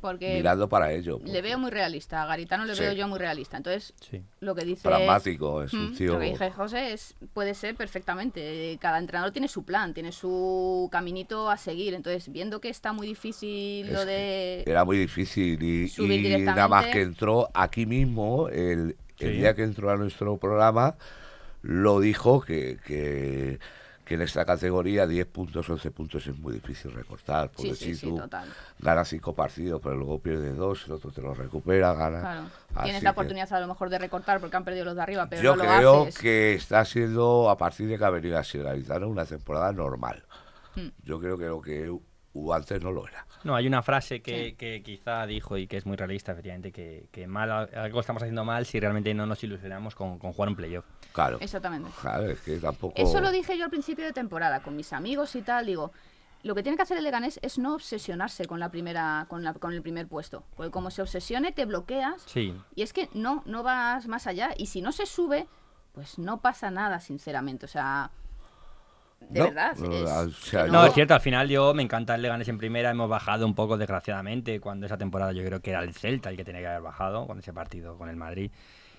porque 0.00 0.34
mirando 0.34 0.68
para 0.68 0.92
ello. 0.92 1.20
le 1.24 1.40
veo 1.42 1.58
muy 1.58 1.70
realista. 1.70 2.22
A 2.22 2.26
Garitano 2.26 2.64
le 2.64 2.74
Sí. 2.74 2.82
veo 2.82 2.92
yo 2.92 3.08
muy 3.08 3.18
realista. 3.18 3.56
Entonces, 3.56 3.94
Sí. 4.00 4.22
lo 4.40 4.54
que 4.54 4.64
dice. 4.64 4.82
Pragmático, 4.88 5.62
es 5.62 5.72
un 5.72 5.94
tío... 5.94 6.14
Lo 6.14 6.18
que 6.20 6.26
dice 6.26 6.50
José 6.50 6.92
es, 6.92 7.14
puede 7.32 7.54
ser 7.54 7.74
perfectamente. 7.76 8.76
Cada 8.80 8.98
entrenador 8.98 9.30
tiene 9.32 9.48
su 9.48 9.64
plan, 9.64 9.94
tiene 9.94 10.12
su 10.12 10.88
caminito 10.90 11.48
a 11.50 11.56
seguir. 11.56 11.94
Entonces, 11.94 12.30
viendo 12.32 12.60
que 12.60 12.68
está 12.68 12.92
muy 12.92 13.06
difícil 13.06 13.92
lo 13.92 14.04
de. 14.04 14.62
Era 14.66 14.84
muy 14.84 14.98
difícil 14.98 15.62
y, 15.62 15.88
Subir 15.88 16.24
y 16.26 16.38
nada 16.42 16.68
más 16.68 16.86
que 16.86 17.02
entró 17.02 17.48
aquí 17.54 17.86
mismo, 17.86 18.48
el, 18.48 18.96
el 19.18 19.30
Sí. 19.30 19.38
día 19.38 19.54
que 19.54 19.62
entró 19.62 19.90
a 19.90 19.96
nuestro 19.96 20.36
programa, 20.38 20.96
lo 21.62 22.00
dijo 22.00 22.40
que, 22.40 22.78
que, 22.84 23.58
que 24.04 24.14
en 24.14 24.22
esta 24.22 24.44
categoría 24.44 25.06
10 25.06 25.26
puntos, 25.26 25.68
11 25.68 25.90
puntos 25.90 26.26
es 26.26 26.38
muy 26.38 26.52
difícil 26.52 26.92
recortar. 26.92 27.50
Porque 27.50 27.74
Sí, 27.74 27.84
sí, 27.86 27.94
si 27.94 28.00
sí, 28.00 28.06
tú 28.08 28.18
total. 28.18 28.48
ganas 28.78 29.08
5 29.08 29.34
partidos, 29.34 29.80
pero 29.82 29.96
luego 29.96 30.18
pierdes 30.20 30.56
2, 30.56 30.86
el 30.86 30.92
otro 30.92 31.10
te 31.10 31.22
lo 31.22 31.32
recupera, 31.34 31.94
gana. 31.94 32.20
Claro. 32.20 32.46
Tienes 32.82 33.02
la 33.02 33.10
que 33.10 33.12
oportunidad 33.12 33.52
a 33.52 33.60
lo 33.60 33.68
mejor 33.68 33.88
de 33.88 33.98
recortar 33.98 34.40
porque 34.40 34.56
han 34.56 34.64
perdido 34.64 34.84
los 34.84 34.96
de 34.96 35.02
arriba, 35.02 35.26
pero 35.28 35.42
Yo 35.42 35.56
no 35.56 35.64
lo 35.64 35.70
creo 35.70 36.02
haces. 36.02 36.18
que 36.18 36.54
está 36.54 36.84
siendo, 36.84 37.48
a 37.48 37.56
partir 37.56 37.88
de 37.88 37.96
que 37.98 38.04
ha 38.04 38.10
venido 38.10 38.38
a 38.38 38.44
ser 38.44 38.66
una 39.04 39.24
temporada 39.24 39.72
normal. 39.72 40.22
Hmm. 40.74 40.88
Yo 41.02 41.18
creo 41.20 41.38
que 41.38 41.46
lo 41.46 41.60
que 41.62 41.90
hubo 42.34 42.52
antes 42.52 42.82
no 42.82 42.90
lo 42.92 43.06
era. 43.08 43.26
No, 43.44 43.54
hay 43.54 43.66
una 43.66 43.82
frase 43.82 44.20
que, 44.20 44.50
Sí. 44.50 44.52
que 44.56 44.82
quizá 44.82 45.24
dijo 45.26 45.56
y 45.56 45.66
que 45.66 45.76
es 45.76 45.86
muy 45.86 45.96
realista, 45.96 46.32
efectivamente, 46.32 46.72
que, 46.72 47.06
que 47.10 47.26
mal, 47.26 47.50
algo 47.50 48.00
estamos 48.00 48.22
haciendo 48.22 48.44
mal 48.44 48.66
si 48.66 48.78
realmente 48.80 49.14
no 49.14 49.24
nos 49.26 49.42
ilusionamos 49.44 49.94
con, 49.94 50.18
con 50.18 50.32
jugar 50.32 50.48
un 50.50 50.56
playoff. 50.56 50.84
Claro. 51.12 51.38
Exactamente. 51.40 51.88
Claro, 52.00 52.26
es 52.28 52.40
que 52.40 52.58
tampoco... 52.58 52.94
Eso 52.96 53.20
lo 53.20 53.30
dije 53.30 53.56
yo 53.56 53.64
al 53.64 53.70
principio 53.70 54.04
de 54.04 54.12
temporada 54.12 54.62
con 54.62 54.74
mis 54.76 54.92
amigos 54.92 55.34
y 55.36 55.42
tal. 55.42 55.66
Digo, 55.66 55.92
lo 56.42 56.54
que 56.54 56.62
tiene 56.62 56.76
que 56.76 56.82
hacer 56.82 56.98
el 56.98 57.04
Leganés 57.04 57.38
es 57.42 57.56
no 57.58 57.74
obsesionarse 57.74 58.46
con 58.46 58.58
la 58.58 58.70
primera, 58.70 59.26
con, 59.28 59.44
la, 59.44 59.54
con 59.54 59.72
el 59.72 59.80
primer 59.82 60.08
puesto. 60.08 60.44
Porque 60.56 60.70
como 60.72 60.90
se 60.90 61.02
obsesione, 61.02 61.52
te 61.52 61.64
bloqueas. 61.66 62.22
Sí, 62.26 62.52
Y 62.74 62.82
es 62.82 62.92
que 62.92 63.08
no, 63.14 63.42
no 63.46 63.62
vas 63.62 64.08
más 64.08 64.26
allá. 64.26 64.50
Y 64.56 64.66
si 64.66 64.82
no 64.82 64.90
se 64.90 65.06
sube, 65.06 65.46
pues 65.92 66.18
no 66.18 66.40
pasa 66.40 66.70
nada, 66.72 66.98
sinceramente. 66.98 67.64
O 67.66 67.68
sea, 67.68 68.10
de 69.28 69.38
No, 69.40 69.46
verdad. 69.46 69.76
no, 69.76 69.92
es 69.94 70.10
o 70.10 70.30
sea, 70.30 70.64
que 70.64 70.70
No, 70.70 70.86
es 70.86 70.92
cierto, 70.94 71.14
al 71.14 71.20
final 71.20 71.48
yo 71.48 71.74
me 71.74 71.82
encanta 71.82 72.14
el 72.14 72.22
Leganés 72.22 72.48
en 72.48 72.58
primera, 72.58 72.90
hemos 72.90 73.08
bajado 73.08 73.46
un 73.46 73.54
poco 73.54 73.76
desgraciadamente, 73.78 74.60
cuando 74.60 74.86
esa 74.86 74.96
temporada 74.98 75.32
yo 75.32 75.44
creo 75.44 75.60
que 75.60 75.70
era 75.70 75.82
el 75.82 75.94
Celta 75.94 76.30
el 76.30 76.36
que 76.36 76.44
tenía 76.44 76.60
que 76.60 76.66
haber 76.68 76.82
bajado, 76.82 77.26
con 77.26 77.38
ese 77.38 77.52
partido 77.52 77.96
con 77.96 78.08
el 78.08 78.16
Madrid. 78.16 78.50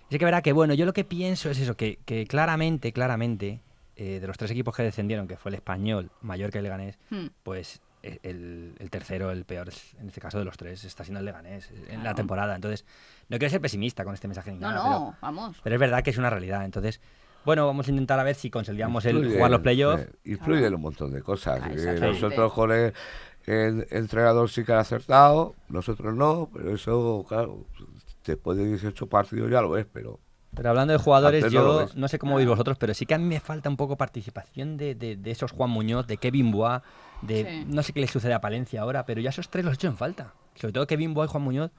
Sí 0.10 0.20
que 0.20 0.26
verá 0.26 0.42
que, 0.42 0.52
bueno, 0.54 0.74
yo 0.74 0.86
lo 0.86 0.94
que 0.94 1.04
pienso 1.04 1.50
es 1.50 1.60
eso, 1.60 1.76
que, 1.76 2.00
que 2.06 2.26
claramente, 2.28 2.92
claramente, 2.94 3.62
eh, 3.96 4.20
de 4.20 4.28
los 4.28 4.38
tres 4.38 4.52
equipos 4.52 4.76
que 4.76 4.84
descendieron, 4.84 5.28
que 5.28 5.38
fue 5.38 5.50
el 5.50 5.56
Español, 5.56 6.12
Mallorca 6.22 6.60
y 6.60 6.62
Leganés, 6.62 7.00
Hmm. 7.10 7.28
pues 7.44 7.82
eh, 8.04 8.20
el, 8.22 8.76
el 8.78 8.90
tercero, 8.92 9.32
el 9.32 9.46
peor, 9.46 9.70
en 10.00 10.08
este 10.10 10.22
caso 10.22 10.38
de 10.38 10.46
los 10.46 10.58
tres, 10.58 10.84
está 10.84 11.04
siendo 11.04 11.20
el 11.22 11.26
Leganés 11.26 11.72
eh, 11.72 11.76
en 11.90 11.96
la 11.98 12.02
Claro. 12.02 12.16
temporada. 12.18 12.54
Entonces, 12.56 12.86
no 13.30 13.40
quiero 13.40 13.50
ser 13.50 13.62
pesimista 13.62 14.04
con 14.04 14.14
este 14.14 14.28
mensaje 14.28 14.52
ni 14.52 14.60
No, 14.60 14.70
nada, 14.70 14.84
no, 14.90 14.90
pero, 15.06 15.18
vamos. 15.22 15.58
pero 15.64 15.76
es 15.76 15.80
verdad 15.80 16.04
que 16.04 16.12
es 16.12 16.18
una 16.20 16.30
realidad. 16.30 16.66
Entonces, 16.66 17.02
bueno, 17.46 17.66
vamos 17.68 17.88
a 17.88 17.92
intentar 17.92 18.20
a 18.20 18.24
ver 18.24 18.36
si 18.36 18.50
consolidamos 18.50 19.06
el 19.06 19.34
jugar 19.36 19.52
los 19.52 19.62
playoffs. 19.62 20.04
eh, 20.04 20.10
influye 20.26 20.60
Claro. 20.60 20.68
en 20.68 20.76
un 20.76 20.82
montón 20.82 21.12
de 21.14 21.22
cosas. 21.22 21.60
Ah, 21.64 21.72
Eh, 21.74 21.98
nosotros 22.02 22.52
con 22.54 22.72
el, 22.72 22.94
el 23.46 23.88
entrenador 23.92 24.50
sí 24.50 24.64
que 24.64 24.74
han 24.74 24.80
acertado, 24.80 25.56
nosotros 25.70 26.16
no, 26.16 26.50
pero 26.54 26.74
eso, 26.74 27.26
claro, 27.28 27.66
después 28.26 28.58
de 28.58 28.66
18 28.68 29.08
partidos 29.08 29.52
ya 29.52 29.62
lo 29.62 29.70
ves, 29.70 29.86
pero 29.92 30.20
Pero 30.56 30.70
hablando 30.70 30.94
de 30.94 31.00
jugadores, 31.00 31.44
Antes 31.44 31.54
yo 31.54 31.86
no 31.96 32.08
sé 32.08 32.18
cómo 32.18 32.38
veis 32.38 32.48
vosotros, 32.48 32.78
pero 32.80 32.94
sí 32.94 33.06
que 33.06 33.14
a 33.14 33.18
mí 33.18 33.26
me 33.26 33.40
falta 33.42 33.70
un 33.70 33.76
poco 33.78 33.98
participación 33.98 34.78
de, 34.78 34.96
de- 34.96 35.18
de 35.18 35.32
esos 35.32 35.52
Juan 35.52 35.70
Muñoz, 35.70 36.08
de 36.08 36.16
Kevin 36.18 36.50
Boa, 36.52 36.82
de 37.22 37.44
Sí. 37.44 37.66
no 37.68 37.84
sé 37.84 37.92
qué 37.94 38.00
le 38.00 38.08
sucede 38.08 38.34
a 38.34 38.40
Palencia 38.42 38.82
ahora, 38.82 39.06
pero 39.06 39.20
ya 39.22 39.30
esos 39.32 39.50
tres 39.50 39.66
los 39.66 39.74
he 39.74 39.76
hecho 39.76 39.88
en 39.88 39.98
falta. 39.98 40.34
Sobre 40.56 40.72
todo 40.74 40.88
Kevin 40.88 41.14
Boa 41.14 41.26
y 41.26 41.30
Juan 41.30 41.44
Muñoz, 41.44 41.72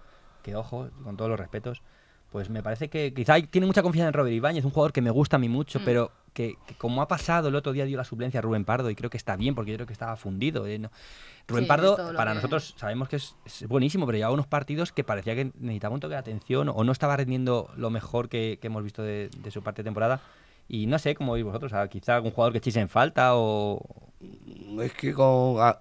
que 0.42 0.54
ojo, 0.56 0.90
con 1.02 1.16
todos 1.16 1.30
los 1.30 1.40
respetos, 1.40 1.82
pues 2.32 2.50
me 2.50 2.62
parece 2.62 2.88
que 2.88 3.14
quizá 3.14 3.34
hay- 3.34 3.44
tiene 3.46 3.66
mucha 3.66 3.82
confianza 3.82 4.08
en 4.08 4.14
Robert 4.14 4.34
Ibáñez, 4.34 4.64
un 4.64 4.70
jugador 4.70 4.92
que 4.92 5.00
me 5.02 5.10
gusta 5.10 5.36
a 5.36 5.38
mí 5.38 5.48
mucho, 5.48 5.80
Mm. 5.80 5.84
pero 5.84 6.10
que, 6.34 6.54
que 6.66 6.74
como 6.74 7.00
ha 7.00 7.08
pasado 7.08 7.48
el 7.48 7.54
otro 7.54 7.72
día 7.72 7.86
dio 7.86 7.96
la 7.96 8.04
suplencia 8.04 8.38
a 8.40 8.42
Rubén 8.42 8.64
Pardo 8.66 8.90
y 8.90 8.94
creo 8.94 9.08
que 9.08 9.16
está 9.16 9.36
bien 9.36 9.54
porque 9.54 9.70
yo 9.70 9.76
creo 9.78 9.86
que 9.86 9.94
estaba 9.94 10.16
fundido. 10.16 10.66
eh, 10.66 10.78
no. 10.78 10.90
Rubén 11.48 11.64
Sí, 11.64 11.68
Pardo, 11.68 11.96
para 12.16 12.32
que- 12.32 12.34
nosotros 12.36 12.74
sabemos 12.76 13.08
que 13.08 13.16
es, 13.16 13.36
es 13.46 13.66
buenísimo, 13.68 14.04
pero 14.04 14.18
llevaba 14.18 14.34
unos 14.34 14.46
partidos 14.46 14.92
que 14.92 15.02
parecía 15.04 15.34
que 15.34 15.52
necesitaba 15.58 15.94
un 15.94 16.00
toque 16.00 16.12
de 16.14 16.18
atención 16.18 16.68
o 16.68 16.84
no 16.84 16.92
estaba 16.92 17.16
rendiendo 17.16 17.70
lo 17.76 17.88
mejor 17.88 18.28
que, 18.28 18.58
que 18.60 18.66
hemos 18.66 18.82
visto 18.82 19.02
de, 19.02 19.30
de 19.38 19.50
su 19.50 19.62
parte 19.62 19.82
de 19.82 19.86
temporada. 19.86 20.20
Y 20.68 20.86
no 20.86 20.98
sé 20.98 21.14
cómo 21.14 21.32
veis 21.34 21.44
vosotros, 21.44 21.72
o 21.72 21.74
sea, 21.76 21.88
quizá 21.88 22.16
algún 22.16 22.32
jugador 22.32 22.52
que 22.52 22.58
echéis 22.58 22.76
en 22.76 22.88
falta 22.88 23.36
o... 23.36 23.80
es 24.82 24.92
que 24.94 25.14
con 25.14 25.60
a- 25.60 25.80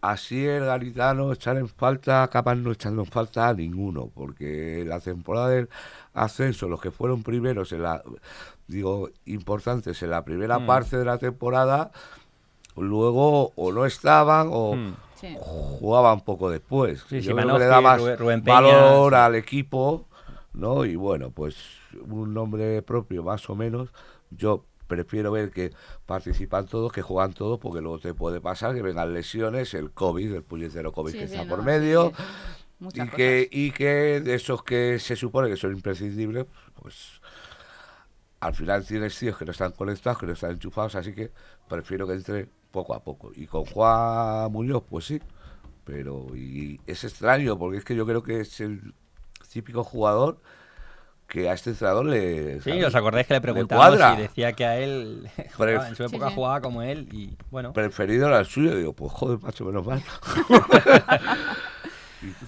así 0.00 0.44
el 0.46 0.64
Garitano 0.64 1.32
echar 1.32 1.56
en 1.56 1.68
falta, 1.68 2.28
capaz 2.28 2.54
no 2.56 2.72
echando 2.72 3.02
en 3.02 3.08
falta 3.10 3.48
a 3.48 3.54
ninguno, 3.54 4.10
porque 4.14 4.84
la 4.86 5.00
temporada 5.00 5.48
del 5.48 5.68
ascenso, 6.14 6.68
los 6.68 6.80
que 6.80 6.90
fueron 6.90 7.22
primeros 7.22 7.72
en 7.72 7.82
la, 7.82 8.02
digo, 8.66 9.10
importantes 9.26 10.02
en 10.02 10.10
la 10.10 10.24
primera 10.24 10.58
Mm. 10.58 10.66
parte 10.66 10.96
de 10.98 11.04
la 11.04 11.18
temporada, 11.18 11.90
luego 12.76 13.52
o 13.56 13.72
no 13.72 13.84
estaban 13.86 14.48
o. 14.52 14.76
Sí. 15.20 15.34
jugaban 15.40 16.20
poco 16.20 16.48
después. 16.48 17.04
Sí, 17.08 17.20
Yo 17.20 17.34
creo 17.34 17.54
que 17.54 17.58
le 17.58 17.64
da 17.66 17.80
más 17.80 18.00
Rubén- 18.00 18.18
Rubén 18.18 18.42
Peña, 18.44 18.60
valor 18.60 19.12
sí. 19.12 19.16
al 19.18 19.34
equipo, 19.34 20.06
¿no? 20.52 20.84
Y 20.84 20.94
bueno, 20.94 21.30
pues 21.30 21.56
un 22.08 22.32
nombre 22.32 22.82
propio 22.82 23.24
más 23.24 23.50
o 23.50 23.56
menos. 23.56 23.88
Yo 24.30 24.62
prefiero 24.88 25.30
ver 25.30 25.50
que 25.52 25.72
participan 26.06 26.66
todos, 26.66 26.90
que 26.92 27.02
juegan 27.02 27.32
todos, 27.34 27.60
porque 27.60 27.80
luego 27.80 28.00
te 28.00 28.14
puede 28.14 28.40
pasar 28.40 28.74
que 28.74 28.82
vengan 28.82 29.14
lesiones, 29.14 29.74
el 29.74 29.92
COVID, 29.92 30.34
el 30.34 30.42
puñetero 30.42 30.90
COVID 30.92 31.12
Sí, 31.12 31.18
que 31.18 31.24
está 31.24 31.44
no, 31.44 31.50
por 31.50 31.62
medio. 31.62 32.12
sí. 32.16 32.22
Muchas 32.80 33.08
Y 33.08 33.10
que, 33.10 33.48
y 33.50 33.70
que 33.72 34.20
de 34.20 34.34
esos 34.34 34.62
que 34.62 34.98
se 35.00 35.16
supone 35.16 35.48
que 35.48 35.56
son 35.56 35.72
imprescindibles, 35.72 36.46
pues 36.80 37.20
al 38.40 38.54
final 38.54 38.86
tienes 38.86 39.18
tíos 39.18 39.36
que 39.36 39.44
no 39.44 39.50
están 39.50 39.72
conectados, 39.72 40.18
que 40.18 40.26
no 40.26 40.32
están 40.32 40.52
enchufados, 40.52 40.94
así 40.94 41.12
que 41.12 41.32
prefiero 41.68 42.06
que 42.06 42.14
entre 42.14 42.48
poco 42.70 42.94
a 42.94 43.02
poco. 43.02 43.32
Y 43.34 43.46
con 43.46 43.64
Juan 43.64 44.50
Muñoz, 44.52 44.84
pues 44.88 45.06
sí, 45.06 45.20
pero 45.84 46.36
y 46.36 46.80
es 46.86 47.02
extraño, 47.04 47.58
porque 47.58 47.78
es 47.78 47.84
que 47.84 47.96
yo 47.96 48.06
creo 48.06 48.22
que 48.22 48.40
es 48.40 48.60
el 48.60 48.94
típico 49.52 49.82
jugador 49.82 50.40
que 51.28 51.48
a 51.48 51.52
este 51.52 51.70
entrenador 51.70 52.06
le... 52.06 52.60
Sí, 52.62 52.70
¿sabes? 52.70 52.86
¿os 52.86 52.94
acordáis 52.94 53.26
que 53.26 53.34
le 53.34 53.38
Le 53.38 53.42
preguntamos 53.42 54.00
y 54.18 54.22
decía 54.22 54.52
que 54.54 54.64
a 54.64 54.78
él 54.78 55.28
jugaba- 55.56 55.88
en 55.88 55.94
su 55.94 56.08
Sí, 56.08 56.14
época 56.14 56.28
sí. 56.30 56.34
jugaba 56.34 56.60
como 56.60 56.82
él 56.82 57.08
y 57.12 57.36
bueno... 57.50 57.72
Preferido 57.74 58.28
era 58.28 58.38
el 58.38 58.46
suyo, 58.46 58.74
digo, 58.74 58.92
pues 58.94 59.12
joder, 59.12 59.38
macho, 59.40 59.64
menos 59.64 59.86
mal. 59.86 60.02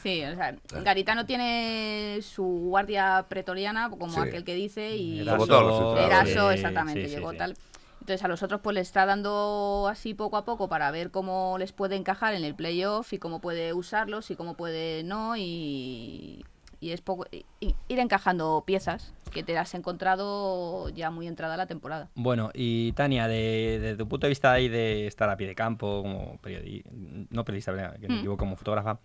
Sí, 0.02 0.24
o 0.24 0.34
sea, 0.34 0.56
Garitano 0.82 1.26
tiene 1.26 2.18
su 2.22 2.42
guardia 2.42 3.24
pretoriana, 3.28 3.88
como 3.88 4.08
Sí. 4.14 4.18
aquel 4.20 4.42
que 4.44 4.54
dice, 4.56 4.96
y 4.96 5.20
Eraso. 5.20 5.96
Eraso, 5.96 6.48
sí, 6.48 6.54
exactamente, 6.56 7.02
sí, 7.04 7.08
sí, 7.08 7.14
llegó 7.14 7.30
sí. 7.30 7.36
tal. 7.36 7.56
Entonces 8.00 8.24
a 8.24 8.28
los 8.28 8.42
otros 8.42 8.60
pues 8.62 8.74
les 8.74 8.88
está 8.88 9.06
dando 9.06 9.86
así 9.88 10.14
poco 10.14 10.36
a 10.38 10.44
poco 10.44 10.68
para 10.68 10.90
ver 10.90 11.10
cómo 11.12 11.56
les 11.58 11.70
puede 11.72 11.94
encajar 11.96 12.34
en 12.34 12.42
el 12.44 12.54
playoff 12.56 13.12
y 13.12 13.18
cómo 13.18 13.40
puede 13.40 13.72
usarlos 13.72 14.30
y 14.32 14.36
cómo 14.36 14.54
puede 14.54 15.04
no 15.04 15.36
y, 15.36 16.44
y 16.80 16.90
es 16.92 17.00
poco 17.02 17.26
y- 17.30 17.44
y 17.60 17.74
ir 17.88 17.98
encajando 17.98 18.64
piezas 18.66 19.12
que 19.32 19.42
te 19.42 19.52
las 19.54 19.68
has 19.68 19.74
encontrado 19.74 20.88
ya 20.90 21.10
muy 21.10 21.26
entrada 21.26 21.56
la 21.56 21.66
temporada. 21.66 22.08
Bueno, 22.14 22.50
y 22.54 22.92
Tania, 22.92 23.28
de, 23.28 23.78
de 23.80 23.96
tu 23.96 24.08
punto 24.08 24.26
de 24.26 24.30
vista 24.30 24.52
ahí 24.52 24.68
de 24.68 25.06
estar 25.06 25.28
a 25.30 25.36
pie 25.36 25.46
de 25.46 25.54
campo, 25.54 26.02
como 26.02 26.38
periodista, 26.38 26.90
no 27.30 27.44
periodista, 27.44 27.72
que 28.00 28.08
me 28.08 28.14
Mm. 28.14 28.18
equivoco, 28.18 28.38
como 28.38 28.56
fotógrafa, 28.56 28.98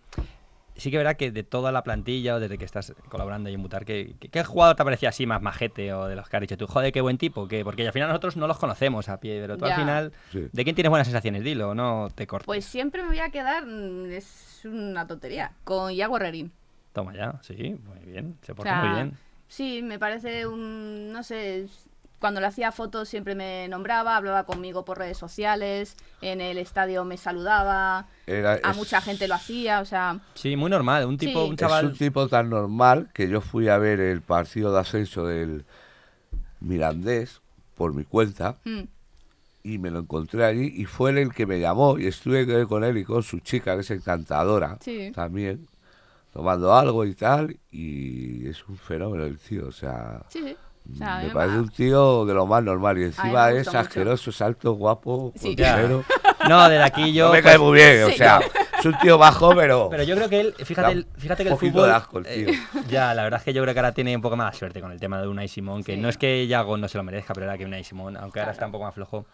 sí 0.74 0.90
que 0.90 0.98
verá 0.98 1.14
que 1.14 1.30
de 1.30 1.42
toda 1.42 1.70
la 1.72 1.82
plantilla 1.82 2.34
o 2.34 2.40
desde 2.40 2.58
que 2.58 2.64
estás 2.64 2.92
colaborando 3.08 3.48
ahí 3.48 3.54
en 3.54 3.60
Mutar, 3.60 3.84
¿qué, 3.84 4.14
qué, 4.20 4.28
qué 4.28 4.44
jugador 4.44 4.76
te 4.76 4.84
parecía 4.84 5.08
así 5.10 5.24
más 5.26 5.40
majete 5.40 5.92
o 5.94 6.06
de 6.06 6.16
los 6.16 6.28
que 6.28 6.36
has 6.36 6.40
dicho 6.42 6.56
tú? 6.56 6.66
Joder, 6.66 6.92
qué 6.92 7.00
buen 7.00 7.18
tipo, 7.18 7.46
que 7.48 7.64
porque 7.64 7.86
al 7.86 7.92
final 7.92 8.08
nosotros 8.08 8.36
no 8.36 8.46
los 8.46 8.58
conocemos 8.58 9.08
a 9.08 9.18
pie, 9.20 9.40
pero 9.40 9.56
tú 9.56 9.64
Ya. 9.66 9.74
al 9.74 9.80
final, 9.80 10.12
Sí. 10.32 10.48
¿de 10.52 10.64
quién 10.64 10.74
tienes 10.74 10.90
buenas 10.90 11.06
sensaciones? 11.06 11.44
Dilo, 11.44 11.74
no 11.74 12.08
te 12.14 12.26
cortes. 12.26 12.46
Pues 12.46 12.64
siempre 12.64 13.02
me 13.02 13.08
voy 13.08 13.20
a 13.20 13.30
quedar, 13.30 13.64
es 14.10 14.62
una 14.64 15.06
tontería, 15.06 15.52
con 15.64 15.92
Iago 15.92 16.16
Herrerín. 16.16 16.52
Toma 16.96 17.12
ya, 17.12 17.38
sí, 17.42 17.76
muy 17.84 18.10
bien, 18.10 18.38
se 18.40 18.52
O 18.52 18.54
porta 18.54 18.70
sea, 18.72 18.80
muy 18.82 18.94
bien. 18.94 19.18
Sí, 19.48 19.82
me 19.82 19.98
parece 19.98 20.46
un, 20.46 21.12
no 21.12 21.22
sé, 21.22 21.64
es- 21.64 21.90
cuando 22.18 22.40
le 22.40 22.46
hacía 22.46 22.72
fotos 22.72 23.06
siempre 23.10 23.34
me 23.34 23.68
nombraba, 23.68 24.16
hablaba 24.16 24.44
conmigo 24.46 24.86
por 24.86 24.96
redes 24.96 25.18
sociales, 25.18 25.94
en 26.22 26.40
el 26.40 26.56
estadio 26.56 27.04
me 27.04 27.18
saludaba, 27.18 28.06
Era- 28.26 28.58
a 28.62 28.70
es- 28.70 28.76
mucha 28.78 29.02
gente 29.02 29.28
lo 29.28 29.34
hacía, 29.34 29.80
o 29.80 29.84
sea, 29.84 30.20
Sí, 30.32 30.56
muy 30.56 30.70
normal, 30.70 31.04
un 31.04 31.18
tipo, 31.18 31.42
Sí. 31.42 31.48
un 31.48 31.52
Es 31.52 31.60
chaval... 31.60 31.84
un 31.88 31.92
tipo 31.98 32.28
tan 32.28 32.48
normal 32.48 33.10
que 33.12 33.28
yo 33.28 33.42
fui 33.42 33.68
a 33.68 33.76
ver 33.76 34.00
el 34.00 34.22
partido 34.22 34.72
de 34.72 34.80
ascenso 34.80 35.26
del 35.26 35.66
Mirandés 36.60 37.42
por 37.74 37.92
mi 37.92 38.04
cuenta 38.04 38.56
mm, 38.64 38.80
y 39.64 39.76
me 39.76 39.90
lo 39.90 39.98
encontré 39.98 40.46
allí 40.46 40.72
y 40.74 40.86
fue 40.86 41.10
él 41.10 41.18
el 41.18 41.34
que 41.34 41.44
me 41.44 41.60
llamó 41.60 41.98
y 41.98 42.06
estuve 42.06 42.66
con 42.66 42.84
él 42.84 42.96
y 42.96 43.04
con 43.04 43.22
su 43.22 43.40
chica 43.40 43.74
que 43.74 43.82
es 43.82 43.90
encantadora 43.90 44.78
Sí. 44.80 45.12
también 45.14 45.66
tomando 46.36 46.74
algo 46.74 47.04
y 47.06 47.14
tal 47.14 47.56
y 47.70 48.46
es 48.48 48.66
un 48.68 48.76
fenómeno 48.76 49.24
el 49.24 49.38
tío 49.38 49.68
o 49.68 49.72
sea 49.72 50.20
sí, 50.28 50.40
sí. 50.44 50.56
O 50.92 50.94
sea, 50.96 51.18
me 51.24 51.30
parece 51.30 51.56
va- 51.56 51.62
un 51.62 51.68
tío 51.70 52.24
de 52.26 52.34
lo 52.34 52.46
más 52.46 52.62
normal 52.62 52.96
y 52.98 53.04
encima 53.04 53.50
es 53.50 53.66
mucho. 53.66 53.78
asqueroso, 53.78 54.30
es 54.30 54.40
alto, 54.40 54.72
guapo, 54.74 55.32
Sí. 55.34 55.56
No, 56.48 56.68
desde 56.68 56.84
aquí 56.84 57.12
yo... 57.12 57.26
no 57.26 57.32
me 57.32 57.42
pues, 57.42 57.52
cae 57.54 57.58
muy 57.58 57.74
bien, 57.74 58.04
o 58.04 58.10
sea, 58.12 58.38
es 58.78 58.84
un 58.86 58.96
tío 58.98 59.18
bajo 59.18 59.52
pero, 59.56 59.88
Pero 59.90 60.04
yo 60.04 60.14
creo 60.14 60.28
que 60.28 60.40
él, 60.40 60.54
fíjate, 60.64 60.92
el- 60.92 61.06
fíjate 61.16 61.42
que 61.42 61.50
el 61.50 61.56
fútbol. 61.56 61.88
de 61.88 61.92
asco 61.94 62.18
el 62.20 62.26
eh, 62.28 62.46
tío. 62.72 62.82
ya, 62.88 63.14
la 63.14 63.24
verdad 63.24 63.40
es 63.40 63.44
que 63.44 63.52
yo 63.52 63.62
creo 63.62 63.74
que 63.74 63.80
ahora 63.80 63.90
tiene 63.92 64.14
un 64.14 64.22
poco 64.22 64.36
más 64.36 64.52
de 64.52 64.58
suerte 64.58 64.80
con 64.80 64.92
el 64.92 65.00
tema 65.00 65.20
de 65.20 65.26
Unai 65.26 65.48
Simón, 65.48 65.82
que 65.82 65.94
Sí. 65.96 66.00
no 66.00 66.08
es 66.08 66.18
que 66.18 66.46
Yago 66.46 66.76
no 66.76 66.86
se 66.86 66.98
lo 66.98 67.02
merezca, 67.02 67.34
pero 67.34 67.46
era 67.46 67.58
que 67.58 67.64
Unai 67.64 67.82
Simón, 67.82 68.16
aunque 68.16 68.38
ahora 68.38 68.52
está 68.52 68.66
un 68.66 68.72
poco 68.72 68.84
más 68.84 68.94
flojo. 68.94 69.26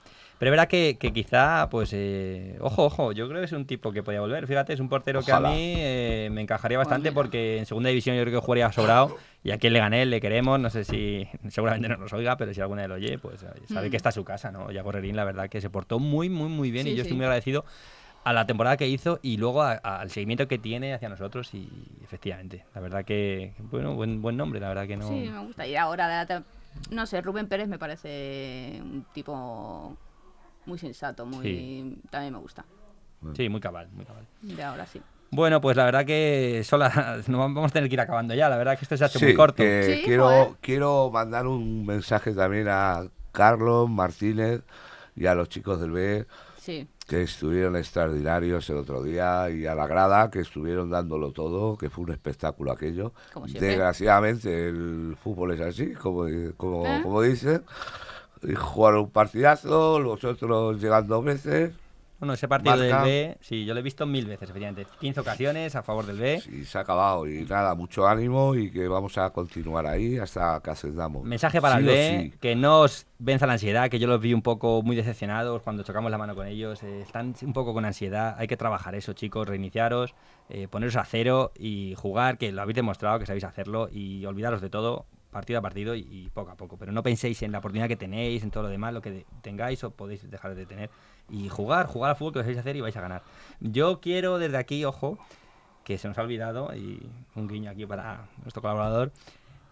Pero 0.42 0.50
verá 0.50 0.66
que, 0.66 0.96
que 0.98 1.12
quizá, 1.12 1.68
pues, 1.70 1.90
eh, 1.92 2.57
ojo, 2.61 2.87
ojo, 2.87 3.12
yo 3.12 3.28
creo 3.28 3.38
que 3.40 3.44
es 3.44 3.52
un 3.52 3.64
tipo 3.64 3.92
que 3.92 4.02
podía 4.02 4.20
volver. 4.20 4.48
Fíjate, 4.48 4.72
es 4.72 4.81
un 4.81 4.88
portero 4.88 5.20
Ojalá. 5.20 5.50
que 5.50 5.55
a 5.55 5.57
mí 5.57 5.74
eh, 5.78 6.31
me 6.33 6.40
encajaría 6.40 6.78
bastante 6.78 7.12
porque 7.12 7.59
en 7.59 7.66
segunda 7.66 7.90
división 7.90 8.16
yo 8.16 8.22
creo 8.22 8.40
que 8.40 8.44
jugaría 8.44 8.72
sobrado. 8.72 9.16
Y 9.44 9.52
aquí 9.52 9.70
le 9.70 9.78
gané, 9.78 10.05
le 10.05 10.20
queremos. 10.20 10.59
No 10.59 10.68
sé 10.68 10.83
si, 10.83 11.28
seguramente 11.48 11.88
no 11.88 11.96
nos 11.96 12.12
oiga, 12.12 12.37
pero 12.37 12.52
si 12.52 12.61
alguna 12.61 12.83
de 12.83 12.88
lo 12.88 12.94
oye, 12.96 13.18
pues 13.18 13.40
eh, 13.44 13.46
sabe 13.72 13.87
Mm. 13.87 13.90
que 13.92 13.96
está 13.96 14.09
a 14.09 14.12
su 14.12 14.24
casa, 14.24 14.50
¿no? 14.50 14.68
Yago 14.72 14.90
Rerín, 14.90 15.14
la 15.14 15.22
verdad 15.22 15.48
que 15.48 15.61
se 15.61 15.70
portó 15.70 16.00
muy, 16.00 16.28
muy, 16.28 16.48
muy 16.48 16.72
bien 16.72 16.88
y 16.88 16.90
Sí, 16.90 16.96
yo 16.96 17.02
estoy 17.02 17.16
muy 17.16 17.24
agradecido 17.26 17.64
a 18.24 18.33
la 18.33 18.44
temporada 18.44 18.76
que 18.76 18.88
hizo 18.88 19.20
y 19.22 19.37
luego 19.37 19.62
a- 19.62 19.81
a- 19.81 20.00
al 20.00 20.11
seguimiento 20.11 20.48
que 20.48 20.59
tiene 20.59 20.92
hacia 20.92 21.09
nosotros 21.09 21.55
y 21.55 21.68
efectivamente, 22.02 22.64
la 22.74 22.81
verdad 22.81 23.05
que, 23.05 23.52
bueno, 23.70 23.94
buen, 23.94 24.20
buen 24.20 24.37
nombre, 24.37 24.59
la 24.59 24.66
verdad 24.70 24.88
que 24.88 24.96
no... 24.96 25.07
Sí, 25.07 25.28
me 25.33 25.38
gusta. 25.38 25.68
Y 25.68 25.76
ahora, 25.76 26.09
de 26.09 26.14
la 26.14 26.26
tem- 26.26 26.44
no 26.90 27.07
sé, 27.07 27.20
Rubén 27.20 27.46
Pérez 27.46 27.68
me 27.68 27.78
parece 27.78 28.81
un 28.83 29.05
tipo 29.14 29.96
muy 30.66 30.79
sensato, 30.79 31.27
muy 31.27 31.42
Sí. 31.44 32.01
también 32.11 32.33
me 32.35 32.38
gusta. 32.40 32.64
Sí, 33.37 33.48
muy 33.48 33.61
cabal, 33.61 33.88
muy 33.92 34.05
cabal. 34.05 34.27
De 34.42 34.62
ahora 34.62 34.87
sí. 34.87 35.01
Bueno, 35.31 35.61
pues 35.61 35.77
la 35.77 35.85
verdad 35.85 36.05
que 36.05 36.62
sola, 36.64 37.18
no 37.29 37.38
vamos 37.38 37.70
a 37.70 37.72
tener 37.75 37.88
que 37.88 37.94
ir 37.94 38.01
acabando 38.01 38.35
ya, 38.35 38.48
la 38.48 38.57
verdad 38.57 38.77
que 38.79 38.85
esto 38.85 38.96
se 38.96 39.05
ha 39.05 39.07
hecho 39.07 39.18
Sí, 39.18 39.27
muy 39.27 39.35
corto. 39.35 39.57
que 39.62 39.96
Sí, 39.98 40.03
quiero, 40.05 40.25
joder. 40.25 40.48
quiero 40.61 41.11
mandar 41.11 41.46
un 41.46 41.87
mensaje 41.87 42.33
también 42.33 42.66
a 42.68 43.05
Carlos 43.33 43.88
Martínez 43.88 44.62
y 45.16 45.27
a 45.27 45.35
los 45.35 45.48
chicos 45.48 45.81
del 45.81 45.90
B 45.92 46.27
Sí. 46.59 46.87
que 47.09 47.22
estuvieron 47.22 47.77
extraordinarios 47.77 48.68
el 48.70 48.77
otro 48.77 49.03
día 49.03 49.48
y 49.51 49.66
a 49.66 49.75
la 49.75 49.87
grada 49.87 50.31
que 50.31 50.40
estuvieron 50.40 50.90
dándolo 50.90 51.33
todo, 51.33 51.77
que 51.79 51.88
fue 51.90 52.05
un 52.05 52.12
espectáculo 52.12 52.70
aquello. 52.72 53.12
Desgraciadamente 53.46 54.68
el 54.68 55.16
fútbol 55.22 55.53
es 55.53 55.61
así, 55.61 55.92
como, 55.94 56.27
como, 56.57 56.87
¿Eh? 56.87 57.01
como 57.03 57.22
dicen. 57.22 57.62
Y 58.42 58.55
Jugaron 58.55 59.00
un 59.02 59.11
partidazo, 59.11 59.98
los 60.00 60.22
otros 60.24 60.81
llegan 60.81 61.07
dos 61.07 61.24
veces 61.24 61.72
Bueno, 62.18 62.35
ese 62.35 62.46
partido 62.48 62.76
Marca. 62.76 63.02
del 63.02 63.05
B, 63.05 63.38
sí, 63.40 63.64
yo 63.64 63.74
lo 63.74 63.81
he 63.81 63.83
visto 63.83 64.07
mil 64.07 64.26
veces, 64.26 64.42
efectivamente. 64.50 64.87
15 65.00 65.20
ocasiones 65.20 65.74
a 65.76 65.83
favor 65.83 66.07
del 66.07 66.18
B. 66.18 66.40
y 66.52 66.64
se 66.64 66.78
ha 66.78 66.83
acabado. 66.83 67.26
Y 67.28 67.44
nada, 67.44 67.74
mucho 67.74 68.07
ánimo 68.07 68.55
y 68.55 68.70
que 68.70 68.87
vamos 68.88 69.18
a 69.18 69.31
continuar 69.31 69.87
ahí 69.87 70.18
hasta 70.18 70.61
que 70.62 70.70
ascendamos. 70.70 71.24
Mensaje 71.24 71.61
para 71.61 71.74
Sí 71.76 71.81
el 71.81 71.87
B, 71.87 72.31
sí. 72.33 72.38
que 72.40 72.55
no 72.57 72.81
os 72.81 73.07
venza 73.18 73.46
la 73.46 73.55
ansiedad, 73.55 73.88
que 73.90 73.98
yo 73.98 74.07
los 74.07 74.20
vi 74.20 74.35
un 74.35 74.42
poco 74.42 74.83
muy 74.83 74.94
decepcionados 74.96 75.62
cuando 75.62 75.83
chocamos 75.83 76.11
la 76.11 76.18
mano 76.18 76.35
con 76.37 76.46
ellos. 76.46 76.83
eh, 76.85 77.02
están 77.02 77.35
un 77.42 77.52
poco 77.52 77.74
con 77.74 77.85
ansiedad. 77.85 78.37
Hay 78.38 78.46
que 78.46 78.57
trabajar 78.57 78.94
eso, 78.94 79.12
chicos, 79.14 79.48
reiniciaros, 79.48 80.14
eh, 80.48 80.68
poneros 80.68 80.94
a 80.96 81.05
cero 81.05 81.50
y 81.59 81.94
jugar, 81.96 82.38
que 82.38 82.52
lo 82.52 82.62
habéis 82.62 82.76
demostrado 82.76 83.18
que 83.18 83.26
sabéis 83.26 83.44
hacerlo 83.44 83.88
y 83.90 84.24
olvidaros 84.26 84.61
de 84.61 84.70
todo 84.70 85.07
partido 85.32 85.58
a 85.58 85.62
partido 85.62 85.96
y, 85.96 86.30
poco 86.32 86.52
a 86.52 86.56
poco. 86.56 86.76
Pero 86.76 86.92
no 86.92 87.02
penséis 87.02 87.42
en 87.42 87.50
la 87.50 87.58
oportunidad 87.58 87.88
que 87.88 87.96
tenéis, 87.96 88.44
en 88.44 88.52
todo 88.52 88.64
lo 88.64 88.68
demás, 88.68 88.94
lo 88.94 89.02
que 89.02 89.24
tengáis 89.40 89.82
o 89.82 89.90
podéis 89.90 90.30
dejar 90.30 90.54
de 90.54 90.66
tener. 90.66 90.90
Y 91.28 91.48
jugar, 91.48 91.86
jugar 91.86 92.10
al 92.10 92.16
fútbol 92.16 92.34
que 92.34 92.38
lo 92.40 92.42
sabéis 92.44 92.58
hacer 92.58 92.76
y 92.76 92.80
vais 92.80 92.96
a 92.96 93.00
ganar. 93.00 93.22
Yo 93.60 94.00
quiero 94.00 94.38
desde 94.38 94.58
aquí, 94.58 94.84
ojo, 94.84 95.18
que 95.84 95.98
se 95.98 96.06
nos 96.06 96.18
ha 96.18 96.22
olvidado, 96.22 96.72
y 96.76 97.04
un 97.34 97.48
guiño 97.48 97.70
aquí 97.70 97.86
para 97.86 98.28
nuestro 98.42 98.62
colaborador. 98.62 99.10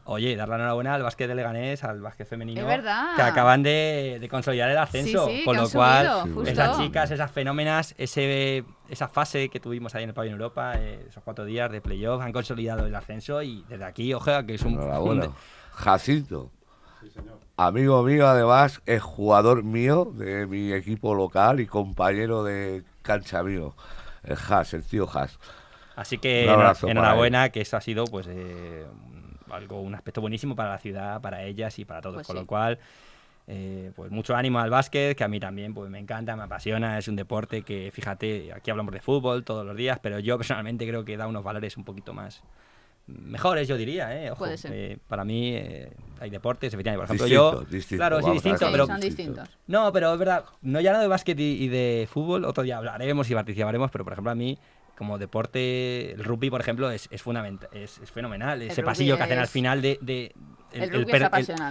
Oye, 0.04 0.34
dar 0.34 0.48
la 0.48 0.56
enhorabuena 0.56 0.94
al 0.94 1.02
básquet 1.02 1.28
de 1.28 1.34
Leganés, 1.36 1.84
al 1.84 2.00
básquet 2.00 2.26
femenino. 2.26 2.62
Es 2.62 2.66
verdad. 2.66 3.14
Que 3.14 3.22
acaban 3.22 3.62
de, 3.62 4.18
de 4.20 4.28
consolidar 4.28 4.68
el 4.70 4.78
ascenso. 4.78 5.26
Sí, 5.28 5.38
sí, 5.40 5.44
con 5.44 5.54
que 5.54 5.60
lo 5.60 5.66
han 5.66 5.72
cual, 5.72 6.22
subido, 6.22 6.42
esas 6.44 6.78
chicas, 6.78 7.10
esas 7.12 7.30
fenómenas, 7.30 7.94
ese, 7.98 8.64
esa 8.88 9.08
fase 9.08 9.48
que 9.50 9.60
tuvimos 9.60 9.94
ahí 9.94 10.02
en 10.02 10.08
el 10.08 10.14
pabellón 10.14 10.40
Europa, 10.40 10.72
eh, 10.78 11.04
esos 11.08 11.22
cuatro 11.22 11.44
días 11.44 11.70
de 11.70 11.80
playoff, 11.80 12.22
han 12.22 12.32
consolidado 12.32 12.86
el 12.86 12.94
ascenso 12.94 13.40
y 13.42 13.64
desde 13.68 13.84
aquí, 13.84 14.12
ojo, 14.14 14.30
que 14.46 14.54
es 14.54 14.62
un. 14.62 14.72
Enhorabuena. 14.72 15.26
un- 15.26 15.34
Jacinto. 15.72 16.50
Amigo 17.56 18.02
mío, 18.02 18.26
además, 18.26 18.80
es 18.86 19.02
jugador 19.02 19.62
mío 19.62 20.10
de 20.14 20.46
mi 20.46 20.72
equipo 20.72 21.14
local 21.14 21.60
y 21.60 21.66
compañero 21.66 22.42
de 22.42 22.82
cancha 23.02 23.42
mío. 23.42 23.74
El 24.24 24.36
Has, 24.48 24.74
el 24.74 24.82
tío 24.82 25.08
Has. 25.12 25.38
Así 25.94 26.18
que 26.18 26.44
enhorabuena, 26.82 27.50
que 27.50 27.60
eso 27.60 27.76
ha 27.76 27.80
sido 27.80 28.04
pues 28.04 28.26
eh, 28.30 28.86
algo, 29.52 29.80
un 29.80 29.94
aspecto 29.94 30.20
buenísimo 30.20 30.54
para 30.56 30.70
la 30.70 30.78
ciudad, 30.78 31.20
para 31.20 31.42
ellas 31.44 31.78
y 31.78 31.84
para 31.84 32.00
todos. 32.00 32.16
Pues 32.16 32.26
Con 32.26 32.36
sí. 32.36 32.40
lo 32.42 32.46
cual, 32.46 32.78
eh, 33.46 33.90
pues 33.96 34.10
mucho 34.10 34.36
ánimo 34.36 34.58
al 34.60 34.70
básquet, 34.70 35.16
que 35.16 35.24
a 35.24 35.28
mí 35.28 35.40
también 35.40 35.74
pues 35.74 35.90
me 35.90 35.98
encanta, 35.98 36.36
me 36.36 36.42
apasiona, 36.44 36.98
es 36.98 37.08
un 37.08 37.16
deporte 37.16 37.62
que, 37.62 37.90
fíjate, 37.92 38.52
aquí 38.52 38.70
hablamos 38.70 38.92
de 38.94 39.00
fútbol 39.00 39.44
todos 39.44 39.66
los 39.66 39.76
días, 39.76 39.98
pero 40.00 40.18
yo 40.18 40.36
personalmente 40.36 40.86
creo 40.86 41.04
que 41.04 41.16
da 41.16 41.26
unos 41.26 41.42
valores 41.44 41.76
un 41.76 41.84
poquito 41.84 42.12
más 42.14 42.42
mejores, 43.06 43.66
yo 43.66 43.76
diría, 43.76 44.16
¿eh? 44.22 44.30
Ojo, 44.30 44.40
Puede 44.44 44.56
ser. 44.56 44.70
eh, 44.72 44.98
para 45.08 45.24
mí 45.24 45.52
eh, 45.56 45.90
hay 46.20 46.30
deportes, 46.30 46.72
efectivamente, 46.72 46.98
por 46.98 47.04
ejemplo, 47.06 47.24
Distinto, 47.26 47.64
yo... 47.64 47.76
distinto, 47.76 48.00
claro, 48.00 48.22
sí, 48.22 48.30
distinto, 48.30 48.68
pero 48.70 48.86
son 48.86 49.00
distinto. 49.00 49.32
distintos. 49.42 49.58
no, 49.66 49.92
pero 49.92 50.12
es 50.12 50.18
verdad, 50.20 50.44
no 50.62 50.80
ya 50.80 50.92
no 50.92 51.00
de 51.00 51.08
básquet 51.08 51.40
y, 51.40 51.64
y 51.64 51.68
de 51.68 52.08
fútbol, 52.08 52.44
otro 52.44 52.62
día 52.62 52.76
hablaremos 52.76 53.28
y 53.28 53.34
participaremos, 53.34 53.90
pero 53.90 54.04
por 54.04 54.12
ejemplo 54.12 54.30
a 54.30 54.36
mí, 54.36 54.56
como 55.00 55.16
deporte, 55.16 56.12
el 56.12 56.22
rugby, 56.22 56.50
por 56.50 56.60
ejemplo, 56.60 56.90
es, 56.90 57.08
es 57.10 57.22
fundamental, 57.22 57.70
es, 57.72 57.96
es 58.00 58.10
fenomenal. 58.10 58.60
Ese 58.60 58.82
pasillo 58.82 59.16
que 59.16 59.22
hacen 59.22 59.38
al 59.38 59.46
final 59.46 59.80
de... 59.80 59.98
de- 60.02 60.34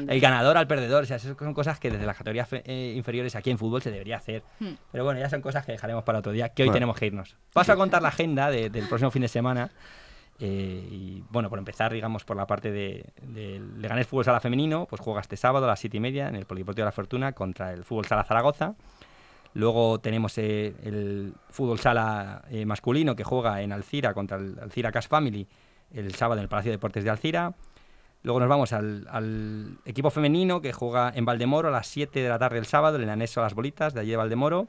El 0.08 0.20
ganador 0.20 0.58
al 0.58 0.65
perdedor, 0.68 1.04
o 1.04 1.06
sea, 1.06 1.18
esas 1.18 1.38
son 1.38 1.54
cosas 1.54 1.80
que 1.80 1.92
desde 1.92 2.08
las 2.08 2.18
categorías 2.18 2.48
eh, 2.52 2.94
inferiores 2.98 3.36
aquí 3.36 3.52
en 3.52 3.60
fútbol 3.60 3.84
se 3.84 3.92
debería 3.92 4.18
hacer. 4.18 4.42
Hmm. 4.60 4.72
Pero 4.92 5.04
bueno, 5.04 5.20
ya 5.20 5.30
son 5.30 5.42
cosas 5.42 5.63
que 5.63 5.72
dejaremos 5.74 6.04
para 6.04 6.18
otro 6.20 6.32
día, 6.32 6.50
que 6.50 6.63
hoy 6.63 6.70
Bueno. 6.70 6.76
tenemos 6.78 6.98
que 6.98 7.06
irnos. 7.06 7.36
Paso 7.54 7.72
a 7.72 7.76
contar 7.76 8.02
la 8.02 8.08
agenda 8.10 8.50
de- 8.50 8.72
del 8.72 8.88
próximo 8.89 9.12
fin 9.12 9.22
de 9.22 9.28
semana. 9.28 9.70
eh, 10.39 10.88
y 10.89 11.24
bueno, 11.30 11.50
por 11.50 11.60
empezar, 11.60 11.94
digamos, 11.94 12.24
por 12.26 12.36
la 12.36 12.48
parte 12.48 12.72
de, 12.72 13.06
de 13.22 13.62
Leganés 13.78 14.08
Fútbol 14.08 14.26
Sala 14.26 14.39
Femenino, 14.39 14.88
pues 14.89 15.02
juega 15.02 15.22
este 15.22 15.38
sábado 15.38 15.65
a 15.65 15.68
las 15.70 15.80
7 15.80 15.98
y 15.98 16.00
media 16.00 16.28
en 16.28 16.36
el 16.36 16.46
Polideportivo 16.46 16.84
de 16.84 16.88
la 16.88 16.92
Fortuna 16.92 17.34
contra 17.34 17.74
el 17.74 17.84
Fútbol 17.84 18.06
Sala 18.06 18.24
Zaragoza. 18.24 18.74
Luego 19.54 20.00
tenemos 20.00 20.38
eh, 20.38 20.76
el 20.84 21.34
Fútbol 21.50 21.80
Sala 21.80 22.44
eh, 22.50 22.65
masculino 22.65 23.15
que 23.15 23.23
juega 23.23 23.62
en 23.62 23.71
Alcira 23.71 24.13
contra 24.13 24.38
el 24.38 24.58
Alcira 24.60 24.92
Cash 24.92 25.08
Family 25.08 25.48
el 25.92 26.13
sábado 26.13 26.40
en 26.40 26.44
el 26.44 26.50
Palacio 26.50 26.69
de 26.69 26.78
Deportes 26.78 27.04
de 27.04 27.10
Alcira. 27.10 27.56
Luego 28.21 28.40
nos 28.40 28.50
vamos 28.50 28.73
al, 28.73 29.78
equipo 29.86 30.10
femenino 30.10 30.62
que 30.62 30.73
juega 30.73 31.12
en 31.15 31.26
Valdemoro 31.26 31.69
a 31.69 31.71
las 31.71 31.88
7 31.88 32.21
de 32.21 32.30
la 32.30 32.38
tarde 32.38 32.60
el 32.60 32.65
sábado, 32.65 32.98
en 32.98 33.04
el 33.04 33.10
anexo 33.10 33.40
a 33.40 33.44
las 33.44 33.54
bolitas 33.54 33.94
de 33.94 34.02
allí 34.02 34.12
de 34.12 34.17
Valdemoro. 34.17 34.67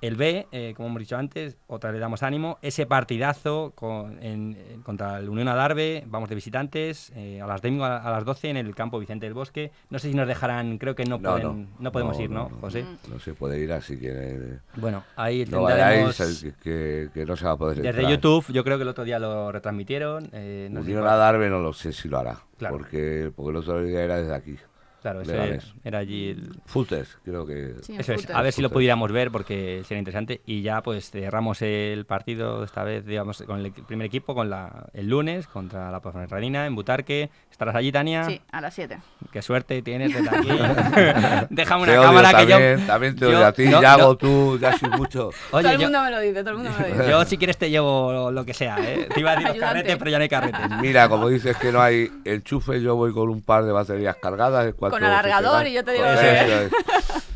El 0.00 0.16
B, 0.16 0.46
eh, 0.52 0.72
como 0.76 0.88
hemos 0.88 1.00
dicho 1.00 1.16
antes, 1.16 1.56
otra 1.66 1.92
le 1.92 1.98
damos 1.98 2.22
ánimo. 2.22 2.58
Ese 2.62 2.86
partidazo 2.86 3.72
con- 3.74 4.22
en- 4.22 4.56
en- 4.72 4.82
contra 4.82 5.18
el 5.18 5.28
Unión 5.28 5.48
Adarve, 5.48 6.04
vamos 6.06 6.28
de 6.28 6.34
visitantes, 6.34 7.12
eh, 7.14 7.40
a 7.40 7.46
las 7.46 7.60
domingo 7.60 7.84
a, 7.84 7.98
a 7.98 8.10
las 8.10 8.24
12 8.24 8.48
en 8.50 8.56
el 8.56 8.74
campo 8.74 8.98
Vicente 8.98 9.26
del 9.26 9.34
Bosque. 9.34 9.70
No 9.90 9.98
sé 9.98 10.08
si 10.10 10.16
nos 10.16 10.26
dejarán, 10.26 10.78
creo 10.78 10.94
que 10.94 11.04
no, 11.04 11.18
No, 11.18 11.30
pueden, 11.32 11.68
no, 11.78 11.92
podemos 11.92 12.18
ir, 12.18 12.30
¿no, 12.30 12.48
José? 12.60 12.84
No 13.10 13.18
se 13.18 13.34
puede 13.34 13.58
ir 13.60 13.72
así 13.72 13.98
que 13.98 14.58
Bueno, 14.76 15.04
ahí 15.16 15.44
vayáis, 15.44 16.18
el 16.20 16.54
que, 16.54 17.24
no 17.26 17.36
se 17.36 17.44
va 17.44 17.52
a 17.52 17.56
poder 17.56 17.76
Desde 17.78 17.90
entrar. 17.90 18.10
YouTube, 18.10 18.46
yo 18.52 18.64
creo 18.64 18.76
que 18.78 18.82
el 18.82 18.88
otro 18.88 19.04
día 19.04 19.18
lo 19.18 19.52
retransmitieron. 19.52 20.30
eh, 20.32 20.68
Unión 20.70 21.00
fue- 21.02 21.10
a 21.10 21.16
Darbe 21.16 21.50
no 21.50 21.60
lo 21.60 21.72
sé 21.72 21.92
si 21.92 22.08
lo 22.08 22.18
hará, 22.18 22.38
Claro. 22.58 22.76
porque, 22.78 23.30
porque 23.36 23.50
el 23.50 23.56
otro 23.56 23.82
día 23.82 24.02
era 24.02 24.16
desde 24.16 24.34
aquí. 24.34 24.56
Claro, 25.00 25.22
ese 25.22 25.60
era 25.84 25.98
allí 25.98 26.30
el, 26.30 26.50
Futes, 26.66 27.18
creo 27.24 27.46
que... 27.46 27.74
Sí, 27.82 27.96
Eso 27.98 28.12
es, 28.12 28.28
a 28.30 28.42
ver 28.42 28.52
si 28.52 28.60
lo 28.60 28.70
pudiéramos 28.70 29.10
ver 29.12 29.30
porque 29.30 29.82
sería 29.86 29.98
interesante. 29.98 30.40
Y 30.44 30.62
ya 30.62 30.82
pues 30.82 31.10
cerramos 31.10 31.62
el 31.62 32.04
partido 32.04 32.62
esta 32.64 32.84
vez, 32.84 33.06
digamos, 33.06 33.42
con 33.42 33.60
el 33.60 33.72
primer 33.72 34.06
equipo, 34.06 34.34
con 34.34 34.50
la, 34.50 34.86
el 34.92 35.08
lunes 35.08 35.46
contra 35.46 35.90
la 35.90 36.00
Ponferradina 36.00 36.66
en 36.66 36.74
Butarque. 36.74 37.30
¿Estarás 37.50 37.74
allí, 37.74 37.90
Tania? 37.92 38.24
Sí, 38.24 38.40
a 38.52 38.60
las 38.60 38.74
7. 38.74 38.98
Qué 39.32 39.42
suerte 39.42 39.80
tienes 39.82 40.12
desde 40.12 40.28
aquí. 40.28 40.48
Déjame 41.50 41.82
una 41.84 41.92
Te 41.92 41.98
odio 41.98 42.08
cámara 42.08 42.30
también, 42.32 42.58
que 42.58 42.76
yo... 42.80 42.86
también 42.86 43.14
te 43.16 43.20
yo- 43.20 43.28
odio 43.28 43.46
a 43.46 43.52
ti, 43.52 43.66
no, 43.66 43.82
Yago, 43.82 44.02
no. 44.02 44.16
tú, 44.16 44.58
ya 44.58 44.76
soy 44.78 44.90
mucho. 44.90 45.30
Oye, 45.52 45.62
todo 45.62 45.72
el 45.72 45.78
yo, 45.78 45.86
mundo 45.86 46.02
me 46.02 46.10
lo 46.10 46.20
dice, 46.20 46.40
todo 46.40 46.50
el 46.50 46.56
mundo 46.56 46.70
me 46.78 46.88
lo 46.88 46.94
dice. 46.94 47.10
yo 47.10 47.24
si 47.24 47.38
quieres 47.38 47.56
te 47.56 47.70
llevo 47.70 48.30
lo 48.30 48.44
que 48.44 48.54
sea, 48.54 48.76
¿eh? 48.80 49.08
Te 49.12 49.20
iba 49.20 49.32
a 49.32 49.36
decir 49.36 49.50
los 49.50 49.58
carretes, 49.58 49.96
pero 49.96 50.10
ya 50.10 50.18
no 50.18 50.22
hay 50.22 50.28
carretes. 50.28 50.60
Mira, 50.80 51.08
como 51.08 51.28
dices 51.28 51.56
que 51.56 51.72
no 51.72 51.80
hay 51.80 52.10
enchufe, 52.24 52.80
yo 52.82 52.96
voy 52.96 53.12
con 53.12 53.28
un 53.28 53.42
par 53.42 53.64
de 53.64 53.72
baterías 53.72 54.16
cargadas. 54.16 54.74
cuanto 54.74 54.89
Con 54.90 55.04
alargador 55.04 55.66
y 55.66 55.72
yo 55.72 55.84
te 55.84 55.92
digo 55.92 56.04
Eso 56.06 56.20
que- 56.20 56.64
es. 56.66 56.72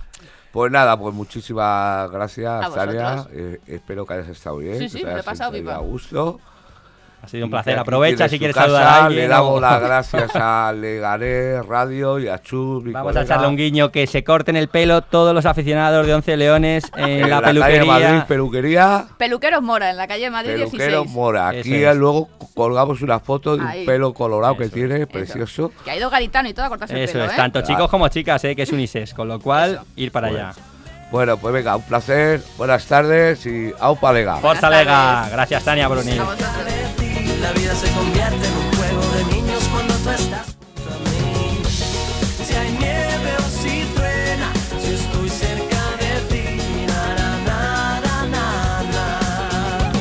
Pues 0.53 0.71
nada, 0.71 0.97
pues 0.97 1.13
muchísimas 1.13 2.09
gracias, 2.13 2.73
Tania. 2.73 3.27
Eh, 3.33 3.61
espero 3.67 4.07
que 4.07 4.15
hayas 4.15 4.29
estado 4.29 4.59
bien. 4.59 4.79
Sí, 4.79 4.89
sí, 4.89 5.05
me 5.05 5.11
lo 5.15 5.19
he 5.19 5.23
pasado 5.25 5.51
pipa. 5.51 5.75
a 5.75 5.79
gusto. 5.79 6.39
Ha 7.25 7.29
sido 7.29 7.47
un 7.47 7.51
placer. 7.51 7.79
Aprovecha 7.79 8.29
si 8.29 8.39
quieres 8.39 8.55
casa, 8.55 8.67
saludar 8.67 8.87
a 8.87 9.05
alguien. 9.07 9.23
Le 9.23 9.29
damos 9.29 9.51
o- 9.57 9.61
las 9.61 9.81
gracias 9.83 10.31
a 10.35 10.73
Leganés 10.77 11.65
Radio 11.67 12.19
y 12.19 12.29
a 12.29 12.41
Chus, 12.43 12.85
mi 12.85 12.93
Vamos 12.93 13.17
a 13.17 13.23
echarle 13.23 13.47
un 13.49 13.57
guiño 13.57 13.91
que 13.91 14.07
se 14.07 14.23
corten 14.25 14.57
el 14.57 14.69
pelo 14.69 15.01
todos 15.03 15.35
los 15.35 15.47
aficionados 15.47 16.07
de 16.07 16.15
Once 16.15 16.37
Leones 16.37 16.85
en, 16.97 17.05
en 17.09 17.21
la, 17.31 17.41
la 17.41 17.43
calle 17.43 17.61
peluquería. 17.61 17.87
Madrid, 18.11 18.23
peluquería. 18.29 19.05
Peluqueros 19.17 19.63
Mora, 19.63 19.91
en 19.91 19.97
la 19.97 20.07
calle 20.07 20.31
Madrid 20.31 20.53
Peluquero 20.55 21.01
16. 21.03 21.11
Mora. 21.15 21.51
Eso 21.53 21.61
Aquí 21.61 21.83
es. 21.83 21.97
luego 21.97 22.29
colgamos 22.55 23.01
una 23.03 23.19
foto 23.21 23.57
de 23.57 23.65
un 23.65 23.87
pelo 23.87 24.13
colorado 24.13 24.57
que 24.57 24.65
Eso, 24.65 24.75
tiene, 24.75 24.97
Eso. 24.99 25.07
precioso. 25.09 25.73
Que 25.85 25.91
ha 25.93 25.97
ido 25.97 26.11
Garitano 26.11 26.49
y 26.49 26.55
todo 26.55 26.67
a 26.67 26.69
cortarse 26.69 26.95
el 26.95 27.03
Eso 27.05 27.15
pelo, 27.15 27.25
es, 27.25 27.33
¿eh? 27.33 27.37
tanto 27.37 27.61
Claro. 27.61 27.67
chicos 27.75 27.91
como 27.91 28.09
chicas, 28.09 28.45
¿eh? 28.45 28.55
que 28.55 28.63
es 28.63 28.71
unisex, 28.73 29.15
con 29.15 29.29
lo 29.29 29.41
cual 29.41 29.81
ir 29.97 30.13
para 30.13 30.29
allá. 30.29 30.53
Bueno, 31.11 31.37
pues 31.37 31.55
venga, 31.55 31.77
un 31.77 31.83
placer, 31.83 32.43
buenas 32.59 32.85
tardes 32.87 33.47
y 33.47 33.73
aupa 33.79 34.13
lega. 34.13 34.37
Forza 34.39 34.69
Lega, 34.69 35.29
gracias 35.31 35.65
Tania 35.65 35.87
vosotros. 35.87 37.04
La 37.45 37.53
vida 37.53 37.75
se 37.75 37.91
convierte 37.93 38.47
en 38.49 38.55
un 38.57 38.73
juego 38.75 39.03
de 39.17 39.25
niños 39.35 39.63
cuando 39.71 39.93
tú 39.97 40.09
estás 40.09 40.47
junto 40.57 41.11
mí. 41.11 41.61
Si 42.43 42.55
hay 42.55 42.73
nieve 42.73 43.31
o 43.37 43.43
si 43.61 43.85
truena, 43.95 44.51
si 44.83 44.95
estoy 44.95 45.29
cerca 45.29 45.83
de 46.01 46.13
ti. 46.31 46.47
Na, 46.87 47.03
na, 47.19 48.01
na, 48.01 48.83
na, 48.95 49.93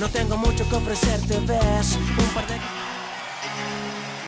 no 0.00 0.08
tengo 0.08 0.38
mucho 0.38 0.66
que 0.66 0.76
ofrecerte, 0.76 1.40
ves. 1.40 1.98